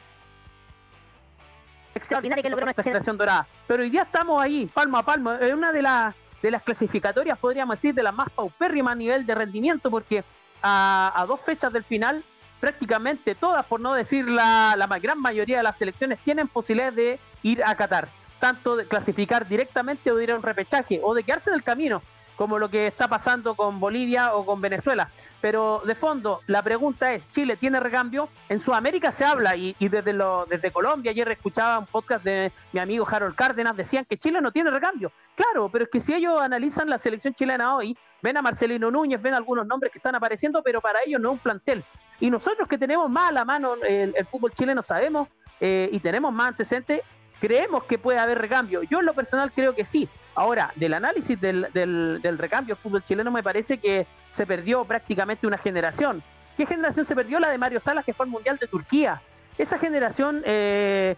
extraordinaria 1.95 2.43
que 2.43 2.51
logró 2.51 2.65
nuestra 2.65 2.85
generación 2.85 3.19
dorada. 3.19 3.47
Pero 3.67 3.83
hoy 3.83 3.91
día 3.91 4.03
estamos 4.03 4.41
ahí, 4.41 4.67
palmo 4.67 4.97
a 4.97 5.03
palmo, 5.03 5.33
en 5.33 5.55
una 5.55 5.73
de, 5.73 5.83
las 5.83 6.15
de 6.41 6.51
las 6.51 6.63
clasificatorias, 6.63 7.39
podríamos 7.39 7.77
decir, 7.77 7.95
de 7.95 8.03
las 8.03 8.15
más 8.15 8.31
paupérrimas 8.31 8.93
a 8.93 8.95
nivel 8.95 9.27
de 9.27 9.35
rendimiento, 9.35 9.91
porque 9.91 10.25
a, 10.63 11.25
dos 11.27 11.41
fechas 11.41 11.73
del 11.73 11.85
final, 11.85 12.25
prácticamente 12.61 13.35
todas, 13.35 13.65
por 13.67 13.81
no 13.81 13.95
decir 13.95 14.29
la, 14.29 14.75
la 14.77 14.87
gran 14.99 15.21
mayoría 15.21 15.59
de 15.59 15.63
las 15.63 15.79
selecciones, 15.79 16.19
tienen 16.21 16.49
posibilidades 16.49 16.97
de 16.97 17.21
ir 17.43 17.63
a 17.65 17.75
Qatar, 17.75 18.09
tanto 18.39 18.77
de 18.77 18.87
clasificar 18.87 19.49
directamente 19.49 20.11
o 20.11 20.17
de 20.17 20.25
ir 20.25 20.33
a 20.33 20.37
un 20.37 20.43
repechaje, 20.43 21.01
o 21.03 21.15
de 21.15 21.23
quedarse 21.23 21.51
en 21.51 21.57
el 21.57 21.63
camino, 21.63 22.03
como 22.41 22.59
lo 22.59 22.71
que 22.71 22.87
está 22.87 23.07
pasando 23.07 23.55
con 23.55 23.81
Bolivia 23.81 24.35
o 24.35 24.47
con 24.47 24.63
Venezuela. 24.63 25.11
Pero 25.43 25.83
de 25.85 25.95
fondo, 25.95 26.41
la 26.47 26.63
pregunta 26.63 27.13
es, 27.13 27.31
¿Chile 27.31 27.59
tiene 27.59 27.79
recambio? 27.81 28.31
En 28.49 28.61
Sudamérica 28.61 29.13
se 29.13 29.27
habla 29.27 29.57
y, 29.57 29.75
desde, 29.79 30.15
lo, 30.15 30.47
desde 30.47 30.71
Colombia, 30.71 31.11
ayer 31.11 31.31
escuchaba 31.31 31.79
un 31.79 31.85
podcast 31.85 32.25
de 32.25 32.51
mi 32.73 32.81
amigo 32.81 33.07
Harold 33.07 33.35
Cárdenas, 33.35 33.77
decían 33.77 34.07
que 34.07 34.17
Chile 34.17 34.41
no 34.41 34.53
tiene 34.53 34.71
recambio. 34.71 35.13
Claro, 35.35 35.69
pero 35.69 35.85
es 35.85 35.91
que 35.91 36.01
si 36.01 36.15
ellos 36.15 36.41
analizan 36.41 36.89
la 36.89 36.97
selección 36.97 37.35
chilena 37.35 37.77
hoy, 37.77 37.95
ven 38.23 38.37
a 38.37 38.43
Marcelino 38.43 38.91
Núñez, 38.91 39.21
ven 39.21 39.35
algunos 39.35 39.67
nombres 39.67 39.93
que 39.93 39.99
están 39.99 40.15
apareciendo, 40.15 40.63
pero 40.63 40.81
para 40.81 41.01
ellos 41.05 41.21
no 41.21 41.31
es 41.31 41.33
un 41.35 41.39
plantel. 41.39 41.85
Y 42.21 42.31
nosotros 42.31 42.69
que 42.69 42.79
tenemos 42.79 43.09
más 43.11 43.31
a 43.31 43.33
la 43.33 43.45
mano 43.45 43.75
el, 43.83 44.15
fútbol 44.27 44.53
chileno 44.53 44.83
sabemos 44.83 45.29
eh, 45.61 45.89
y 45.91 46.01
tenemos 46.01 46.33
más 46.33 46.49
antecedentes, 46.49 47.01
creemos 47.41 47.85
que 47.85 47.99
puede 47.99 48.19
haber 48.19 48.39
recambio. 48.39 48.83
Yo 48.83 49.01
en 49.01 49.07
lo 49.07 49.15
personal 49.15 49.51
creo 49.53 49.75
que 49.75 49.85
sí. 49.85 50.09
Ahora, 50.35 50.73
del 50.77 50.95
análisis 50.95 51.41
del, 51.41 51.69
del, 51.73 52.39
recambio 52.39 52.75
del 52.75 52.83
fútbol 52.83 53.03
chileno 53.03 53.31
me 53.31 53.43
parece 53.43 53.79
que 53.79 54.07
se 54.31 54.47
perdió 54.47 54.85
prácticamente 54.85 55.47
una 55.47 55.59
generación. 55.59 56.23
¿Qué 56.57 56.67
generación 56.67 57.07
se 57.07 57.17
perdió? 57.17 57.41
La 57.41 57.51
de 57.51 57.59
Mario 57.59 57.81
Salas, 57.81 58.05
que 58.05 58.13
fue 58.13 58.27
al 58.27 58.31
Mundial 58.31 58.59
de 58.59 58.67
Turquía. 58.67 59.23
Esa 59.59 59.79
generación 59.79 60.43
eh, 60.45 61.17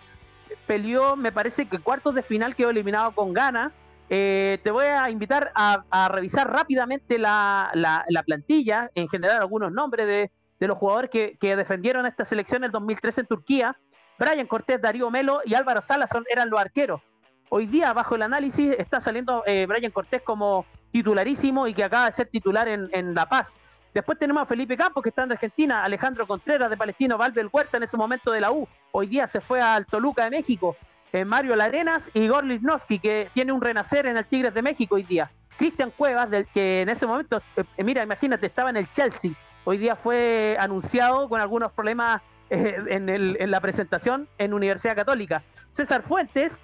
peleó, 0.66 1.16
me 1.16 1.32
parece 1.32 1.66
que 1.66 1.78
cuartos 1.78 2.14
de 2.14 2.22
final 2.22 2.54
quedó 2.54 2.70
eliminado 2.70 3.12
con 3.12 3.32
Ghana. 3.32 3.72
Eh, 4.14 4.58
te 4.62 4.70
voy 4.70 4.84
a 4.84 5.08
invitar 5.08 5.52
a, 5.54 6.08
revisar 6.10 6.46
rápidamente 6.52 7.18
la, 7.18 7.70
la, 7.72 8.22
plantilla, 8.24 8.90
en 8.94 9.08
general 9.08 9.38
algunos 9.38 9.72
nombres 9.72 10.06
de, 10.06 10.30
los 10.68 10.76
jugadores 10.76 11.08
que, 11.08 11.38
que 11.40 11.56
defendieron 11.56 12.04
esta 12.04 12.26
selección 12.26 12.62
en 12.62 12.66
el 12.66 12.72
2013 12.72 13.22
en 13.22 13.26
Turquía. 13.26 13.78
Brian 14.18 14.46
Cortés, 14.46 14.82
Darío 14.82 15.10
Melo 15.10 15.40
y 15.46 15.54
Álvaro 15.54 15.80
Salas 15.80 16.10
eran 16.30 16.50
los 16.50 16.60
arqueros. 16.60 17.00
Hoy 17.48 17.64
día, 17.64 17.90
bajo 17.94 18.14
el 18.14 18.20
análisis, 18.20 18.74
está 18.76 19.00
saliendo 19.00 19.44
eh, 19.46 19.64
Brian 19.66 19.90
Cortés 19.90 20.20
como 20.20 20.66
titularísimo 20.90 21.66
y 21.66 21.72
que 21.72 21.82
acaba 21.82 22.04
de 22.04 22.12
ser 22.12 22.26
titular 22.26 22.68
en, 22.68 23.14
La 23.14 23.24
Paz. 23.24 23.58
Después 23.94 24.18
tenemos 24.18 24.42
a 24.42 24.46
Felipe 24.46 24.76
Campos, 24.76 25.02
que 25.02 25.08
está 25.08 25.22
en 25.22 25.32
Argentina, 25.32 25.84
Alejandro 25.84 26.26
Contreras 26.26 26.68
de 26.68 26.76
Palestino, 26.76 27.16
Valver 27.16 27.48
Huerta 27.50 27.78
en 27.78 27.84
ese 27.84 27.96
momento 27.96 28.30
de 28.30 28.42
la 28.42 28.52
U. 28.52 28.68
Hoy 28.90 29.06
día 29.06 29.26
se 29.26 29.40
fue 29.40 29.62
al 29.62 29.86
Toluca 29.86 30.24
de 30.24 30.30
México. 30.32 30.76
Eh, 31.12 31.24
Mario 31.24 31.54
Larenas 31.56 32.10
y 32.14 32.20
Igor 32.20 32.44
Lisnowski, 32.44 32.98
que 32.98 33.30
tiene 33.34 33.52
un 33.52 33.60
renacer 33.60 34.06
en 34.06 34.16
el 34.16 34.24
Tigres 34.24 34.54
de 34.54 34.62
México 34.62 34.94
hoy 34.94 35.02
día. 35.02 35.30
Cristian 35.58 35.90
Cuevas, 35.90 36.30
del, 36.30 36.46
que 36.46 36.80
en 36.80 36.88
ese 36.88 37.06
momento, 37.06 37.42
eh, 37.56 37.84
mira, 37.84 38.02
imagínate, 38.02 38.46
estaba 38.46 38.70
en 38.70 38.78
el 38.78 38.90
Chelsea. 38.90 39.32
Hoy 39.64 39.78
día 39.78 39.94
fue 39.94 40.56
anunciado 40.58 41.28
con 41.28 41.40
algunos 41.40 41.70
problemas 41.72 42.22
eh, 42.50 42.76
en, 42.88 43.50
la 43.50 43.60
presentación 43.60 44.28
en 44.38 44.52
Universidad 44.52 44.96
Católica. 44.96 45.42
César 45.70 46.02
Fuentes, 46.02 46.58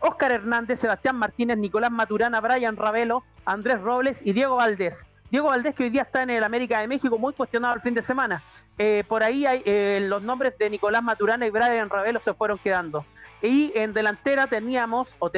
Óscar 0.00 0.32
Hernández, 0.32 0.80
Sebastián 0.80 1.16
Martínez, 1.16 1.56
Nicolás 1.56 1.90
Maturana, 1.90 2.40
Brian 2.40 2.76
Ravelo, 2.76 3.24
Andrés 3.44 3.80
Robles 3.80 4.20
y 4.24 4.32
Diego 4.32 4.56
Valdés. 4.56 5.06
Diego 5.30 5.48
Valdés 5.48 5.74
que 5.74 5.84
hoy 5.84 5.90
día 5.90 6.02
está 6.02 6.22
en 6.22 6.30
el 6.30 6.44
América 6.44 6.80
de 6.80 6.88
México, 6.88 7.18
muy 7.18 7.32
cuestionado 7.32 7.74
el 7.74 7.80
fin 7.80 7.94
de 7.94 8.02
semana. 8.02 8.42
Eh, 8.76 9.04
por 9.08 9.22
ahí 9.22 9.46
hay 9.46 9.62
eh, 9.64 10.00
los 10.02 10.22
nombres 10.22 10.56
de 10.58 10.68
Nicolás 10.68 11.02
Maturana 11.02 11.46
y 11.46 11.50
Brian 11.50 11.88
Ravelo 11.88 12.20
se 12.20 12.34
fueron 12.34 12.58
quedando. 12.58 13.04
Y 13.42 13.72
en 13.74 13.92
delantera 13.92 14.46
teníamos, 14.46 15.14
o, 15.18 15.30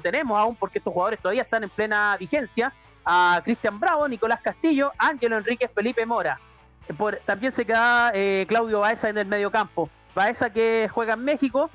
tenemos 0.00 0.38
aún, 0.38 0.56
porque 0.56 0.78
estos 0.78 0.92
jugadores 0.92 1.20
todavía 1.20 1.42
están 1.42 1.64
en 1.64 1.70
plena 1.70 2.16
vigencia, 2.18 2.72
a 3.04 3.40
Cristian 3.44 3.78
Bravo, 3.78 4.08
Nicolás 4.08 4.40
Castillo, 4.40 4.92
Ángelo 4.98 5.36
Enrique, 5.36 5.68
Felipe 5.68 6.06
Mora 6.06 6.38
también 7.24 7.52
se 7.52 7.64
queda 7.64 8.10
eh, 8.14 8.44
Claudio 8.48 8.80
Baeza 8.80 9.08
en 9.08 9.18
el 9.18 9.26
medio 9.26 9.50
campo. 9.50 9.88
Baeza 10.14 10.50
que 10.50 10.88
juega 10.92 11.14
en 11.14 11.24
México, 11.24 11.70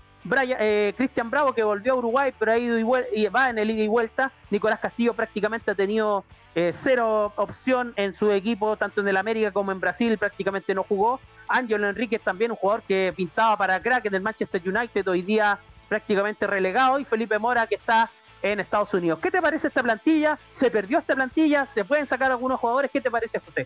eh, 0.59 0.93
Cristian 0.95 1.29
Bravo 1.29 1.53
que 1.53 1.63
volvió 1.63 1.93
a 1.93 1.95
Uruguay 1.95 2.33
pero 2.37 2.51
ha 2.51 2.57
ido 2.57 2.77
y, 2.77 3.27
va 3.27 3.49
en 3.49 3.57
el 3.57 3.71
ida 3.71 3.83
y 3.83 3.87
vuelta. 3.87 4.31
Nicolás 4.49 4.79
Castillo 4.79 5.13
prácticamente 5.13 5.71
ha 5.71 5.75
tenido 5.75 6.23
eh, 6.59 6.73
cero 6.73 7.31
opción 7.37 7.93
en 7.95 8.13
su 8.13 8.29
equipo, 8.33 8.75
tanto 8.75 8.99
en 8.99 9.07
el 9.07 9.15
América 9.15 9.49
como 9.53 9.71
en 9.71 9.79
Brasil, 9.79 10.17
prácticamente 10.17 10.75
no 10.75 10.83
jugó. 10.83 11.21
Ángelo 11.47 11.87
Enríquez 11.87 12.21
también 12.21 12.51
un 12.51 12.57
jugador 12.57 12.83
que 12.83 13.13
pintaba 13.15 13.55
para 13.55 13.81
crack 13.81 14.05
en 14.05 14.21
Manchester 14.21 14.61
United, 14.65 15.07
hoy 15.07 15.21
día 15.21 15.57
prácticamente 15.87 16.45
relegado. 16.45 16.99
Y 16.99 17.05
Felipe 17.05 17.39
Mora 17.39 17.65
que 17.65 17.75
está 17.75 18.11
en 18.41 18.59
Estados 18.59 18.93
Unidos. 18.93 19.19
¿Qué 19.19 19.31
te 19.31 19.41
parece 19.41 19.69
esta 19.69 19.81
plantilla? 19.81 20.37
¿Se 20.51 20.69
perdió 20.69 20.99
esta 20.99 21.15
plantilla? 21.15 21.65
¿Se 21.65 21.85
pueden 21.85 22.05
sacar 22.07 22.29
algunos 22.29 22.59
jugadores? 22.59 22.91
¿Qué 22.91 22.99
te 22.99 23.09
parece, 23.09 23.39
José? 23.39 23.65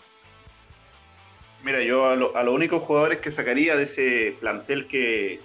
Mira, 1.63 1.81
yo 1.81 2.07
a, 2.07 2.15
los 2.15 2.53
únicos 2.53 2.83
jugadores 2.83 3.21
que 3.21 3.31
sacaría 3.31 3.75
de 3.75 3.83
ese 3.83 4.37
plantel 4.39 4.85
que, 4.85 5.39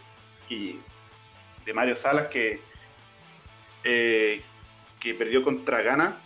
de 1.65 1.73
Mario 1.73 1.97
Salas 1.97 2.29
que, 2.29 2.61
eh, 3.85 4.43
que 5.01 5.15
perdió 5.15 5.43
contra 5.43 5.81
Gana, 5.81 6.17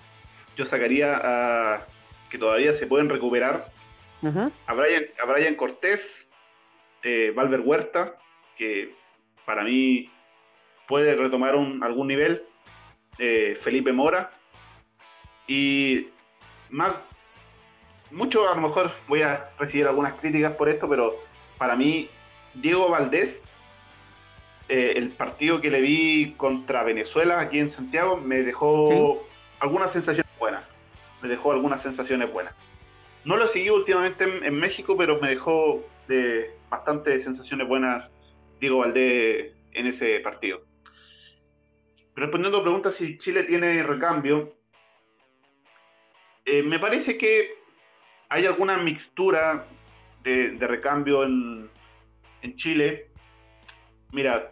yo 0.56 0.64
sacaría 0.66 1.20
a 1.22 1.86
que 2.30 2.38
todavía 2.38 2.76
se 2.78 2.86
pueden 2.86 3.08
recuperar 3.08 3.70
a, 4.66 4.74
Brian, 4.74 5.04
a 5.20 5.26
Brian 5.26 5.54
Cortés, 5.54 6.28
eh, 7.02 7.32
Valver 7.34 7.60
Huerta, 7.60 8.14
que 8.56 8.94
para 9.44 9.64
mí 9.64 10.10
puede 10.86 11.14
retomar 11.16 11.56
un, 11.56 11.82
algún 11.82 12.08
nivel, 12.08 12.44
eh, 13.18 13.58
Felipe 13.62 13.92
Mora, 13.92 14.30
y 15.48 16.06
más, 16.70 16.92
mucho 18.10 18.48
a 18.48 18.54
lo 18.54 18.62
mejor 18.62 18.92
voy 19.08 19.22
a 19.22 19.50
recibir 19.58 19.86
algunas 19.86 20.14
críticas 20.20 20.52
por 20.52 20.68
esto, 20.68 20.88
pero 20.88 21.16
para 21.58 21.76
mí, 21.76 22.08
Diego 22.54 22.88
Valdés, 22.88 23.40
eh, 24.68 24.94
el 24.96 25.10
partido 25.10 25.60
que 25.60 25.70
le 25.70 25.80
vi 25.80 26.34
contra 26.36 26.84
Venezuela 26.84 27.40
aquí 27.40 27.58
en 27.58 27.70
Santiago, 27.70 28.16
me 28.16 28.42
dejó 28.42 29.26
algunas 29.58 29.92
sensaciones 29.92 30.31
buenas. 30.42 30.64
Me 31.22 31.28
dejó 31.28 31.52
algunas 31.52 31.80
sensaciones 31.82 32.32
buenas. 32.32 32.52
No 33.24 33.36
lo 33.36 33.46
seguí 33.46 33.70
últimamente 33.70 34.24
en, 34.24 34.54
México, 34.56 34.96
pero 34.96 35.20
me 35.20 35.28
dejó 35.28 35.84
de 36.08 36.50
bastantes 36.68 37.22
sensaciones 37.22 37.68
buenas 37.68 38.10
Diego 38.58 38.78
Valdés 38.78 39.54
en 39.72 39.86
ese 39.86 40.18
partido. 40.18 40.64
Respondiendo 42.16 42.58
a 42.58 42.62
preguntas 42.62 42.96
si 42.96 43.18
Chile 43.18 43.44
tiene 43.44 43.84
recambio, 43.84 44.56
eh, 46.44 46.64
me 46.64 46.80
parece 46.80 47.16
que 47.16 47.54
hay 48.28 48.44
alguna 48.44 48.78
mixtura 48.78 49.68
de, 50.24 50.56
recambio 50.58 51.22
en, 51.22 51.70
Chile. 52.56 53.12
Mira, 54.10 54.50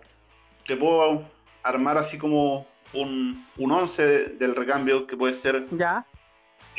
te 0.68 0.76
puedo 0.76 1.28
armar 1.64 1.98
así 1.98 2.16
como 2.16 2.69
un, 2.92 3.46
un 3.56 3.72
once 3.72 4.02
del 4.02 4.54
recambio 4.54 5.06
que 5.06 5.16
puede 5.16 5.34
ser. 5.36 5.66
Ya. 5.72 6.06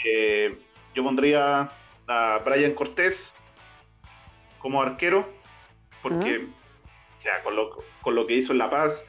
Eh, 0.04 0.58
yo 0.94 1.04
pondría 1.04 1.72
a 2.08 2.42
Brian 2.44 2.74
Cortés 2.74 3.18
como 4.60 4.82
arquero, 4.82 5.28
porque 6.02 6.48
con, 8.04 8.16
lo, 8.16 8.28
que 8.28 8.36
hizo 8.36 8.52
en 8.52 8.58
La 8.58 8.70
Paz, 8.70 9.04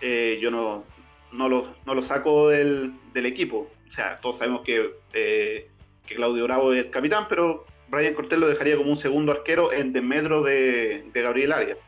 eh, 0.00 0.38
yo 0.40 0.50
no, 0.50 0.84
no, 1.32 1.48
lo, 1.48 2.02
saco 2.02 2.48
del, 2.48 2.94
equipo. 3.14 3.68
O 3.88 3.92
sea, 3.92 4.18
todos 4.20 4.38
sabemos 4.38 4.62
que 4.62 4.90
eh, 5.12 5.70
que 6.10 6.16
Claudio 6.16 6.44
Bravo 6.44 6.72
es 6.72 6.86
el 6.86 6.90
capitán, 6.90 7.26
pero 7.28 7.64
Brian 7.88 8.14
Cortés 8.14 8.38
lo 8.38 8.48
dejaría 8.48 8.76
como 8.76 8.90
un 8.90 8.98
segundo 8.98 9.32
arquero 9.32 9.72
en 9.72 9.92
desmedro 9.92 10.42
de, 10.42 11.04
de 11.12 11.22
Gabriel 11.22 11.52
Arias. 11.52 11.78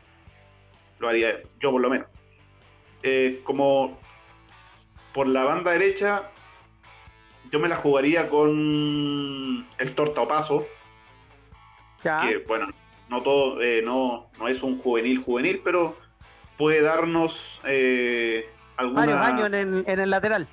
Lo 0.99 1.09
haría 1.09 1.41
yo 1.59 1.71
por 1.71 1.81
lo 1.81 1.89
menos. 1.89 2.07
Eh, 3.03 3.41
como 3.43 3.99
por 5.13 5.27
la 5.27 5.43
banda 5.43 5.71
derecha, 5.71 6.23
yo 7.51 7.59
me 7.59 7.67
la 7.67 7.77
jugaría 7.77 8.29
con 8.29 9.67
el 9.77 9.95
Tortaopaso. 9.95 10.65
Que 12.01 12.43
bueno, 12.47 12.67
no 13.09 13.21
todo, 13.23 13.61
eh, 13.61 13.81
no, 13.81 14.27
no 14.37 14.47
es 14.47 14.61
un 14.61 14.79
juvenil 14.79 15.23
juvenil, 15.23 15.61
pero 15.63 15.95
puede 16.57 16.81
darnos 16.81 17.39
eh, 17.65 18.49
alguna... 18.75 19.05
Varios 19.05 19.21
años 19.21 19.53
en, 19.53 19.83
en 19.87 19.99
el 19.99 20.09
lateral. 20.09 20.47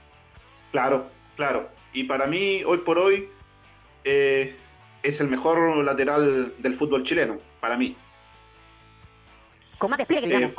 Claro, 0.70 1.06
claro. 1.36 1.68
Y 1.92 2.04
para 2.04 2.26
mí, 2.26 2.62
hoy 2.64 2.78
por 2.78 2.98
hoy, 2.98 3.28
eh, 4.04 4.56
es 5.02 5.20
el 5.20 5.28
mejor 5.28 5.78
lateral 5.78 6.54
del 6.58 6.78
fútbol 6.78 7.02
chileno, 7.02 7.38
para 7.60 7.76
mí. 7.76 7.96
Con 9.78 9.90
más 9.90 9.98
despliegue, 9.98 10.44
eh, 10.44 10.54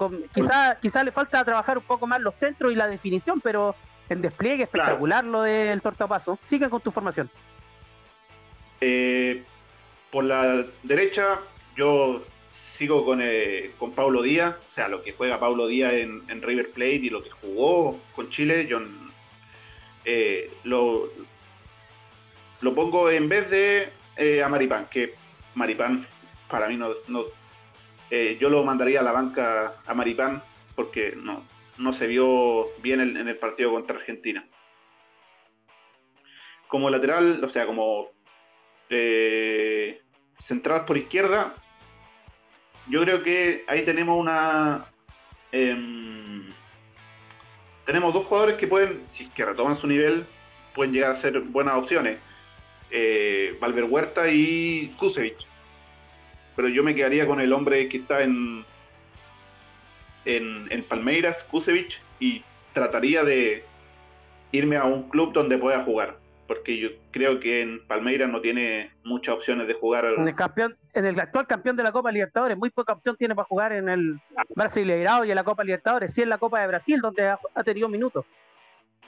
quizá, 0.82 1.04
le 1.04 1.12
falta 1.12 1.45
trabajar 1.45 1.78
un 1.78 1.84
poco 1.84 2.08
más 2.08 2.20
los 2.20 2.36
centros 2.36 2.72
y 2.72 2.76
la 2.76 2.88
definición, 2.88 3.39
pero 3.39 3.76
en 4.14 4.22
despliegue 4.22 4.64
espectacular 4.64 5.24
lo 5.24 5.43
del 5.43 5.82
tortapaso. 5.82 6.38
Sigue 6.43 6.70
con 6.70 6.82
tu 6.82 6.91
formación. 6.91 7.30
Eh, 8.80 9.43
por 10.12 10.24
la 10.24 10.66
derecha, 10.84 11.39
yo 11.76 12.24
sigo 12.76 13.05
con, 13.05 13.22
con 13.78 13.91
Paulo 13.91 14.22
Díaz, 14.22 14.55
o 14.72 14.76
sea, 14.76 14.88
lo 14.88 15.03
que 15.03 15.14
juega 15.14 15.39
Paulo 15.39 15.68
Díaz 15.68 15.93
en, 15.93 16.41
River 16.41 16.72
Plate 16.72 16.95
y 16.95 17.09
lo 17.09 17.24
que 17.24 17.30
jugó 17.30 17.99
con 18.16 18.30
Chile, 18.32 18.68
yo 18.68 18.82
lo, 20.64 21.09
lo 22.62 22.76
pongo 22.76 23.09
en 23.09 23.28
vez 23.28 23.49
de 23.49 23.89
eh, 24.16 24.43
a 24.43 24.49
Maripán, 24.49 24.88
que 24.89 25.16
Maripán 25.55 26.05
para 26.49 26.68
mí 26.68 26.78
no, 26.78 26.91
eh, 28.09 28.38
yo 28.39 28.49
lo 28.49 28.64
mandaría 28.64 28.99
a 28.99 29.03
la 29.03 29.12
banca 29.12 29.76
a 29.86 29.93
Maripán 29.93 30.43
porque 30.76 31.14
no, 31.16 31.43
no 31.78 31.93
se 31.93 32.07
vio 32.07 32.67
bien 32.82 33.01
en, 33.01 33.28
el 33.28 33.38
partido 33.38 33.72
contra 33.72 33.97
Argentina. 33.97 34.45
como 36.67 36.89
lateral, 36.89 37.43
o 37.43 37.49
sea, 37.49 37.65
como 37.65 38.09
eh, 38.89 40.01
central 40.39 40.86
por 40.86 40.97
izquierda, 40.97 41.55
yo 42.88 43.01
creo 43.01 43.24
que 43.24 43.63
ahí 43.67 43.84
tenemos 43.84 44.19
una. 44.19 44.86
em, 45.51 46.51
tenemos 47.86 48.13
dos 48.13 48.26
jugadores 48.26 48.57
que 48.57 48.67
pueden, 48.67 49.05
si 49.11 49.26
es 49.26 49.30
que 49.32 49.45
retoman 49.45 49.78
su 49.78 49.88
nivel, 49.88 50.26
pueden 50.74 50.93
llegar 50.93 51.15
a 51.15 51.22
ser 51.22 51.39
buenas 51.39 51.76
opciones. 51.76 52.19
Eh, 52.89 53.57
Valver 53.59 53.86
Huerta 53.86 54.30
y 54.30 54.93
Kusevich. 54.97 55.47
Pero 56.55 56.67
yo 56.67 56.84
me 56.84 56.93
quedaría 56.93 57.26
con 57.26 57.39
el 57.39 57.53
hombre 57.53 57.88
que 57.88 57.97
está 57.97 58.24
en, 58.24 58.65
en, 60.26 60.67
en 60.72 60.84
Palmeiras, 60.84 61.43
Kusevich, 61.43 62.01
y 62.19 62.43
trataría 62.74 63.24
de 63.24 63.63
irme 64.51 64.78
a 64.78 64.86
un 64.86 65.09
club 65.09 65.34
donde 65.34 65.57
pueda 65.57 65.84
jugar. 65.84 66.17
Porque 66.47 66.78
yo 66.78 66.89
creo 67.11 67.39
que 67.39 67.61
en 67.61 67.86
Palmeiras 67.88 68.30
no 68.30 68.41
tiene 68.41 68.91
muchas 69.05 69.36
opciones 69.36 69.67
de 69.67 69.74
jugar. 69.74 70.05
En 70.05 70.28
el 70.28 70.36
campeón, 70.36 70.76
en 70.93 71.05
el 71.05 71.17
actual 71.17 71.47
campeón 71.47 71.78
de 71.78 71.84
la 71.84 71.93
Copa 71.93 72.11
Libertadores, 72.11 72.57
muy 72.57 72.69
poca 72.69 72.91
opción 72.91 73.15
tiene 73.15 73.36
para 73.36 73.47
jugar 73.47 73.72
en 73.72 73.88
el 73.88 74.19
Brasileirao 74.55 75.24
y 75.24 75.30
en 75.30 75.36
la 75.36 75.45
Copa 75.45 75.63
Libertadores, 75.63 76.13
sí 76.13 76.24
en 76.24 76.30
la 76.30 76.38
Copa 76.38 76.59
de 76.59 76.67
Brasil, 76.67 76.99
donde 76.99 77.30
ha, 77.30 77.39
ha 77.55 77.63
tenido 77.63 77.88
minutos. 77.88 78.26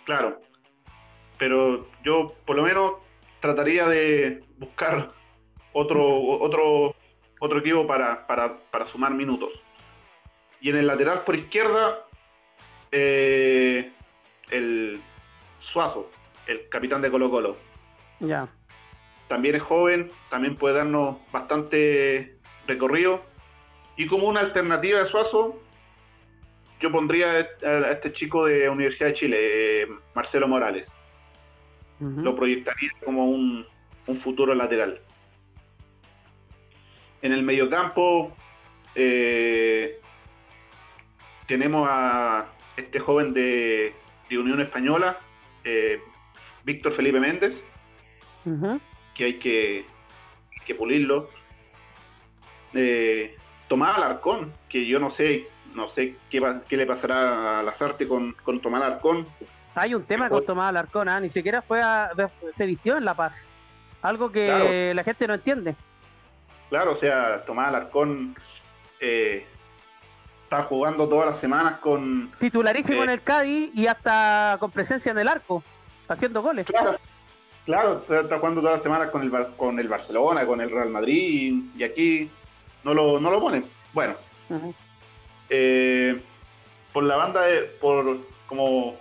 Claro. 0.05 0.39
Pero 1.37 1.87
yo 2.05 2.33
por 2.45 2.55
lo 2.55 2.63
menos 2.63 2.93
trataría 3.41 3.89
de 3.89 4.41
buscar 4.57 5.09
otro, 5.73 6.21
otro, 6.39 6.95
otro 7.41 7.59
equipo 7.59 7.85
para, 7.85 8.25
para, 8.25 8.57
para 8.71 8.85
sumar 8.87 9.13
minutos. 9.13 9.51
Y 10.63 10.69
en 10.69 10.77
el 10.77 10.87
lateral 10.87 11.23
por 11.25 11.35
izquierda, 11.35 12.05
eh, 12.89 13.91
el 14.49 15.01
Suazo, 15.59 16.09
el 16.47 16.69
capitán 16.69 17.01
de 17.01 17.11
Colo 17.11 17.29
Colo. 17.29 17.57
Ya. 18.21 18.47
También 19.27 19.55
es 19.55 19.61
joven, 19.61 20.09
también 20.29 20.55
puede 20.55 20.75
darnos 20.75 21.17
bastante 21.33 22.37
recorrido. 22.65 23.21
Y 23.97 24.07
como 24.07 24.29
una 24.29 24.39
alternativa 24.39 24.99
de 24.99 25.09
Suazo, 25.09 25.61
yo 26.79 26.91
pondría 26.93 27.45
a 27.65 27.67
a 27.67 27.91
este 27.91 28.13
chico 28.13 28.45
de 28.45 28.69
Universidad 28.69 29.09
de 29.09 29.15
Chile, 29.15 29.37
eh, 29.41 29.87
Marcelo 30.15 30.47
Morales. 30.47 30.89
Lo 31.99 32.35
proyectaría 32.35 32.91
como 33.03 33.29
un, 33.29 33.65
un 34.07 34.17
futuro 34.17 34.55
lateral. 34.55 35.01
En 37.21 37.33
el 37.33 37.43
mediocampo 37.43 38.35
eh, 38.95 39.99
tenemos 41.47 41.87
a 41.89 42.45
este 42.77 42.99
joven 42.99 43.33
de, 43.33 43.93
de 44.29 44.37
Unión 44.37 44.61
Española, 44.61 45.17
eh, 45.63 46.01
Víctor 46.63 46.95
Felipe 46.95 47.19
Méndez, 47.19 47.53
que 49.15 49.23
hay 49.25 49.39
que, 49.39 49.85
que 50.65 50.75
pulirlo. 50.75 51.29
Eh, 52.73 53.35
Tomás 53.67 53.97
Alarcón, 53.97 54.53
que 54.69 54.85
yo 54.85 54.99
no 54.99 55.11
sé, 55.11 55.47
no 55.73 55.89
sé 55.89 56.15
qué, 56.29 56.39
va- 56.39 56.61
qué 56.67 56.77
le 56.77 56.85
pasará 56.85 57.59
a 57.59 57.63
Lazarte 57.63 58.07
con, 58.07 58.33
con 58.43 58.59
Tomás 58.61 58.81
Alarcón. 58.83 59.27
Hay 59.75 59.93
un 59.95 60.03
tema 60.03 60.29
con 60.29 60.45
Tomás 60.45 60.69
Alarcón, 60.69 61.09
¿ah? 61.09 61.19
ni 61.19 61.29
siquiera 61.29 61.61
fue 61.61 61.81
a- 61.81 62.11
se 62.51 62.65
vistió 62.65 62.97
en 62.97 63.05
La 63.05 63.13
Paz. 63.15 63.47
Algo 64.01 64.31
que 64.31 64.45
Claro. 64.47 64.93
la 64.95 65.03
gente 65.03 65.27
no 65.27 65.33
entiende. 65.35 65.75
Claro, 66.69 66.93
o 66.93 66.97
sea, 66.97 67.43
Tomás 67.45 67.69
Alarcón 67.69 68.35
eh, 68.99 69.45
está 70.53 70.65
jugando 70.67 71.07
todas 71.09 71.25
las 71.31 71.39
semanas 71.39 71.79
con. 71.79 72.31
Titularísimo 72.39 72.99
Sí. 72.99 73.03
en 73.03 73.09
el 73.09 73.21
Cádiz 73.23 73.71
y 73.73 73.87
hasta 73.87 74.57
con 74.59 74.69
presencia 74.71 75.11
en 75.11 75.17
el 75.17 75.27
arco, 75.27 75.63
haciendo 76.07 76.41
goles. 76.43 76.65
Claro, 76.67 76.97
claro, 77.65 77.97
está, 78.01 78.21
está 78.21 78.37
jugando 78.39 78.61
todas 78.61 78.75
las 78.77 78.83
semanas 78.83 79.09
con 79.09 79.23
el, 79.23 79.31
con 79.57 79.79
el 79.79 79.87
Barcelona, 79.87 80.45
con 80.45 80.61
el 80.61 80.69
Real 80.69 80.89
Madrid, 80.89 81.71
y, 81.75 81.79
y 81.79 81.83
aquí 81.83 82.29
no 82.83 82.93
lo, 82.93 83.19
no 83.19 83.31
lo 83.31 83.39
ponen. 83.39 83.65
Bueno, 83.93 84.13
eh, 85.49 86.21
por 86.93 87.03
la 87.03 87.15
banda, 87.15 87.41
de, 87.41 87.61
por 87.81 88.17
como 88.47 88.95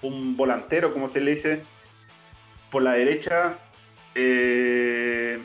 un 0.00 0.36
volantero, 0.38 0.92
como 0.94 1.10
se 1.10 1.20
le 1.20 1.34
dice, 1.34 1.62
por 2.70 2.82
la 2.82 2.92
derecha. 2.92 3.58
Eh, 4.14 5.38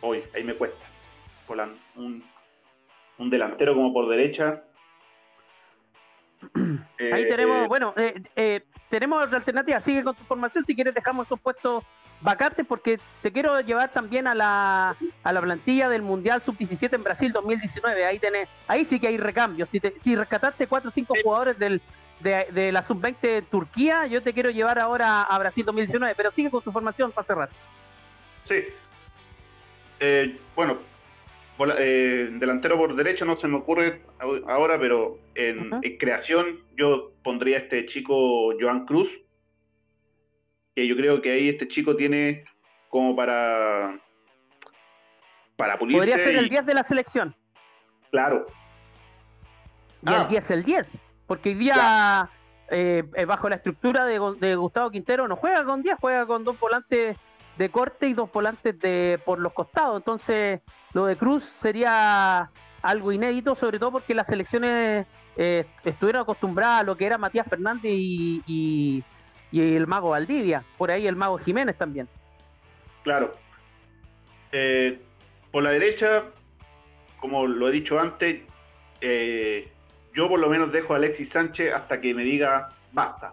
hoy, 0.00 0.22
ahí 0.32 0.44
me 0.44 0.54
cuesta. 0.54 0.84
Volan- 1.48 1.74
un, 1.96 2.22
un 3.22 3.30
delantero 3.30 3.74
como 3.74 3.92
por 3.92 4.08
derecha. 4.08 4.62
Ahí 6.54 7.22
Eh, 7.22 7.26
tenemos, 7.26 7.68
bueno, 7.68 7.94
eh, 7.96 8.20
eh, 8.36 8.60
tenemos 8.88 9.24
otra 9.24 9.38
alternativa. 9.38 9.80
Sigue 9.80 10.02
con 10.02 10.14
tu 10.14 10.24
formación. 10.24 10.64
Si 10.64 10.74
quieres, 10.74 10.94
dejamos 10.94 11.24
estos 11.24 11.40
puestos 11.40 11.84
vacantes 12.20 12.64
porque 12.66 13.00
te 13.20 13.32
quiero 13.32 13.60
llevar 13.60 13.90
también 13.92 14.26
a 14.28 14.34
la, 14.34 14.96
a 15.24 15.32
la 15.32 15.40
plantilla 15.40 15.88
del 15.88 16.02
Mundial 16.02 16.42
Sub-17 16.42 16.94
en 16.94 17.02
Brasil 17.02 17.32
2019. 17.32 18.04
Ahí 18.04 18.18
tenés, 18.18 18.48
ahí 18.68 18.84
sí 18.84 19.00
que 19.00 19.08
hay 19.08 19.16
recambios. 19.18 19.68
Si, 19.68 19.80
te- 19.80 19.98
si 19.98 20.14
rescataste 20.14 20.66
cuatro 20.66 20.90
o 20.90 20.92
cinco 20.92 21.14
jugadores 21.22 21.58
del, 21.58 21.80
de, 22.20 22.46
de 22.52 22.70
la 22.72 22.82
Sub-20 22.82 23.20
de 23.20 23.42
Turquía, 23.42 24.06
yo 24.06 24.22
te 24.22 24.32
quiero 24.32 24.50
llevar 24.50 24.78
ahora 24.78 25.22
a 25.22 25.38
Brasil 25.38 25.64
2019. 25.64 26.14
Pero 26.16 26.30
sigue 26.32 26.50
con 26.50 26.62
tu 26.62 26.70
formación 26.70 27.10
para 27.12 27.26
cerrar. 27.26 27.48
Sí. 28.48 28.56
Eh, 30.00 30.38
bueno, 30.54 30.78
eh, 31.78 32.28
delantero 32.32 32.76
por 32.76 32.94
derecha 32.96 33.24
no 33.24 33.36
se 33.36 33.46
me 33.48 33.56
ocurre 33.58 34.02
ahora, 34.48 34.78
pero 34.78 35.18
en, 35.34 35.70
creación 35.98 36.60
yo 36.76 37.12
pondría 37.22 37.58
a 37.58 37.60
este 37.60 37.86
chico 37.86 38.52
Joan 38.60 38.86
Cruz, 38.86 39.08
que 40.74 40.86
yo 40.86 40.96
creo 40.96 41.20
que 41.22 41.30
ahí 41.32 41.48
este 41.50 41.68
chico 41.68 41.94
tiene 41.96 42.44
como 42.88 43.14
para 43.14 43.98
para 45.56 45.78
pulirse. 45.78 45.98
Podría 46.00 46.18
ser 46.18 46.36
el 46.36 46.46
y- 46.46 46.50
10 46.50 46.66
de 46.66 46.74
la 46.74 46.82
selección. 46.82 47.36
Claro, 48.10 48.46
Y 50.04 50.08
Ah. 50.10 50.22
el 50.22 50.28
10 50.28 50.50
el 50.50 50.64
10. 50.64 50.98
Porque 51.28 51.50
hoy 51.50 51.54
día, 51.54 52.28
eh, 52.70 53.04
eh, 53.14 53.24
bajo 53.24 53.48
la 53.48 53.54
estructura 53.56 54.04
de, 54.04 54.18
de 54.40 54.56
Gustavo 54.56 54.90
Quintero, 54.90 55.28
no 55.28 55.36
juega 55.36 55.64
con 55.64 55.80
10, 55.82 55.96
juega 56.00 56.26
con 56.26 56.42
dos 56.42 56.58
volantes 56.58 57.16
de 57.56 57.70
corte 57.70 58.08
y 58.08 58.14
dos 58.14 58.30
volantes 58.32 58.78
de 58.78 59.20
por 59.24 59.38
los 59.38 59.52
costados. 59.52 59.96
Entonces, 59.98 60.60
lo 60.92 61.04
de 61.06 61.16
Cruz 61.16 61.44
sería 61.44 62.50
algo 62.82 63.12
inédito, 63.12 63.54
sobre 63.54 63.78
todo 63.78 63.92
porque 63.92 64.14
las 64.14 64.26
selecciones 64.26 65.06
eh, 65.36 65.64
estuvieron 65.84 66.22
acostumbradas 66.22 66.80
a 66.80 66.84
lo 66.84 66.96
que 66.96 67.06
era 67.06 67.16
Matías 67.18 67.46
Fernández 67.48 67.92
y, 67.94 68.42
y- 68.46 69.04
y 69.50 69.76
el 69.76 69.86
mago 69.86 70.10
Valdivia. 70.10 70.64
Por 70.78 70.90
ahí 70.90 71.06
el 71.06 71.14
mago 71.16 71.38
Jiménez 71.38 71.76
también. 71.76 72.08
claro. 73.02 73.34
Eh, 74.54 75.00
por 75.50 75.62
la 75.62 75.70
derecha, 75.70 76.24
como 77.20 77.46
lo 77.46 77.68
he 77.68 77.72
dicho 77.72 77.98
antes, 77.98 78.42
eh, 79.00 79.72
yo 80.14 80.28
por 80.28 80.38
lo 80.40 80.48
menos 80.50 80.70
dejo 80.72 80.92
a 80.92 80.96
Alexis 80.96 81.30
Sánchez 81.30 81.72
hasta 81.72 82.00
que 82.00 82.12
me 82.14 82.22
diga 82.22 82.68
basta, 82.92 83.32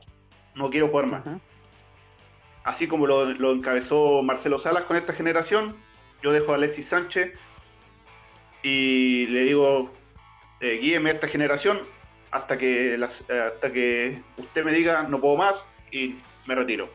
no 0.56 0.70
quiero 0.70 0.88
jugar 0.88 1.06
más. 1.08 1.24
Así 2.64 2.88
como 2.88 3.08
lo, 3.08 3.26
lo 3.26 3.52
encabezó 3.54 4.22
Marcelo 4.22 4.60
Salas 4.60 4.84
con 4.84 4.98
esta 4.98 5.14
generación, 5.14 5.76
yo 6.22 6.32
dejo 6.32 6.52
a 6.52 6.56
Alexis 6.56 6.88
Sánchez 6.88 7.34
y 8.64 9.26
le 9.28 9.44
digo, 9.46 9.92
eh, 10.60 10.80
guíeme 10.82 11.12
a 11.12 11.14
esta 11.14 11.28
generación 11.28 11.80
hasta 12.32 12.58
que, 12.58 12.98
las- 12.98 13.24
eh, 13.30 13.52
hasta 13.54 13.72
que 13.72 14.22
usted 14.38 14.64
me 14.64 14.74
diga 14.74 15.04
no 15.04 15.20
puedo 15.20 15.38
más 15.38 15.56
y 15.92 16.16
me 16.46 16.56
retiro. 16.56 16.90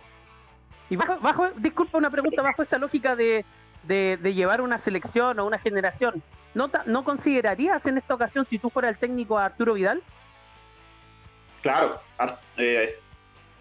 Y 0.91 0.97
bajo, 0.97 1.19
bajo, 1.21 1.51
disculpa 1.57 1.97
una 1.99 2.11
pregunta, 2.11 2.43
bajo 2.43 2.63
esa 2.63 2.79
lógica 2.79 3.17
de, 3.17 3.45
de, 3.85 4.19
de 4.21 4.35
llevar 4.35 4.61
una 4.61 4.77
selección 4.79 5.39
o 5.41 5.47
una 5.47 5.59
generación, 5.59 6.23
¿no, 6.53 6.69
ta- 6.69 6.83
¿no 6.87 7.03
considerarías 7.05 7.85
en 7.87 7.97
esta 7.99 8.15
ocasión, 8.15 8.45
si 8.45 8.59
tú 8.59 8.69
fueras 8.69 8.91
el 8.93 8.99
técnico 8.99 9.39
a 9.39 9.47
Arturo 9.47 9.73
Vidal? 9.75 10.03
Claro, 11.63 11.99
Ar- 12.19 12.41
eh, 12.59 12.99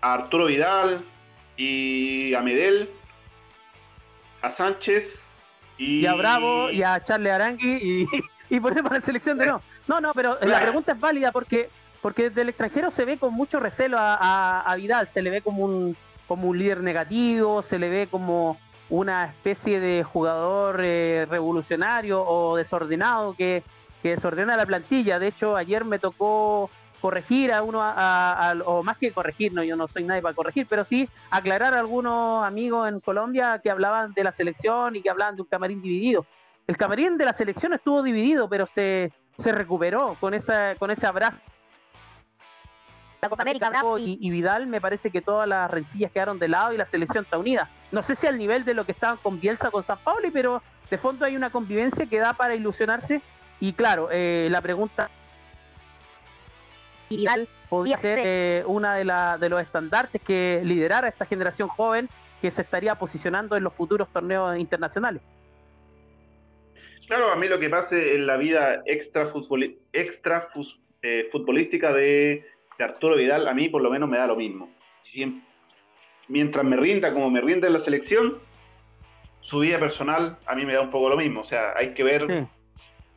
a 0.01 0.13
Arturo 0.15 0.45
Vidal 0.45 1.05
y 1.57 2.33
a 2.33 2.41
Medel, 2.41 2.89
a 4.41 4.51
Sánchez 4.51 5.05
y, 5.77 6.01
Y 6.01 6.05
a 6.05 6.13
Bravo 6.15 6.69
y 6.71 6.83
a 6.83 7.03
Charles 7.03 7.31
Arangui 7.33 7.77
y, 7.81 8.07
y 8.49 8.59
para 8.59 8.81
la 8.81 9.01
selección 9.01 9.37
de 9.37 9.45
no. 9.47 9.61
No, 9.87 9.99
no, 9.99 10.13
pero 10.13 10.33
la 10.35 10.39
Claro. 10.39 10.65
pregunta 10.65 10.91
es 10.93 10.99
válida 10.99 11.31
porque 11.31 11.69
porque 12.01 12.23
desde 12.29 12.41
el 12.41 12.49
extranjero 12.49 12.91
se 12.91 13.05
ve 13.05 13.17
con 13.17 13.33
mucho 13.33 13.59
recelo 13.61 13.97
a, 13.97 14.15
a- 14.15 14.61
a 14.61 14.75
Vidal, 14.75 15.07
se 15.07 15.21
le 15.21 15.29
ve 15.29 15.41
como 15.41 15.63
un 15.63 15.95
como 16.27 16.47
un 16.49 16.57
líder 16.57 16.81
negativo, 16.81 17.61
se 17.61 17.77
le 17.79 17.89
ve 17.89 18.07
como 18.09 18.57
una 18.89 19.25
especie 19.25 19.79
de 19.79 20.03
jugador 20.03 20.81
eh, 20.83 21.25
revolucionario 21.29 22.21
o 22.25 22.55
desordenado 22.57 23.33
que, 23.35 23.63
que 24.01 24.11
desordena 24.11 24.55
la 24.57 24.65
plantilla. 24.65 25.19
De 25.19 25.27
hecho, 25.27 25.55
ayer 25.55 25.83
me 25.85 25.99
tocó 25.99 26.69
corregir 27.03 27.51
a 27.51 27.61
uno, 27.63 27.83
a- 27.83 27.91
a- 27.91 28.51
a- 28.51 28.53
o 28.63 28.81
más 28.81 28.97
que 28.97 29.11
corregir, 29.11 29.51
no, 29.51 29.61
yo 29.61 29.75
no 29.75 29.89
soy 29.89 30.05
nadie 30.05 30.21
para 30.21 30.33
corregir, 30.33 30.65
pero 30.69 30.85
sí 30.85 31.09
aclarar 31.29 31.73
a 31.73 31.79
algunos 31.81 32.45
amigos 32.45 32.87
en 32.87 33.01
Colombia 33.01 33.59
que 33.61 33.69
hablaban 33.69 34.13
de 34.13 34.23
la 34.23 34.31
selección 34.31 34.95
y 34.95 35.01
que 35.01 35.09
hablaban 35.09 35.35
de 35.35 35.41
un 35.41 35.47
camarín 35.49 35.81
dividido. 35.81 36.25
El 36.65 36.77
camarín 36.77 37.17
de 37.17 37.25
la 37.25 37.33
selección 37.33 37.73
estuvo 37.73 38.01
dividido, 38.03 38.47
pero 38.47 38.65
se, 38.65 39.11
se 39.37 39.51
recuperó 39.51 40.15
con, 40.21 40.33
esa, 40.33 40.75
con 40.75 40.91
ese 40.91 41.05
abrazo 41.05 41.39
la 43.21 43.27
Copa 43.29 43.43
América 43.43 43.71
y, 43.99 44.17
y, 44.21 44.29
Vidal, 44.31 44.67
me 44.67 44.79
parece 44.79 45.09
que 45.11 45.21
todas 45.21 45.47
las 45.47 45.69
rencillas 45.69 46.09
quedaron 46.11 46.39
de 46.39 46.47
lado 46.47 46.71
y 46.73 46.77
la 46.77 46.85
selección 46.85 47.25
está 47.25 47.37
unida. 47.37 47.69
No 47.91 48.01
sé 48.01 48.15
si 48.15 48.27
al 48.27 48.37
nivel 48.37 48.63
de 48.65 48.73
lo 48.73 48.85
que 48.85 48.93
estaban 48.93 49.17
con 49.17 49.39
Bielsa 49.41 49.71
con 49.71 49.83
San 49.83 49.97
Paulo, 49.99 50.27
pero 50.33 50.61
de 50.89 50.97
fondo 50.97 51.25
hay 51.25 51.35
una 51.35 51.49
convivencia 51.49 52.05
que 52.05 52.19
da 52.19 52.33
para 52.33 52.55
ilusionarse. 52.55 53.21
Y 53.61 53.73
claro, 53.73 54.09
eh, 54.11 54.47
la 54.51 54.59
pregunta 54.61 55.09
Vidal 57.17 57.47
podía 57.69 57.97
ser 57.97 58.19
eh, 58.21 58.63
una 58.65 58.95
de, 58.95 59.05
la, 59.05 59.37
de 59.37 59.49
los 59.49 59.61
estandartes 59.61 60.21
que 60.21 60.61
liderara 60.63 61.07
esta 61.07 61.25
generación 61.25 61.67
joven 61.67 62.09
que 62.41 62.51
se 62.51 62.61
estaría 62.61 62.95
posicionando 62.95 63.55
en 63.55 63.63
los 63.63 63.73
futuros 63.73 64.09
torneos 64.11 64.57
internacionales. 64.57 65.21
Claro, 67.07 67.31
a 67.31 67.35
mí 67.35 67.47
lo 67.47 67.59
que 67.59 67.69
pase 67.69 68.15
en 68.15 68.27
la 68.27 68.37
vida 68.37 68.81
extra, 68.85 69.31
extra 69.91 70.47
eh, 71.01 71.27
futbolística 71.31 71.93
de, 71.93 72.45
Arturo 72.79 73.15
Vidal, 73.15 73.47
a 73.47 73.53
mí 73.53 73.69
por 73.69 73.81
lo 73.81 73.89
menos 73.89 74.09
me 74.09 74.17
da 74.17 74.27
lo 74.27 74.35
mismo. 74.35 74.69
mientras 76.27 76.65
me 76.65 76.75
rinda 76.75 77.13
como 77.13 77.29
me 77.29 77.39
rinde 77.39 77.67
en 77.67 77.73
la 77.73 77.79
selección, 77.79 78.39
su 79.39 79.59
vida 79.59 79.79
personal 79.79 80.37
a 80.45 80.55
mí 80.55 80.65
me 80.65 80.73
da 80.73 80.81
un 80.81 80.91
poco 80.91 81.07
lo 81.07 81.15
mismo. 81.15 81.41
O 81.41 81.45
sea, 81.45 81.73
hay 81.77 81.93
que 81.93 82.03
ver 82.03 82.47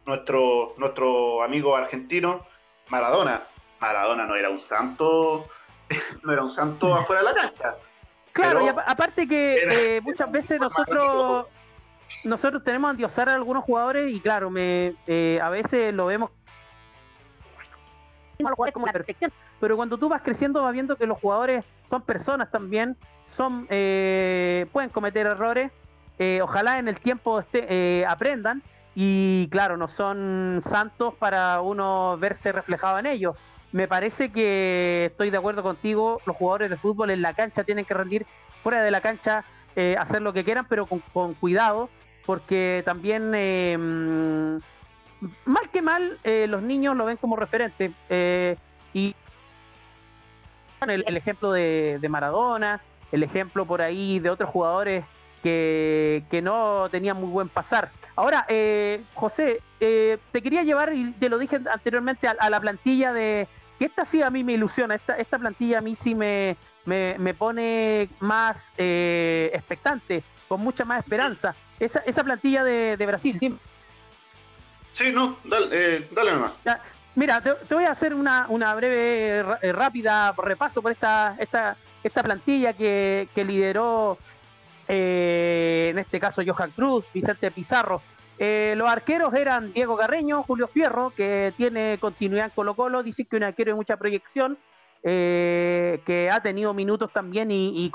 nuestro, 0.04 0.74
nuestro 0.78 1.42
amigo 1.42 1.76
argentino, 1.76 2.46
Maradona. 2.90 3.48
Maradona 3.80 4.26
no 4.26 4.34
era 4.36 4.50
un 4.50 4.60
santo, 4.60 5.48
no 6.22 6.32
era 6.32 6.42
un 6.42 6.50
santo 6.50 6.94
afuera 6.94 7.22
de 7.22 7.28
la 7.28 7.34
cancha. 7.34 7.74
Claro, 8.32 8.64
y 8.64 8.68
aparte 8.68 9.26
que 9.26 9.96
eh, 9.96 10.00
muchas 10.02 10.30
veces 10.30 10.60
nosotros 10.60 11.46
nosotros 12.24 12.62
tenemos 12.64 12.88
a 12.88 12.90
endiosar 12.92 13.28
a 13.28 13.34
algunos 13.34 13.64
jugadores 13.64 14.12
y 14.12 14.20
claro, 14.20 14.50
me 14.50 14.94
eh, 15.06 15.38
a 15.42 15.48
veces 15.48 15.94
lo 15.94 16.06
vemos 16.06 16.30
como 18.72 18.86
la 18.86 18.92
perfección, 18.92 19.32
pero 19.60 19.76
cuando 19.76 19.96
tú 19.96 20.10
vas 20.10 20.20
creciendo 20.20 20.62
vas 20.62 20.72
viendo 20.72 20.96
que 20.96 21.06
los 21.06 21.18
jugadores 21.18 21.64
son 21.88 22.02
personas 22.02 22.50
también, 22.50 22.96
son 23.26 23.66
eh, 23.70 24.66
pueden 24.72 24.90
cometer 24.90 25.26
errores, 25.26 25.72
eh, 26.18 26.40
ojalá 26.42 26.78
en 26.78 26.88
el 26.88 27.00
tiempo 27.00 27.40
este, 27.40 28.04
aprendan 28.06 28.62
y 28.94 29.48
claro, 29.50 29.76
no 29.76 29.88
son 29.88 30.60
santos 30.62 31.14
para 31.14 31.60
uno 31.60 32.18
verse 32.18 32.52
reflejado 32.52 32.98
en 32.98 33.06
ellos. 33.06 33.36
Me 33.72 33.88
parece 33.88 34.30
que 34.30 35.06
estoy 35.10 35.30
de 35.30 35.36
acuerdo 35.36 35.62
contigo, 35.62 36.20
los 36.24 36.36
jugadores 36.36 36.70
de 36.70 36.76
fútbol 36.76 37.10
en 37.10 37.22
la 37.22 37.34
cancha 37.34 37.64
tienen 37.64 37.84
que 37.84 37.94
rendir, 37.94 38.26
fuera 38.62 38.82
de 38.82 38.90
la 38.90 39.00
cancha 39.00 39.44
hacer 39.98 40.22
lo 40.22 40.32
que 40.32 40.42
quieran, 40.42 40.66
pero 40.70 40.86
con, 40.86 41.34
cuidado, 41.34 41.90
porque 42.26 42.82
también, 42.84 43.32
eh, 43.34 43.76
mm, 43.78 44.56
mal 45.44 45.70
que 45.72 45.80
mal, 45.80 46.18
eh, 46.24 46.46
los 46.48 46.60
niños 46.60 46.96
lo 46.96 47.06
ven 47.06 47.16
como 47.16 47.36
referente. 47.36 47.92
Eh, 48.10 48.56
y 48.92 49.14
el 50.86 51.16
ejemplo 51.16 51.52
de, 51.52 52.04
Maradona, 52.08 52.82
el 53.12 53.22
ejemplo 53.22 53.64
por 53.64 53.80
ahí 53.80 54.18
de 54.18 54.30
otros 54.30 54.50
jugadores 54.50 55.04
que, 55.42 56.40
no 56.42 56.88
tenían 56.90 57.16
muy 57.18 57.30
buen 57.30 57.48
pasar. 57.48 57.90
Ahora, 58.14 58.46
José, 59.14 59.60
te 59.78 60.42
quería 60.42 60.62
llevar, 60.62 60.92
y 60.94 61.12
te 61.12 61.28
lo 61.28 61.38
dije 61.38 61.60
anteriormente, 61.70 62.28
a, 62.28 62.50
la 62.50 62.60
plantilla 62.60 63.12
de... 63.12 63.48
Que 63.78 63.84
esta 63.84 64.06
sí 64.06 64.22
a 64.22 64.30
mí 64.30 64.42
me 64.42 64.54
ilusiona, 64.54 64.94
esta, 64.94 65.18
esta 65.18 65.38
plantilla 65.38 65.78
a 65.78 65.80
mí 65.82 65.94
sí 65.94 66.14
me, 66.14 66.56
me, 66.86 67.34
pone 67.34 68.08
más 68.20 68.72
expectante, 68.76 70.22
con 70.48 70.60
mucha 70.60 70.84
más 70.84 71.00
esperanza 71.00 71.54
esa, 71.78 72.00
esa 72.00 72.24
plantilla 72.24 72.64
de, 72.64 73.06
Brasil. 73.06 73.38
Sí, 74.92 75.12
no, 75.12 75.36
dale, 75.44 75.68
eh, 75.70 76.08
dale 76.12 76.32
nomás. 76.32 76.52
mira, 77.14 77.40
te, 77.40 77.74
voy 77.74 77.84
a 77.84 77.90
hacer 77.90 78.14
una, 78.14 78.46
una 78.48 78.74
breve, 78.74 79.44
eh, 79.62 79.72
rápida 79.72 80.34
repaso 80.36 80.80
por 80.80 80.92
esta, 80.92 81.36
esta, 81.38 81.76
esta 82.02 82.22
plantilla 82.22 82.72
que, 82.72 83.28
que 83.34 83.44
lideró, 83.44 84.18
eh, 84.88 85.88
en 85.90 85.98
este 85.98 86.20
caso, 86.20 86.42
Johan 86.46 86.70
Cruz, 86.70 87.06
Vicente 87.12 87.50
Pizarro. 87.50 88.02
los 88.38 88.88
arqueros 88.88 89.34
eran 89.34 89.72
Diego 89.72 89.96
Carreño, 89.96 90.42
Julio 90.42 90.68
Fierro, 90.68 91.10
que 91.10 91.52
tiene 91.56 91.98
continuidad 92.00 92.46
en 92.46 92.50
Colo 92.52 92.74
Colo, 92.74 93.02
dice 93.02 93.24
que 93.24 93.36
un 93.36 93.44
arquero 93.44 93.72
de 93.72 93.76
mucha 93.76 93.96
proyección, 93.96 94.58
que 95.02 96.28
ha 96.30 96.40
tenido 96.40 96.74
minutos 96.74 97.12
también 97.12 97.50
y, 97.50 97.84
y 97.84 97.92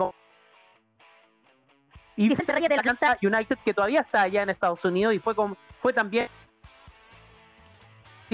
y 2.15 2.29
Vicente 2.29 2.51
Reyes 2.51 2.69
de 2.69 2.75
la 2.75 2.81
Atlanta 2.81 3.17
United, 3.21 3.57
que 3.63 3.73
todavía 3.73 4.01
está 4.01 4.23
allá 4.23 4.43
en 4.43 4.49
Estados 4.49 4.83
Unidos 4.85 5.13
y 5.13 5.19
fue, 5.19 5.33
con, 5.33 5.57
fue 5.79 5.93
también 5.93 6.29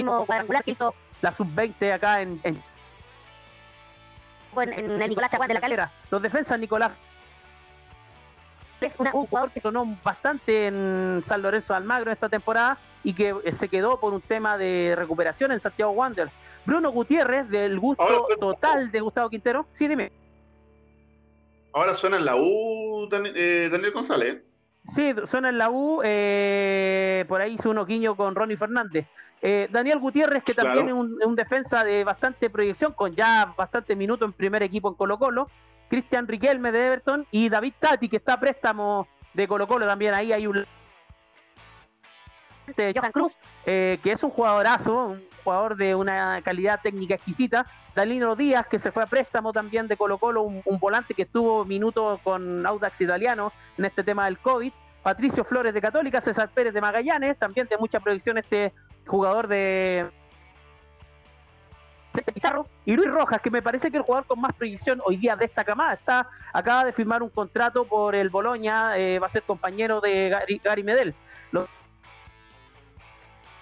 cuadrangular 0.04 0.62
que 0.62 0.72
hizo 0.72 0.94
la 1.20 1.32
sub-20 1.32 1.92
acá 1.92 2.22
en, 2.22 2.40
en, 2.44 2.62
en, 4.56 5.02
el 5.02 5.08
Nicolás 5.08 5.30
Chaguán 5.30 5.48
de 5.48 5.54
la 5.54 5.60
Calera. 5.60 5.92
Los 6.10 6.22
defensas, 6.22 6.58
Nicolás 6.58 6.92
es 8.86 8.98
un 8.98 9.06
jugador 9.06 9.50
que 9.50 9.60
sonó 9.60 9.98
bastante 10.02 10.66
en 10.66 11.22
San 11.24 11.42
Lorenzo 11.42 11.72
de 11.72 11.78
Almagro 11.78 12.12
esta 12.12 12.28
temporada 12.28 12.78
y 13.04 13.12
que 13.12 13.34
eh, 13.44 13.52
se 13.52 13.68
quedó 13.68 14.00
por 14.00 14.12
un 14.14 14.20
tema 14.20 14.58
de 14.58 14.94
recuperación 14.96 15.52
en 15.52 15.60
Santiago 15.60 15.92
Wander. 15.92 16.30
Bruno 16.64 16.90
Gutiérrez, 16.90 17.48
del 17.48 17.78
gusto 17.78 18.26
total 18.38 18.90
de 18.90 19.00
Gustavo 19.00 19.30
Quintero. 19.30 19.66
Sí, 19.72 19.88
dime. 19.88 20.12
Ahora 21.72 21.96
suena 21.96 22.16
en 22.16 22.24
la 22.24 22.36
U 22.36 23.08
eh, 23.12 23.68
Daniel, 23.70 23.92
González. 23.92 24.42
Sí, 24.84 25.14
suena 25.24 25.50
en 25.50 25.58
la 25.58 25.70
U. 25.70 26.00
Eh, 26.04 27.24
por 27.28 27.40
ahí 27.40 27.54
hizo 27.54 27.70
un 27.70 27.78
oquiño 27.78 28.16
con 28.16 28.34
Ronnie 28.34 28.56
Fernández. 28.56 29.06
Eh, 29.40 29.68
Daniel 29.70 29.98
Gutiérrez, 29.98 30.42
que 30.42 30.54
también 30.54 30.88
es 30.88 30.94
un, 30.94 31.36
defensa 31.36 31.84
de 31.84 32.02
bastante 32.04 32.50
proyección, 32.50 32.92
con 32.92 33.14
ya 33.14 33.54
bastante 33.56 33.94
minuto 33.94 34.24
en 34.24 34.32
primer 34.32 34.62
equipo 34.62 34.88
en 34.88 34.94
Colo-Colo. 34.94 35.48
Cristian 35.88 36.26
Riquelme 36.26 36.72
de 36.72 36.86
Everton 36.86 37.26
y 37.30 37.48
David 37.48 37.74
Tati, 37.78 38.08
que 38.08 38.16
está 38.16 38.34
a 38.34 38.40
préstamo 38.40 39.08
de 39.34 39.48
Colo-Colo 39.48 39.86
también. 39.86 40.14
Ahí 40.14 40.32
hay 40.32 40.46
un. 40.46 40.66
Johan 42.76 43.12
Cruz, 43.12 43.32
que 43.64 44.00
es 44.04 44.22
un 44.22 44.30
jugadorazo, 44.30 45.06
un 45.06 45.24
jugador 45.42 45.76
de 45.76 45.94
una 45.94 46.42
calidad 46.42 46.80
técnica 46.82 47.14
exquisita. 47.14 47.66
Dalino 47.94 48.36
Díaz, 48.36 48.66
que 48.68 48.78
se 48.78 48.92
fue 48.92 49.02
a 49.02 49.06
préstamo 49.06 49.52
también 49.52 49.88
de 49.88 49.96
Colo 49.96 50.18
Colo, 50.18 50.42
un, 50.42 50.78
volante 50.78 51.14
que 51.14 51.22
estuvo 51.22 51.64
minutos 51.64 52.20
con 52.22 52.64
Audax 52.64 53.00
Italiano 53.00 53.52
en 53.76 53.86
este 53.86 54.04
tema 54.04 54.26
del 54.26 54.38
COVID. 54.38 54.72
Patricio 55.02 55.42
Flores 55.42 55.74
de 55.74 55.80
Católica, 55.80 56.20
César 56.20 56.50
Pérez 56.50 56.74
de 56.74 56.80
Magallanes, 56.80 57.38
también 57.38 57.66
de 57.66 57.78
mucha 57.78 57.98
proyección 57.98 58.38
este 58.38 58.74
jugador 59.06 59.48
de 59.48 60.10
Pizarro 62.22 62.66
y 62.84 62.94
Luis 62.94 63.10
Rojas, 63.10 63.40
que 63.40 63.50
me 63.50 63.62
parece 63.62 63.90
que 63.90 63.96
el 63.96 64.02
jugador 64.02 64.26
con 64.26 64.40
más 64.40 64.52
proyección 64.54 65.00
hoy 65.04 65.16
día 65.16 65.36
de 65.36 65.44
esta 65.44 65.64
camada 65.64 65.94
está 65.94 66.28
acaba 66.52 66.84
de 66.84 66.92
firmar 66.92 67.22
un 67.22 67.30
contrato 67.30 67.84
por 67.84 68.14
el 68.14 68.30
Boloña, 68.30 68.96
eh, 68.98 69.18
va 69.18 69.26
a 69.26 69.30
ser 69.30 69.42
compañero 69.42 70.00
de 70.00 70.28
Gary, 70.62 70.82
Medel 70.82 71.14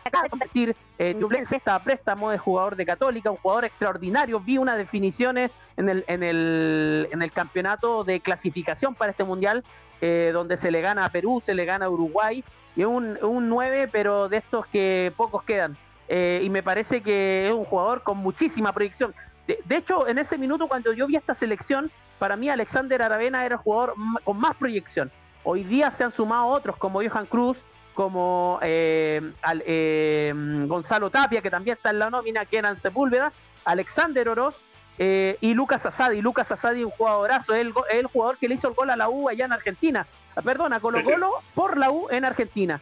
acaba 0.06 0.24
de 0.24 0.30
convertir 0.30 0.76
en 0.98 1.18
Ñublense 1.18 1.56
esta 1.56 1.82
préstamo 1.82 2.30
de 2.30 2.38
jugador 2.38 2.76
de 2.76 2.86
Católica, 2.86 3.30
un 3.30 3.36
jugador 3.36 3.64
extraordinario. 3.64 4.40
Vi 4.40 4.58
unas 4.58 4.78
definiciones 4.78 5.50
en 5.76 5.88
el, 5.88 6.04
en 6.06 6.22
el, 6.22 7.08
en 7.10 7.22
el 7.22 7.32
campeonato 7.32 8.04
de 8.04 8.20
clasificación 8.20 8.94
para 8.94 9.10
este 9.10 9.24
mundial, 9.24 9.64
eh, 10.00 10.30
donde 10.32 10.56
se 10.56 10.70
le 10.70 10.80
gana 10.80 11.04
a 11.04 11.08
Perú, 11.10 11.42
se 11.44 11.54
le 11.54 11.64
gana 11.64 11.86
a 11.86 11.90
Uruguay, 11.90 12.44
y 12.76 12.84
un, 12.84 13.18
un 13.22 13.48
9, 13.48 13.88
pero 13.90 14.28
de 14.28 14.38
estos 14.38 14.66
que 14.66 15.12
pocos 15.16 15.42
quedan. 15.42 15.76
Eh, 16.08 16.40
y 16.44 16.50
me 16.50 16.62
parece 16.62 17.02
que 17.02 17.48
es 17.48 17.52
un 17.52 17.64
jugador 17.64 18.02
con 18.02 18.18
muchísima 18.18 18.72
proyección. 18.72 19.14
De, 19.46 19.58
de, 19.64 19.76
hecho, 19.76 20.06
en 20.08 20.18
ese 20.18 20.38
minuto, 20.38 20.68
cuando 20.68 20.92
yo 20.92 21.06
vi 21.06 21.16
esta 21.16 21.34
selección, 21.34 21.90
para 22.18 22.36
mí 22.36 22.48
Alexander 22.48 23.02
Aravena 23.02 23.44
era 23.44 23.56
el 23.56 23.60
jugador 23.60 23.94
con 24.24 24.38
más 24.38 24.56
proyección. 24.56 25.10
Hoy 25.44 25.62
día 25.62 25.90
se 25.90 26.04
han 26.04 26.12
sumado 26.12 26.46
otros 26.46 26.76
como 26.76 27.00
Johan 27.02 27.26
Cruz, 27.26 27.58
como 27.94 28.58
eh, 28.62 29.32
eh, 29.64 30.32
Gonzalo 30.66 31.10
Tapia, 31.10 31.40
que 31.40 31.50
también 31.50 31.76
está 31.76 31.90
en 31.90 31.98
la 31.98 32.10
nómina, 32.10 32.44
Kenan 32.44 32.76
Sepúlveda, 32.76 33.32
Alexander 33.64 34.28
Oroz 34.28 34.64
eh, 34.98 35.38
y 35.40 35.54
Lucas 35.54 35.86
Asadi. 35.86 36.20
Lucas 36.20 36.50
Asadi, 36.52 36.84
un 36.84 36.90
jugadorazo, 36.90 37.54
es 37.54 37.66
el, 37.90 38.06
jugador 38.06 38.38
que 38.38 38.48
le 38.48 38.54
hizo 38.54 38.68
el 38.68 38.74
gol 38.74 38.90
a 38.90 38.96
la 38.96 39.08
U 39.08 39.28
allá 39.28 39.44
en 39.44 39.52
Argentina. 39.52 40.06
Ah, 40.34 40.42
perdona, 40.42 40.80
Colo 40.80 41.02
Colo 41.02 41.30
por 41.54 41.78
la 41.78 41.90
U 41.90 42.08
en 42.10 42.24
Argentina. 42.24 42.80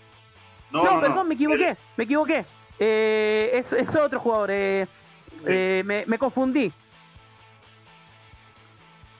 No, 0.71 1.01
perdón, 1.01 1.29
me 1.29 1.35
equivoqué, 1.35 1.77
me 1.97 2.05
equivoqué. 2.05 2.45
Es, 2.79 3.73
es, 3.73 3.97
otro 3.97 4.21
jugador, 4.21 4.51
me, 5.45 6.05
me, 6.07 6.19
confundí. 6.19 6.73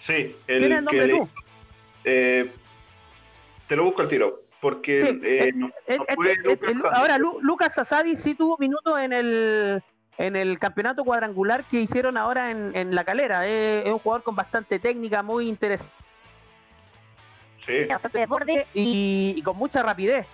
Sí, 0.07 0.37
el, 0.47 0.73
el 0.73 0.85
nombre 0.85 1.09
tú? 1.09 1.29
te 2.05 3.77
lo 3.77 3.85
busco 3.85 4.03
al 4.03 4.09
tiro 4.09 4.45
porque 4.65 4.99
eh, 4.99 5.19
eh, 5.23 5.53
eh, 5.89 6.75
ahora 6.93 7.19
Lucas 7.19 7.79
Asadi 7.79 8.17
sí 8.17 8.35
tuvo 8.35 8.57
minutos 8.57 8.99
en 8.99 9.13
el 9.13 9.83
en 10.17 10.37
el 10.37 10.59
campeonato 10.59 11.05
cuadrangular 11.05 11.65
que 11.65 11.83
hicieron 11.83 12.17
ahora 12.17 12.51
en, 12.51 12.95
la 12.95 13.05
calera 13.05 13.47
es, 13.47 13.85
un 13.87 13.99
jugador 13.99 14.23
con 14.23 14.35
bastante 14.35 14.79
técnica 14.79 15.23
muy 15.23 15.51
interesante 15.51 15.93
sí. 17.67 17.87
y, 18.73 19.43
con 19.43 19.59
mucha 19.59 19.83
rapidez 19.83 20.27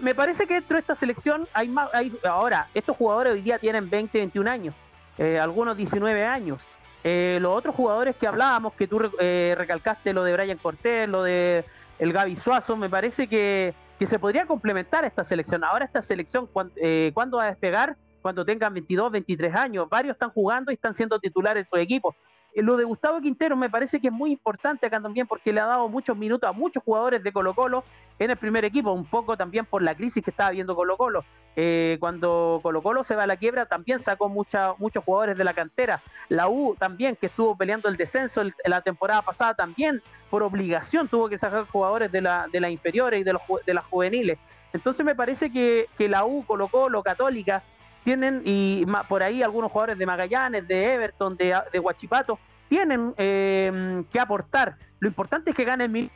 me 0.00 0.14
parece 0.14 0.46
que 0.46 0.54
dentro 0.54 0.76
de 0.76 0.80
esta 0.80 0.94
selección 0.94 1.46
hay 1.52 1.68
más 1.68 1.90
hay 1.92 2.16
ahora 2.22 2.68
estos 2.74 2.96
jugadores 2.96 3.34
hoy 3.34 3.42
día 3.42 3.58
tienen 3.58 3.90
20 3.90 4.18
21 4.18 4.50
años 4.50 4.74
algunos 5.18 5.76
19 5.76 6.24
años 6.24 6.66
Eh, 7.06 7.38
los 7.42 7.54
otros 7.54 7.74
jugadores 7.74 8.16
que 8.16 8.26
hablábamos, 8.26 8.72
que 8.72 8.88
tú 8.88 8.98
eh, 9.20 9.54
recalcaste, 9.58 10.14
lo 10.14 10.24
de 10.24 10.32
Brian 10.32 10.56
Cortés, 10.56 11.06
lo 11.06 11.22
de 11.22 11.66
el 11.98 12.12
Gaby 12.14 12.34
Suazo, 12.34 12.76
me 12.76 12.88
parece 12.88 13.28
que, 13.28 13.74
que 13.98 14.06
se 14.06 14.18
podría 14.18 14.46
complementar 14.46 15.04
esta 15.04 15.22
selección. 15.22 15.62
Ahora 15.64 15.84
esta 15.84 16.00
selección, 16.00 16.48
eh, 16.76 17.10
¿cuándo 17.12 17.36
va 17.36 17.44
a 17.44 17.48
despegar? 17.48 17.96
Cuando 18.22 18.42
tengan 18.42 18.72
22, 18.72 19.12
23 19.12 19.54
años. 19.54 19.86
Varios 19.90 20.14
están 20.14 20.30
jugando 20.30 20.72
y 20.72 20.76
están 20.76 20.94
siendo 20.94 21.18
titulares 21.18 21.64
en 21.64 21.66
su 21.66 21.76
equipo. 21.76 22.16
Eh, 22.54 22.62
lo 22.62 22.76
de 22.76 22.84
Gustavo 22.84 23.20
Quintero 23.20 23.56
me 23.56 23.68
parece 23.68 24.00
que 24.00 24.08
es 24.08 24.12
muy 24.12 24.32
importante 24.32 24.86
acá 24.86 25.00
también 25.00 25.26
porque 25.26 25.52
le 25.52 25.60
ha 25.60 25.66
dado 25.66 25.88
muchos 25.88 26.16
minutos 26.16 26.48
a 26.48 26.52
muchos 26.52 26.82
jugadores 26.82 27.22
de 27.22 27.32
Colo 27.32 27.54
Colo 27.54 27.84
en 28.18 28.30
el 28.30 28.36
primer 28.36 28.64
equipo, 28.64 28.92
un 28.92 29.04
poco 29.04 29.36
también 29.36 29.66
por 29.66 29.82
la 29.82 29.94
crisis 29.94 30.22
que 30.22 30.30
estaba 30.30 30.50
viendo 30.50 30.76
Colo 30.76 30.96
Colo. 30.96 31.24
Eh, 31.56 31.96
cuando 32.00 32.60
Colo 32.62 32.82
Colo 32.82 33.04
se 33.04 33.14
va 33.14 33.24
a 33.24 33.26
la 33.26 33.36
quiebra 33.36 33.66
también 33.66 34.00
sacó 34.00 34.28
muchos 34.28 35.04
jugadores 35.04 35.36
de 35.36 35.44
la 35.44 35.52
cantera. 35.52 36.02
La 36.28 36.48
U 36.48 36.76
también, 36.78 37.16
que 37.16 37.26
estuvo 37.26 37.56
peleando 37.56 37.88
el 37.88 37.96
descenso 37.96 38.42
en 38.42 38.52
la 38.64 38.80
temporada 38.80 39.22
pasada, 39.22 39.54
también 39.54 40.02
por 40.30 40.42
obligación 40.42 41.08
tuvo 41.08 41.28
que 41.28 41.38
sacar 41.38 41.66
jugadores 41.66 42.10
de 42.10 42.20
la, 42.20 42.46
de 42.52 42.60
las 42.60 42.70
inferiores 42.70 43.20
y 43.20 43.24
de, 43.24 43.32
los, 43.32 43.42
de 43.66 43.74
las 43.74 43.84
juveniles. 43.84 44.38
Entonces 44.72 45.06
me 45.06 45.14
parece 45.14 45.50
que, 45.50 45.88
que 45.96 46.08
la 46.08 46.24
U, 46.24 46.44
Colo 46.44 46.66
Colo, 46.68 47.02
Católica, 47.02 47.62
tienen, 48.04 48.42
y 48.44 48.84
por 49.08 49.22
ahí 49.22 49.42
algunos 49.42 49.72
jugadores 49.72 49.98
de 49.98 50.06
Magallanes, 50.06 50.68
de 50.68 50.94
Everton, 50.94 51.36
de, 51.36 51.78
Huachipato, 51.80 52.38
tienen 52.68 53.14
eh, 53.16 54.04
que 54.12 54.20
aportar. 54.20 54.76
Lo 55.00 55.08
importante 55.08 55.50
es 55.50 55.56
que 55.56 55.64
ganen 55.64 55.90
mil 55.90 56.10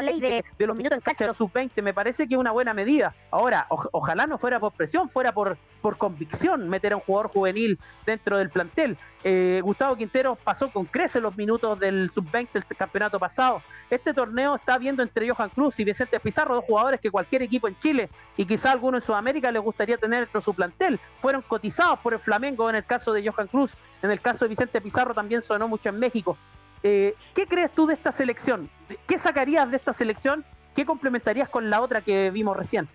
ley 0.00 0.20
de, 0.20 0.44
los 0.66 0.76
minutos 0.76 0.98
en 0.98 1.02
cancha 1.02 1.24
de 1.24 1.28
los 1.28 1.36
sub-20 1.36 1.82
me 1.82 1.92
parece 1.92 2.28
que 2.28 2.34
es 2.34 2.38
una 2.40 2.52
buena 2.52 2.72
medida. 2.72 3.14
Ahora, 3.30 3.66
ojalá 3.68 4.26
no 4.26 4.38
fuera 4.38 4.60
por 4.60 4.72
presión, 4.72 5.08
fuera 5.08 5.32
por, 5.32 5.58
por 5.82 5.98
convicción 5.98 6.68
meter 6.68 6.92
a 6.92 6.96
un 6.96 7.02
jugador 7.02 7.32
juvenil 7.32 7.78
dentro 8.06 8.38
del 8.38 8.50
plantel. 8.50 8.96
Eh, 9.24 9.60
Gustavo 9.62 9.96
Quintero 9.96 10.36
pasó 10.36 10.70
con 10.70 10.86
crece 10.86 11.20
los 11.20 11.36
minutos 11.36 11.78
del 11.78 12.10
sub-20 12.10 12.52
del 12.52 12.64
campeonato 12.76 13.18
pasado. 13.18 13.62
Este 13.90 14.14
torneo 14.14 14.54
está 14.56 14.78
viendo 14.78 15.02
entre 15.02 15.28
Johan 15.28 15.50
Cruz 15.50 15.78
y 15.80 15.84
Vicente 15.84 16.20
Pizarro, 16.20 16.54
dos 16.54 16.64
jugadores 16.64 17.00
que 17.00 17.10
cualquier 17.10 17.42
equipo 17.42 17.66
en 17.66 17.76
Chile 17.78 18.08
y 18.36 18.46
quizá 18.46 18.70
alguno 18.70 18.98
en 18.98 19.02
Sudamérica 19.02 19.50
les 19.50 19.62
gustaría 19.62 19.98
tener 19.98 20.20
dentro 20.20 20.40
de 20.40 20.44
su 20.44 20.54
plantel. 20.54 21.00
Fueron 21.20 21.42
cotizados 21.42 21.98
por 21.98 22.14
el 22.14 22.20
Flamengo 22.20 22.70
en 22.70 22.76
el 22.76 22.84
caso 22.84 23.12
de 23.12 23.28
Johan 23.28 23.48
Cruz, 23.48 23.74
en 24.02 24.10
el 24.10 24.20
caso 24.20 24.44
de 24.44 24.50
Vicente 24.50 24.80
Pizarro 24.80 25.12
también 25.12 25.42
sonó 25.42 25.68
mucho 25.68 25.88
en 25.88 25.98
México. 25.98 26.36
Eh, 26.82 27.14
¿Qué 27.34 27.46
crees 27.46 27.70
tú 27.72 27.86
de 27.86 27.94
esta 27.94 28.12
selección? 28.12 28.70
¿Qué 29.06 29.18
sacarías 29.18 29.70
de 29.70 29.76
esta 29.76 29.92
selección? 29.92 30.44
¿Qué 30.74 30.86
complementarías 30.86 31.48
con 31.48 31.68
la 31.68 31.80
otra 31.80 32.00
que 32.00 32.30
vimos 32.30 32.56
recién? 32.56 32.88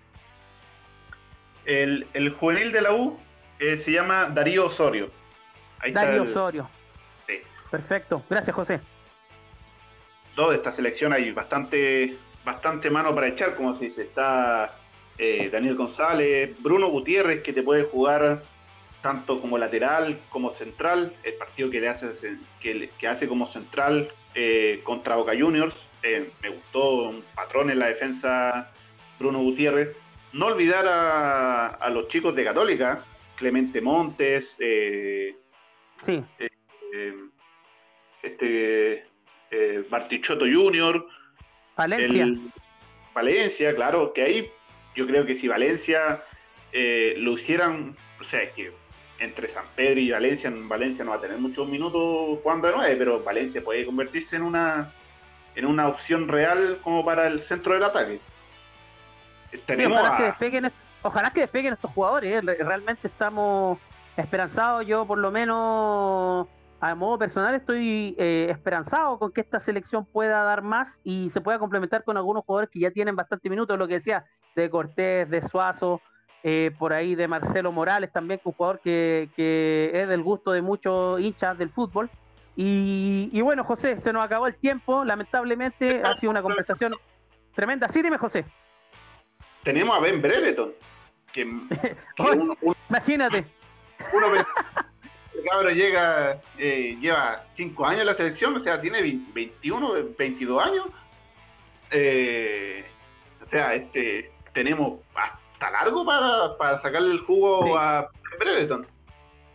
El, 1.65 2.35
juvenil 2.39 2.71
de 2.71 2.81
la 2.81 2.93
U 2.93 3.17
eh, 3.59 3.77
se 3.77 3.91
llama 3.91 4.25
Darío 4.25 4.67
Osorio. 4.67 5.09
Darío 5.91 6.23
Osorio. 6.23 6.69
Sí. 7.27 7.39
Perfecto. 7.69 8.23
Gracias, 8.29 8.55
José. 8.55 8.79
Todo 10.35 10.51
de 10.51 10.57
esta 10.57 10.71
selección 10.71 11.13
hay 11.13 11.31
bastante, 11.31 12.17
bastante 12.43 12.89
mano 12.89 13.13
para 13.15 13.27
echar, 13.27 13.55
como 13.55 13.77
se 13.77 13.85
dice. 13.85 14.03
Está 14.03 14.75
eh, 15.17 15.49
Daniel 15.51 15.75
González, 15.75 16.55
Bruno 16.61 16.89
Gutiérrez, 16.89 17.41
que 17.41 17.53
te 17.53 17.63
puede 17.63 17.83
jugar 17.83 18.43
tanto 19.05 19.39
como 19.39 19.59
lateral 19.59 20.19
como 20.29 20.55
central, 20.55 21.13
el 21.21 21.35
partido 21.35 21.69
que 21.69 21.79
le 21.79 21.89
hace 21.89 22.07
que, 22.59 23.07
hace 23.07 23.27
como 23.27 23.47
central 23.51 24.09
eh, 24.33 24.81
contra 24.83 25.15
Boca 25.15 25.33
Juniors, 25.39 25.75
eh, 26.01 26.31
me 26.41 26.49
gustó 26.49 27.09
un 27.09 27.23
patrón 27.35 27.69
en 27.69 27.77
la 27.77 27.89
defensa 27.89 28.71
Bruno 29.19 29.43
Gutiérrez. 29.43 29.95
No 30.33 30.47
olvidar 30.47 30.87
a, 30.87 31.87
los 31.91 32.07
chicos 32.07 32.35
de 32.35 32.45
Católica, 32.45 33.05
Clemente 33.35 33.79
Montes, 33.79 34.51
eh, 34.57 35.35
sí. 36.01 36.23
este 38.23 39.05
Martichoto 39.91 40.45
Junior, 40.51 41.07
Valencia. 41.77 42.27
Valencia, 43.13 43.75
claro, 43.75 44.13
que 44.13 44.23
ahí 44.23 44.51
yo 44.95 45.05
creo 45.05 45.27
que 45.27 45.35
si 45.35 45.47
Valencia 45.47 46.23
lo 46.73 47.33
hicieran, 47.33 47.95
o 48.19 48.23
sea, 48.23 48.41
es 48.41 48.51
que 48.53 48.84
entre 49.19 49.49
San 49.49 49.65
Pedro 49.75 49.99
y 49.99 50.11
Valencia, 50.11 50.49
en 50.49 50.67
Valencia 50.67 51.05
no 51.05 51.11
va 51.11 51.17
a 51.17 51.21
tener 51.21 51.37
muchos 51.37 51.67
minutos 51.67 52.39
jugando 52.43 52.67
de 52.67 52.73
nueve, 52.75 52.95
pero 52.97 53.23
Valencia 53.23 53.63
puede 53.63 53.85
convertirse 53.85 54.35
en 54.35 54.43
una 54.43 54.91
en 55.55 55.65
una 55.65 55.87
opción 55.87 56.27
real 56.27 56.79
como 56.83 57.03
para 57.03 57.27
el 57.27 57.41
centro 57.41 57.73
del 57.73 57.83
ataque. 57.83 58.19
ojalá, 59.87 60.17
que 60.17 60.23
despeguen, 60.23 60.71
ojalá 61.01 61.31
que 61.31 61.39
despeguen 61.41 61.73
estos 61.73 61.91
jugadores, 61.91 62.33
¿eh? 62.33 62.41
realmente 62.41 63.07
estamos 63.07 63.79
esperanzados, 64.17 64.85
yo 64.85 65.05
por 65.05 65.17
lo 65.17 65.31
menos 65.31 66.47
a 66.81 66.93
modo 66.93 67.17
personal 67.17 67.55
estoy 67.55 68.15
eh, 68.19 68.47
esperanzado 68.49 69.17
con 69.17 69.31
que 69.31 69.41
esta 69.41 69.59
selección 69.59 70.05
pueda 70.05 70.43
dar 70.43 70.61
más 70.61 70.99
y 71.03 71.29
se 71.29 71.41
pueda 71.41 71.57
complementar 71.57 72.03
con 72.03 72.17
algunos 72.17 72.43
jugadores 72.43 72.69
que 72.69 72.79
ya 72.79 72.91
tienen 72.91 73.15
bastante 73.15 73.49
minutos, 73.49 73.77
lo 73.79 73.87
que 73.87 73.95
decía, 73.95 74.25
de 74.55 74.69
Cortés, 74.69 75.29
de 75.29 75.41
Suazo, 75.41 76.01
eh, 76.47 76.69
por 76.77 76.93
ahí 76.93 77.15
de 77.15 77.27
Marcelo 77.27 77.71
Morales 77.71 78.11
también, 78.11 78.39
un 78.43 78.53
jugador 78.53 78.79
que, 78.79 79.31
es 79.91 80.07
del 80.07 80.21
gusto 80.21 80.51
de 80.51 80.61
muchos 80.61 81.19
hinchas 81.19 81.57
del 81.57 81.71
fútbol. 81.71 82.07
Y, 82.55 83.41
bueno, 83.41 83.63
José, 83.63 83.97
se 83.97 84.13
nos 84.13 84.23
acabó 84.23 84.45
el 84.45 84.53
tiempo, 84.53 85.03
lamentablemente 85.03 86.03
ha 86.03 86.13
sido 86.13 86.29
una 86.29 86.43
conversación 86.43 86.93
tremenda. 87.55 87.89
Sí, 87.89 88.03
dime, 88.03 88.19
José. 88.19 88.45
Tenemos 89.63 89.97
a 89.97 89.99
Ben 89.99 90.21
Brereton, 90.21 90.71
que, 91.33 91.41
imagínate. 92.89 93.47
Uno 94.13 94.27
el 94.35 95.43
cabrón 95.49 95.73
llega, 95.73 96.39
eh, 96.59 96.95
lleva 97.01 97.43
5 97.53 97.85
años 97.87 98.01
en 98.01 98.05
la 98.05 98.15
selección, 98.15 98.55
o 98.55 98.59
sea, 98.59 98.79
tiene 98.79 99.01
21, 99.01 99.93
22 100.15 100.63
años. 100.63 100.85
Eh, 101.89 102.85
o 103.41 103.45
sea, 103.47 103.73
este 103.73 104.31
tenemos 104.53 104.99
está 105.65 105.71
largo 105.71 106.05
para, 106.05 106.57
para 106.57 106.81
sacarle 106.81 107.11
el 107.11 107.19
jugo 107.19 107.77
a 107.77 108.09
Brereton. 108.39 108.85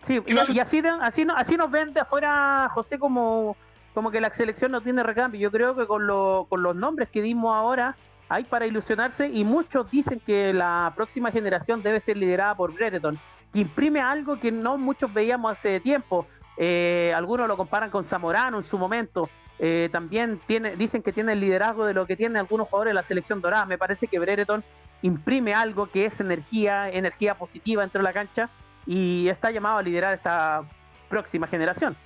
Sí, 0.03 0.21
y, 0.27 0.39
así, 0.59 0.83
así, 0.89 1.27
así 1.37 1.57
nos 1.57 1.71
vende 1.71 2.01
afuera 2.01 2.69
José 2.73 2.99
como, 2.99 3.57
como 3.93 4.11
que 4.11 4.21
la 4.21 4.33
selección 4.33 4.73
no 4.73 4.81
tiene 4.81 5.03
recambio. 5.03 5.41
Yo 5.41 5.51
creo 5.51 5.77
que 5.77 5.87
con, 5.87 6.07
con 6.49 6.63
los 6.63 6.75
nombres 6.75 7.11
que 7.11 7.21
dimos 7.21 7.55
ahora 7.55 7.97
hay 8.29 8.45
para 8.45 8.67
ilusionarse 8.67 9.29
y 9.29 9.45
muchos 9.45 9.91
dicen 9.91 10.21
que 10.21 10.55
la 10.55 10.93
próxima 10.97 11.31
generación 11.31 11.83
debe 11.83 12.01
ser 12.01 12.17
liderada 12.17 12.55
por 12.55 12.73
Brereton, 12.73 13.19
que 13.53 13.61
imprime 13.61 14.01
algo 14.01 14.39
que 14.39 14.51
no 14.51 14.79
muchos 14.79 15.13
veíamos 15.13 15.53
hace 15.53 15.81
tiempo. 15.81 16.27
Eh, 16.57 17.13
algunos 17.15 17.49
lo 17.49 17.57
comparan 17.57 17.91
con 17.91 18.05
Zamorano 18.05 18.59
en 18.59 18.65
su 18.65 18.79
momento. 18.79 19.29
Eh, 19.59 19.91
también 19.93 20.41
tiene, 20.47 20.77
dicen 20.77 21.03
que 21.03 21.13
tiene 21.13 21.35
el 21.35 21.41
liderazgo 21.41 21.85
de 21.85 21.93
lo 21.93 22.07
que 22.07 22.17
tienen 22.17 22.39
algunos 22.39 22.69
jugadores 22.69 22.91
de 22.91 22.95
la 22.95 23.03
selección 23.03 23.43
dorada. 23.43 23.67
Me 23.67 23.77
parece 23.77 24.07
que 24.07 24.19
Brereton 24.19 24.65
imprime 25.03 25.55
algo 25.55 25.87
que 25.87 26.05
es 26.05 26.21
energía, 26.21 26.91
energía 26.91 27.35
positiva 27.35 27.83
dentro 27.83 28.01
de 28.01 28.05
la 28.05 28.13
cancha 28.13 28.51
y 28.87 29.29
está 29.29 29.51
llamado 29.51 29.79
a 29.79 29.83
liderar 29.83 30.15
esta 30.15 30.63
próxima 31.09 31.47
generación. 31.47 31.97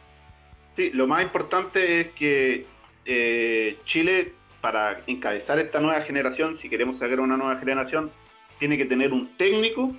Sí, 0.76 0.90
lo 0.90 1.07
más 1.07 1.22
importante 1.22 2.01
es 2.01 2.12
que 2.12 2.66
eh, 3.05 3.78
Chile, 3.84 4.34
para 4.61 5.01
encabezar 5.07 5.59
esta 5.59 5.80
nueva 5.80 6.01
generación, 6.03 6.59
si 6.59 6.68
queremos 6.68 6.99
sacar 6.99 7.20
una 7.20 7.36
nueva 7.36 7.59
generación, 7.59 8.11
tiene 8.59 8.76
que 8.76 8.84
tener 8.84 9.12
un 9.12 9.36
técnico 9.36 9.92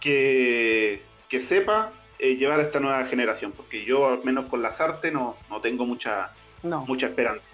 que, 0.00 1.02
que 1.28 1.40
sepa 1.40 1.92
eh, 2.18 2.36
llevar 2.36 2.60
a 2.60 2.62
esta 2.64 2.80
nueva 2.80 3.04
generación, 3.06 3.52
porque 3.52 3.84
yo 3.84 4.08
al 4.08 4.24
menos 4.24 4.46
con 4.46 4.62
las 4.62 4.80
artes 4.80 5.12
no, 5.12 5.36
no 5.50 5.60
tengo 5.60 5.84
mucha, 5.84 6.30
mucha 6.62 7.06
esperanza. 7.06 7.44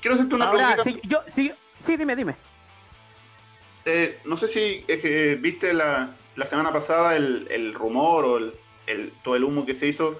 Quiero 0.00 0.16
hacerte 0.16 0.34
una 0.34 0.50
pregunta. 0.50 0.82
yo, 1.04 1.22
sí, 1.28 1.52
sí, 1.80 1.96
dime, 1.96 2.16
dime. 2.16 2.34
Eh, 3.84 4.18
no 4.24 4.36
sé 4.36 4.48
si 4.48 4.84
viste 5.36 5.72
la, 5.72 6.14
semana 6.48 6.72
pasada 6.72 7.16
el, 7.16 7.74
rumor 7.74 8.24
o 8.24 8.38
el, 8.86 9.12
todo 9.22 9.36
el 9.36 9.44
humo 9.44 9.64
que 9.64 9.74
se 9.74 9.86
hizo 9.86 10.18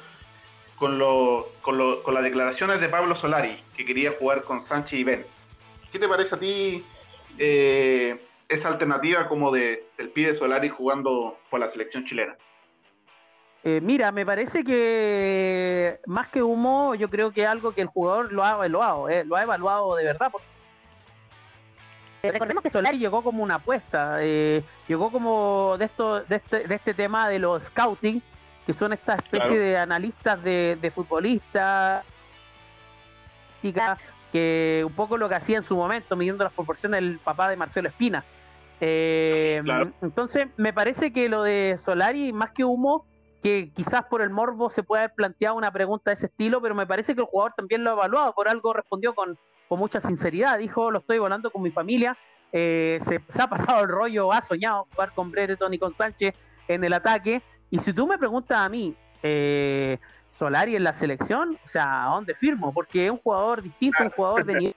con, 0.76 0.98
con, 1.60 2.14
las 2.14 2.22
declaraciones 2.22 2.80
de 2.80 2.88
Pablo 2.88 3.14
Solari, 3.14 3.62
que 3.76 3.84
quería 3.84 4.12
jugar 4.12 4.44
con 4.44 4.64
Sánchez 4.64 4.98
y 4.98 5.04
Ben. 5.04 5.26
¿Qué 5.92 5.98
te 5.98 6.08
parece 6.08 6.34
a 6.34 6.38
ti 6.38 6.84
eh, 7.38 8.18
esa 8.48 8.68
alternativa 8.68 9.28
como 9.28 9.50
de, 9.50 9.84
del 9.98 10.08
pibe 10.10 10.34
Solari 10.34 10.70
jugando 10.70 11.38
por 11.50 11.60
la 11.60 11.70
selección 11.70 12.06
chilena? 12.06 12.36
Eh, 13.62 13.80
mira, 13.82 14.10
me 14.10 14.24
parece 14.24 14.64
que 14.64 16.00
más 16.06 16.28
que 16.28 16.42
humo, 16.42 16.94
yo 16.94 17.10
creo 17.10 17.30
que 17.30 17.46
algo 17.46 17.72
que 17.72 17.82
el 17.82 17.88
jugador 17.88 18.32
lo 18.32 18.42
ha 18.42 18.52
evaluado, 18.52 19.06
lo 19.26 19.36
ha 19.36 19.42
evaluado 19.42 19.96
de 19.96 20.04
verdad, 20.04 20.30
porque 20.32 20.46
recordemos 22.22 22.62
que 22.62 22.70
Solari 22.70 22.98
llegó 22.98 23.22
como 23.22 23.42
una 23.42 23.56
apuesta, 23.56 24.18
eh, 24.20 24.62
llegó 24.88 25.10
como 25.10 25.76
de 25.78 25.84
esto, 25.86 26.20
de 26.20 26.36
este, 26.36 26.66
de 26.66 26.74
este 26.74 26.94
tema 26.94 27.28
de 27.28 27.38
los 27.38 27.64
scouting, 27.64 28.22
que 28.66 28.72
son 28.72 28.92
esta 28.92 29.14
especie 29.14 29.58
de 29.58 29.78
analistas 29.78 30.42
de, 30.42 30.78
de 30.80 30.90
futbolistas, 30.90 32.04
que 34.32 34.82
un 34.86 34.92
poco 34.92 35.16
lo 35.16 35.28
que 35.28 35.34
hacía 35.34 35.58
en 35.58 35.64
su 35.64 35.76
momento, 35.76 36.16
midiendo 36.16 36.44
las 36.44 36.52
proporciones 36.52 37.00
del 37.00 37.18
papá 37.18 37.48
de 37.48 37.56
Marcelo 37.56 37.88
Espina. 37.88 38.24
Eh, 38.80 39.62
entonces, 40.00 40.48
me 40.56 40.72
parece 40.72 41.12
que 41.12 41.28
lo 41.28 41.42
de 41.42 41.76
Solari, 41.78 42.32
más 42.32 42.52
que 42.52 42.64
humo, 42.64 43.04
que 43.42 43.70
quizás 43.74 44.04
por 44.04 44.22
el 44.22 44.30
morbo 44.30 44.70
se 44.70 44.82
puede 44.82 45.02
haber 45.04 45.14
planteado 45.14 45.56
una 45.56 45.70
pregunta 45.70 46.10
de 46.10 46.14
ese 46.14 46.26
estilo, 46.26 46.60
pero 46.60 46.74
me 46.74 46.86
parece 46.86 47.14
que 47.14 47.20
el 47.20 47.26
jugador 47.26 47.52
también 47.56 47.84
lo 47.84 47.90
ha 47.90 47.94
evaluado, 47.94 48.34
por 48.34 48.48
algo 48.48 48.72
respondió 48.72 49.14
con, 49.14 49.38
con 49.70 49.78
mucha 49.78 50.00
sinceridad, 50.00 50.58
dijo, 50.58 50.90
lo 50.90 50.98
estoy 50.98 51.20
volando 51.20 51.48
con 51.52 51.62
mi 51.62 51.70
familia, 51.70 52.16
eh, 52.50 52.98
se, 53.04 53.40
ha 53.40 53.46
pasado 53.46 53.82
el 53.84 53.88
rollo, 53.88 54.32
ha 54.32 54.42
soñado 54.42 54.88
jugar 54.90 55.12
con 55.12 55.30
Brereton 55.30 55.72
y 55.72 55.78
con 55.78 55.94
Sánchez 55.94 56.34
en 56.66 56.82
el 56.82 56.92
ataque, 56.92 57.40
y 57.70 57.78
si 57.78 57.92
tú 57.92 58.04
me 58.08 58.18
preguntas 58.18 58.58
a 58.58 58.68
mí, 58.68 58.96
eh, 59.22 59.96
Solari 60.36 60.74
en 60.74 60.82
la 60.82 60.92
selección, 60.92 61.56
o 61.64 61.68
sea, 61.68 62.06
¿a 62.06 62.08
dónde 62.08 62.34
firmo? 62.34 62.74
Porque 62.74 63.06
es 63.06 63.12
un 63.12 63.18
jugador 63.18 63.62
distinto, 63.62 64.02
un 64.02 64.10
jugador 64.10 64.44
de 64.44 64.54
nivel. 64.54 64.74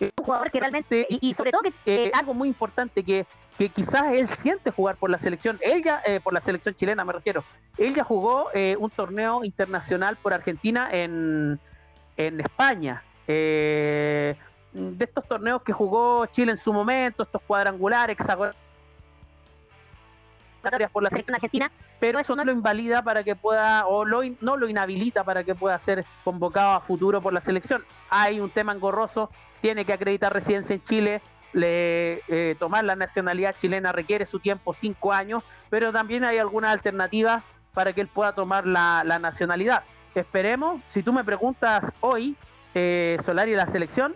Un 0.00 0.24
jugador 0.24 0.50
que 0.50 0.58
realmente, 0.58 1.06
y, 1.08 1.34
sobre 1.34 1.52
todo 1.52 1.62
que 1.62 1.72
eh, 1.86 2.10
algo 2.12 2.34
muy 2.34 2.48
importante 2.48 3.04
que, 3.04 3.26
que, 3.58 3.68
quizás 3.68 4.12
él 4.12 4.26
siente 4.30 4.72
jugar 4.72 4.96
por 4.96 5.08
la 5.08 5.18
selección, 5.18 5.56
él 5.60 5.84
ya, 5.84 6.02
eh, 6.04 6.18
por 6.18 6.32
la 6.32 6.40
selección 6.40 6.74
chilena 6.74 7.04
me 7.04 7.12
refiero, 7.12 7.44
él 7.78 7.94
ya 7.94 8.02
jugó 8.02 8.48
eh, 8.54 8.74
un 8.80 8.90
torneo 8.90 9.44
internacional 9.44 10.16
por 10.16 10.34
Argentina 10.34 10.88
en, 10.90 11.60
en 12.16 12.40
España. 12.40 13.02
de 13.26 14.36
estos 14.98 15.26
torneos 15.26 15.62
que 15.62 15.72
jugó 15.72 16.26
Chile 16.26 16.52
en 16.52 16.58
su 16.58 16.72
momento, 16.72 17.22
estos 17.22 17.42
cuadrangulares, 17.42 18.14
hexagonales 18.18 18.56
por 20.92 21.02
la 21.02 21.10
selección 21.10 21.34
argentina, 21.34 21.72
pero 21.98 22.18
eso 22.18 22.36
no 22.36 22.44
lo 22.44 22.52
invalida 22.52 23.02
para 23.02 23.24
que 23.24 23.34
pueda, 23.34 23.86
o 23.86 24.04
lo 24.04 24.20
no 24.40 24.56
lo 24.56 24.68
inhabilita 24.68 25.24
para 25.24 25.42
que 25.44 25.54
pueda 25.54 25.78
ser 25.78 26.04
convocado 26.24 26.72
a 26.72 26.80
futuro 26.80 27.20
por 27.20 27.32
la 27.32 27.40
selección. 27.40 27.84
Hay 28.10 28.40
un 28.40 28.50
tema 28.50 28.72
engorroso 28.72 29.30
tiene 29.62 29.84
que 29.86 29.94
acreditar 29.94 30.32
residencia 30.32 30.74
en 30.74 30.82
Chile, 30.82 31.22
le, 31.54 32.22
eh, 32.28 32.56
tomar 32.58 32.84
la 32.84 32.96
nacionalidad 32.96 33.54
chilena 33.56 33.92
requiere 33.92 34.26
su 34.26 34.40
tiempo, 34.40 34.74
cinco 34.74 35.12
años, 35.12 35.44
pero 35.70 35.92
también 35.92 36.24
hay 36.24 36.38
algunas 36.38 36.72
alternativas 36.72 37.42
para 37.72 37.92
que 37.92 38.02
él 38.02 38.08
pueda 38.08 38.34
tomar 38.34 38.66
la, 38.66 39.04
nacionalidad. 39.20 39.84
Esperemos, 40.14 40.82
si 40.88 41.02
tú 41.02 41.12
me 41.12 41.24
preguntas 41.24 41.92
hoy, 42.00 42.36
eh, 42.74 43.16
Solari 43.24 43.54
la 43.54 43.66
selección, 43.66 44.14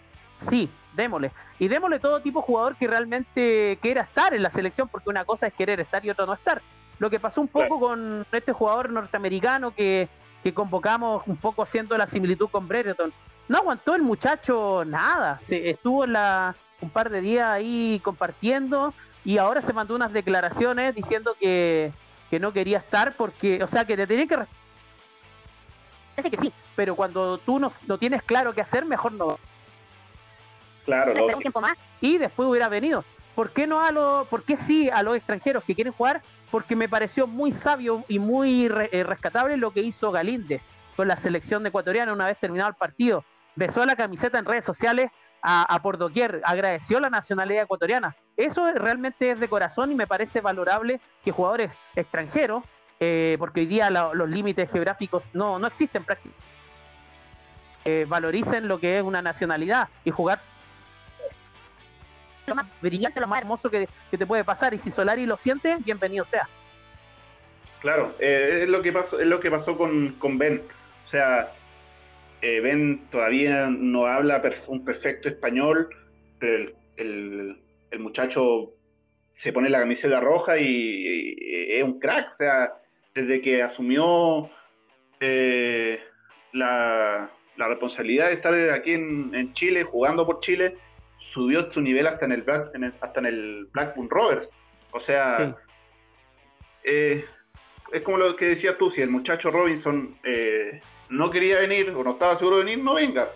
sí, 0.49 0.71
démosle. 0.95 1.33
Y 1.59 1.69
démosle 1.69 1.99
todo 1.99 2.21
tipo 2.21 2.41
de 2.41 2.47
jugador 2.47 2.77
que 2.77 2.87
realmente 2.87 3.79
quiera 3.81 4.03
estar 4.03 4.35
en 4.35 4.43
la 4.43 4.51
selección, 4.51 4.89
porque 4.89 5.11
una 5.11 5.25
cosa 5.25 5.47
es 5.47 5.55
querer 5.55 5.81
estar 5.81 6.05
y 6.05 6.11
otra 6.11 6.27
no 6.27 6.35
estar. 6.35 6.63
Lo 6.99 7.11
que 7.11 7.21
pasó 7.21 7.41
un 7.41 7.49
poco 7.49 7.79
con 7.81 8.27
este 8.33 8.53
jugador 8.53 8.91
norteamericano 8.91 9.75
que, 9.75 10.09
que 10.43 10.55
convocamos 10.55 11.23
un 11.27 11.37
poco 11.37 11.63
haciendo 11.63 11.97
la 11.97 12.07
similitud 12.07 12.49
con 12.49 12.69
Brereton 12.69 13.13
no 13.49 13.59
aguantó 13.59 13.95
el 13.95 14.03
muchacho 14.03 14.85
nada. 14.85 15.39
Se 15.41 15.71
estuvo 15.71 16.07
la, 16.07 16.55
un 16.81 16.91
par 16.91 17.11
de 17.11 17.21
días 17.21 17.47
ahí 17.47 18.01
compartiendo 18.03 18.93
y 19.25 19.39
ahora 19.39 19.63
se 19.63 19.73
mandó 19.73 19.95
unas 19.95 20.13
declaraciones 20.13 20.95
diciendo 20.95 21.37
que, 21.39 21.93
no 22.41 22.53
quería 22.53 22.79
estar 22.79 23.15
porque, 23.17 23.63
o 23.63 23.67
sea, 23.67 23.85
que 23.85 23.97
te 23.97 24.07
tenía 24.07 24.27
que... 24.27 24.39
Parece 26.17 26.31
que 26.31 26.37
sí, 26.39 26.53
pero 26.75 26.97
cuando 26.97 27.39
tú 27.39 27.59
no, 27.59 27.71
no 27.87 27.99
tienes 27.99 28.23
claro 28.23 28.53
qué 28.55 28.62
hacer, 28.62 28.85
mejor 28.85 29.12
no. 29.12 29.39
Claro, 30.85 31.12
un 31.12 31.41
tiempo 31.41 31.61
más 31.61 31.77
y 32.01 32.19
después 32.19 32.49
hubiera 32.49 32.69
venido. 32.69 33.05
¿Por 33.35 33.51
qué 33.51 33.67
no 33.67 33.83
a 33.83 33.91
los, 33.93 34.27
por 34.29 34.43
qué 34.43 34.57
sí 34.57 34.89
a 34.89 35.03
los 35.03 35.17
extranjeros 35.17 35.62
que 35.64 35.75
quieren 35.75 35.93
jugar? 35.93 36.23
Porque 36.51 36.75
me 36.75 36.89
pareció 36.89 37.27
muy 37.27 37.53
sabio 37.53 38.05
y 38.09 38.19
muy 38.19 38.67
eh, 38.67 39.05
rescatable 39.05 39.57
lo 39.57 39.73
que 39.73 39.81
hizo 39.81 40.11
Galinde 40.11 40.62
con 40.97 41.07
la 41.07 41.17
selección 41.17 41.67
ecuatoriana 41.67 42.12
una 42.12 42.27
vez 42.27 42.39
terminado 42.39 42.71
el 42.71 42.77
partido 42.77 43.25
besó 43.57 43.85
la 43.85 43.97
camiseta 43.97 44.39
en 44.39 44.45
redes 44.45 44.64
sociales 44.64 45.11
a, 45.49 45.81
por 45.81 45.97
doquier, 45.97 46.41
agradeció 46.45 46.99
la 46.99 47.09
nacionalidad 47.09 47.62
ecuatoriana. 47.62 48.17
Eso 48.37 48.69
realmente 48.73 49.31
es 49.31 49.39
de 49.39 49.49
corazón 49.49 49.93
y 49.93 49.95
me 49.95 50.09
parece 50.09 50.41
valorable 50.41 51.01
que 51.23 51.31
jugadores 51.31 51.71
extranjeros, 51.95 52.64
eh, 52.99 53.37
porque 53.39 53.61
hoy 53.61 53.67
día 53.67 53.91
los 53.91 54.29
límites 54.29 54.71
geográficos 54.71 55.29
no, 55.35 55.59
no 55.59 55.67
existen 55.67 56.05
prácticamente, 56.05 56.47
eh, 57.85 58.05
valoricen 58.09 58.67
lo 58.67 58.81
que 58.81 58.99
es 58.99 59.05
una 59.05 59.23
nacionalidad 59.23 59.89
y 60.05 60.11
jugar 60.11 60.41
lo 62.47 62.55
más 62.55 62.67
brillante, 62.81 63.21
lo 63.21 63.27
más 63.27 63.41
hermoso 63.41 63.71
que, 63.71 63.89
te 64.11 64.27
puede 64.27 64.45
pasar. 64.45 64.73
Y 64.73 64.79
si 64.79 64.91
Solari 64.91 65.27
lo 65.27 65.37
siente, 65.37 65.77
bienvenido 65.85 66.25
sea. 66.25 66.49
Claro, 67.81 68.15
eh, 68.19 68.61
es 68.63 68.69
lo 68.69 68.83
que 68.83 68.93
pasó, 68.93 69.21
es 69.21 69.27
lo 69.27 69.41
que 69.41 69.51
pasó 69.51 69.77
con, 69.77 70.13
con 70.19 70.39
Ben. 70.39 70.63
O 71.07 71.09
sea, 71.09 71.53
Ben 72.41 73.07
todavía 73.11 73.67
no 73.69 74.07
habla 74.07 74.41
un 74.69 74.85
perfecto 74.85 75.29
español, 75.29 75.89
pero 76.39 76.73
el, 76.97 77.61
muchacho 77.99 78.75
se 79.35 79.53
pone 79.53 79.71
la 79.71 79.81
camiseta 79.81 80.21
roja 80.21 80.59
y, 80.59 81.37
es 81.71 81.83
un 81.83 81.99
crack. 81.99 82.33
O 82.33 82.37
sea, 82.37 82.73
desde 83.17 83.41
que 83.41 83.62
asumió 83.62 84.49
eh, 85.19 85.99
la, 86.53 87.31
responsabilidad 87.57 88.29
de 88.29 88.35
estar 88.35 88.55
aquí 88.71 88.93
en, 88.93 89.53
Chile, 89.55 89.83
jugando 89.83 90.25
por 90.25 90.41
Chile, 90.41 90.77
subió 91.33 91.73
su 91.73 91.81
nivel 91.81 92.07
hasta 92.07 92.27
en 92.27 92.33
el, 92.33 92.45
hasta 93.01 93.21
en 93.21 93.27
el 93.27 93.69
Blackburn 93.73 94.11
Rovers. 94.11 94.49
O 94.93 95.01
sea, 95.01 95.57
eh, 96.85 97.25
es 97.93 98.03
como 98.03 98.19
lo 98.19 98.37
que 98.37 98.51
decías 98.51 98.77
tú, 98.79 98.91
si 98.91 99.01
el 99.01 99.11
muchacho 99.11 99.51
Robinson 99.51 100.17
no 101.09 101.31
quería 101.31 101.59
venir 101.61 101.91
o 101.91 102.05
no 102.05 102.12
estaba 102.12 102.37
seguro 102.37 102.59
de 102.59 102.64
venir, 102.64 102.85
no 102.85 102.95
venga. 102.95 103.31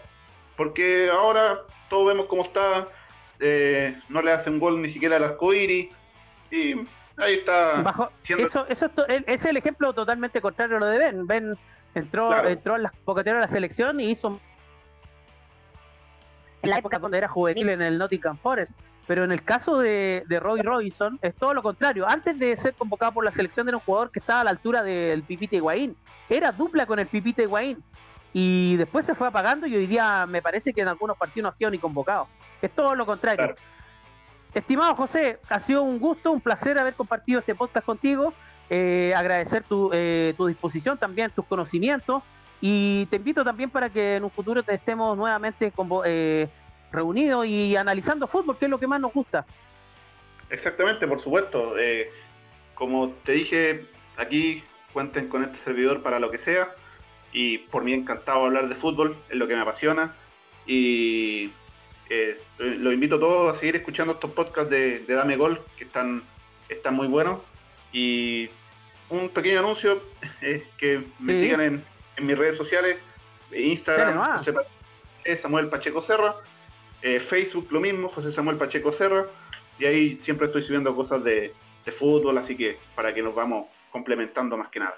Porque 0.56 1.08
ahora 1.10 1.60
todos 1.88 2.08
vemos 2.08 2.26
cómo 2.26 2.44
está, 2.44 2.88
eh, 3.38 3.98
no 4.08 4.20
le 4.20 4.32
hace 4.32 4.50
un 4.50 4.58
gol 4.58 4.80
ni 4.82 4.90
siquiera 4.90 5.16
al 5.16 5.24
arcoíris 5.24 5.88
y 6.50 6.74
ahí 7.16 7.34
está. 7.34 7.82
eso, 8.38 8.66
eso 8.68 8.90
es 9.26 9.44
el 9.44 9.56
ejemplo 9.56 9.92
totalmente 9.92 10.40
contrario 10.40 10.76
a 10.76 10.80
lo 10.80 10.86
de 10.86 10.98
Ben. 10.98 11.26
Ben 11.26 11.58
entró, 11.94 12.46
entró 12.46 12.76
en 12.76 12.84
la 12.84 12.90
convocatoria 12.90 13.34
de 13.34 13.40
la 13.40 13.48
selección 13.48 14.00
y 14.00 14.10
hizo 14.10 14.40
en 16.62 16.70
la 16.70 16.78
época 16.78 16.98
donde 16.98 17.18
era 17.18 17.28
juvenil 17.28 17.68
en 17.68 17.82
el 17.82 17.98
Nottingham 17.98 18.36
Forest. 18.36 18.78
Pero 19.06 19.24
en 19.24 19.32
el 19.32 19.42
caso 19.42 19.78
de, 19.78 20.22
de 20.28 20.38
Roy 20.38 20.62
Robinson 20.62 21.18
es 21.20 21.34
todo 21.34 21.52
lo 21.52 21.62
contrario. 21.62 22.08
Antes 22.08 22.38
de 22.38 22.56
ser 22.56 22.74
convocado 22.74 23.12
por 23.12 23.24
la 23.24 23.32
selección 23.32 23.66
era 23.66 23.76
un 23.76 23.82
jugador 23.82 24.10
que 24.10 24.20
estaba 24.20 24.42
a 24.42 24.44
la 24.44 24.50
altura 24.50 24.82
del 24.82 25.22
Pipite 25.24 25.56
Higuaín. 25.56 25.96
Era 26.28 26.52
dupla 26.52 26.86
con 26.86 26.98
el 26.98 27.08
Pipite 27.08 27.42
Higuaín. 27.42 27.82
Y 28.32 28.76
después 28.76 29.04
se 29.04 29.16
fue 29.16 29.26
apagando 29.26 29.66
y 29.66 29.74
hoy 29.74 29.86
día 29.86 30.26
me 30.26 30.40
parece 30.40 30.72
que 30.72 30.82
en 30.82 30.88
algunos 30.88 31.16
partidos 31.16 31.42
no 31.42 31.48
ha 31.48 31.52
sido 31.52 31.70
ni 31.70 31.78
convocado. 31.78 32.28
Es 32.62 32.70
todo 32.70 32.94
lo 32.94 33.04
contrario. 33.04 33.56
Estimado 34.52 34.94
José, 34.96 35.38
ha 35.48 35.60
sido 35.60 35.82
un 35.82 35.98
gusto, 35.98 36.32
un 36.32 36.40
placer 36.40 36.78
haber 36.78 36.94
compartido 36.94 37.38
este 37.40 37.54
podcast 37.54 37.86
contigo. 37.86 38.34
Eh, 38.68 39.12
agradecer 39.16 39.62
tu, 39.62 39.90
eh, 39.92 40.34
tu 40.36 40.46
disposición 40.46 40.98
también, 40.98 41.30
tus 41.30 41.44
conocimientos. 41.46 42.22
Y 42.60 43.06
te 43.06 43.16
invito 43.16 43.44
también 43.44 43.70
para 43.70 43.90
que 43.90 44.16
en 44.16 44.24
un 44.24 44.30
futuro 44.30 44.62
te 44.62 44.74
estemos 44.74 45.16
nuevamente 45.16 45.72
eh, 46.04 46.48
reunidos 46.90 47.46
y 47.46 47.76
analizando 47.76 48.26
fútbol, 48.26 48.58
que 48.58 48.64
es 48.64 48.70
lo 48.70 48.78
que 48.78 48.86
más 48.86 49.00
nos 49.00 49.12
gusta. 49.12 49.46
Exactamente, 50.50 51.06
por 51.06 51.22
supuesto. 51.22 51.74
Como 52.74 53.10
te 53.24 53.32
dije, 53.32 53.86
aquí 54.16 54.64
cuenten 54.92 55.28
con 55.28 55.44
este 55.44 55.58
servidor 55.58 56.02
para 56.02 56.18
lo 56.18 56.30
que 56.30 56.38
sea. 56.38 56.70
Y 57.32 57.58
por 57.58 57.84
mí 57.84 57.94
encantado 57.94 58.46
hablar 58.46 58.68
de 58.68 58.74
fútbol, 58.74 59.16
es 59.28 59.36
lo 59.36 59.46
que 59.46 59.54
me 59.54 59.62
apasiona. 59.62 60.14
Y 60.66 61.50
eh, 62.10 62.36
los 62.58 62.92
invito 62.92 63.16
a 63.16 63.20
todos 63.20 63.56
a 63.56 63.60
seguir 63.60 63.76
escuchando 63.76 64.14
estos 64.14 64.32
podcasts 64.32 64.68
de, 64.68 65.04
Dame 65.06 65.36
Gol, 65.36 65.62
que 65.78 65.84
están, 65.84 66.22
están 66.68 66.94
muy 66.94 67.06
buenos. 67.06 67.40
Y 67.92 68.50
un 69.08 69.28
pequeño 69.28 69.60
anuncio 69.60 70.02
es 70.40 70.64
que 70.76 71.04
me 71.20 71.40
sigan 71.40 71.60
en, 71.60 71.84
mis 72.20 72.36
redes 72.36 72.58
sociales, 72.58 72.98
Instagram, 73.50 74.44
Samuel 75.40 75.68
Pacheco 75.68 76.02
Serra, 76.02 76.34
eh, 77.00 77.20
Facebook 77.20 77.68
lo 77.70 77.80
mismo, 77.80 78.08
José 78.08 78.32
Samuel 78.32 78.58
Pacheco 78.58 78.92
Serra, 78.92 79.24
y 79.78 79.86
ahí 79.86 80.20
siempre 80.22 80.48
estoy 80.48 80.62
subiendo 80.64 80.94
cosas 80.94 81.24
de, 81.24 81.54
fútbol, 81.98 82.38
así 82.38 82.56
que 82.56 82.78
para 82.94 83.12
que 83.12 83.20
nos 83.20 83.34
vamos 83.34 83.66
complementando 83.90 84.56
más 84.56 84.68
que 84.68 84.78
nada. 84.78 84.94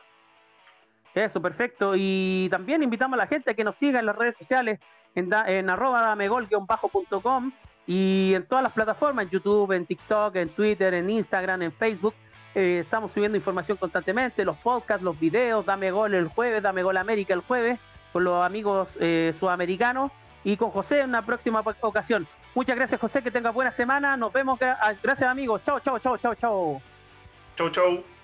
Eso, 1.14 1.40
perfecto. 1.40 1.94
Y 1.96 2.48
también 2.50 2.82
invitamos 2.82 3.14
a 3.14 3.22
la 3.22 3.26
gente 3.26 3.50
a 3.50 3.54
que 3.54 3.64
nos 3.64 3.76
siga 3.76 3.98
en 3.98 4.04
las 4.04 4.14
redes 4.14 4.36
sociales, 4.36 4.78
en, 5.14 5.30
en 5.46 5.70
arroba 5.70 6.02
damegol-com 6.02 7.52
y 7.86 8.32
en 8.34 8.46
todas 8.46 8.62
las 8.62 8.72
plataformas, 8.72 9.24
en 9.24 9.30
YouTube, 9.30 9.72
en 9.72 9.86
TikTok, 9.86 10.36
en 10.36 10.48
Twitter, 10.50 10.94
en 10.94 11.10
Instagram, 11.10 11.62
en 11.62 11.72
Facebook. 11.72 12.14
Eh, 12.54 12.80
estamos 12.84 13.12
subiendo 13.12 13.36
información 13.36 13.78
constantemente, 13.78 14.44
los 14.44 14.56
podcasts, 14.58 15.02
los 15.02 15.18
videos, 15.18 15.64
Dame 15.64 15.90
Gol 15.90 16.14
el 16.14 16.28
jueves, 16.28 16.62
Dame 16.62 16.82
Gol 16.82 16.96
América 16.98 17.32
el 17.34 17.40
jueves, 17.40 17.80
con 18.12 18.24
los 18.24 18.44
amigos 18.44 18.96
eh, 19.00 19.34
sudamericanos 19.38 20.12
y 20.44 20.56
con 20.56 20.70
José 20.70 21.00
en 21.00 21.08
una 21.10 21.22
próxima 21.22 21.62
ocasión. 21.80 22.26
Muchas 22.54 22.76
gracias, 22.76 23.00
José, 23.00 23.22
que 23.22 23.30
tenga 23.30 23.50
buena 23.50 23.72
semana. 23.72 24.16
Nos 24.16 24.32
vemos. 24.32 24.58
Gracias, 25.02 25.22
amigos. 25.22 25.62
Chao, 25.64 25.80
chao, 25.80 25.98
chao, 25.98 26.18
chao, 26.18 26.34
chao. 26.34 26.82
Chao, 27.56 27.70
chao. 27.70 28.21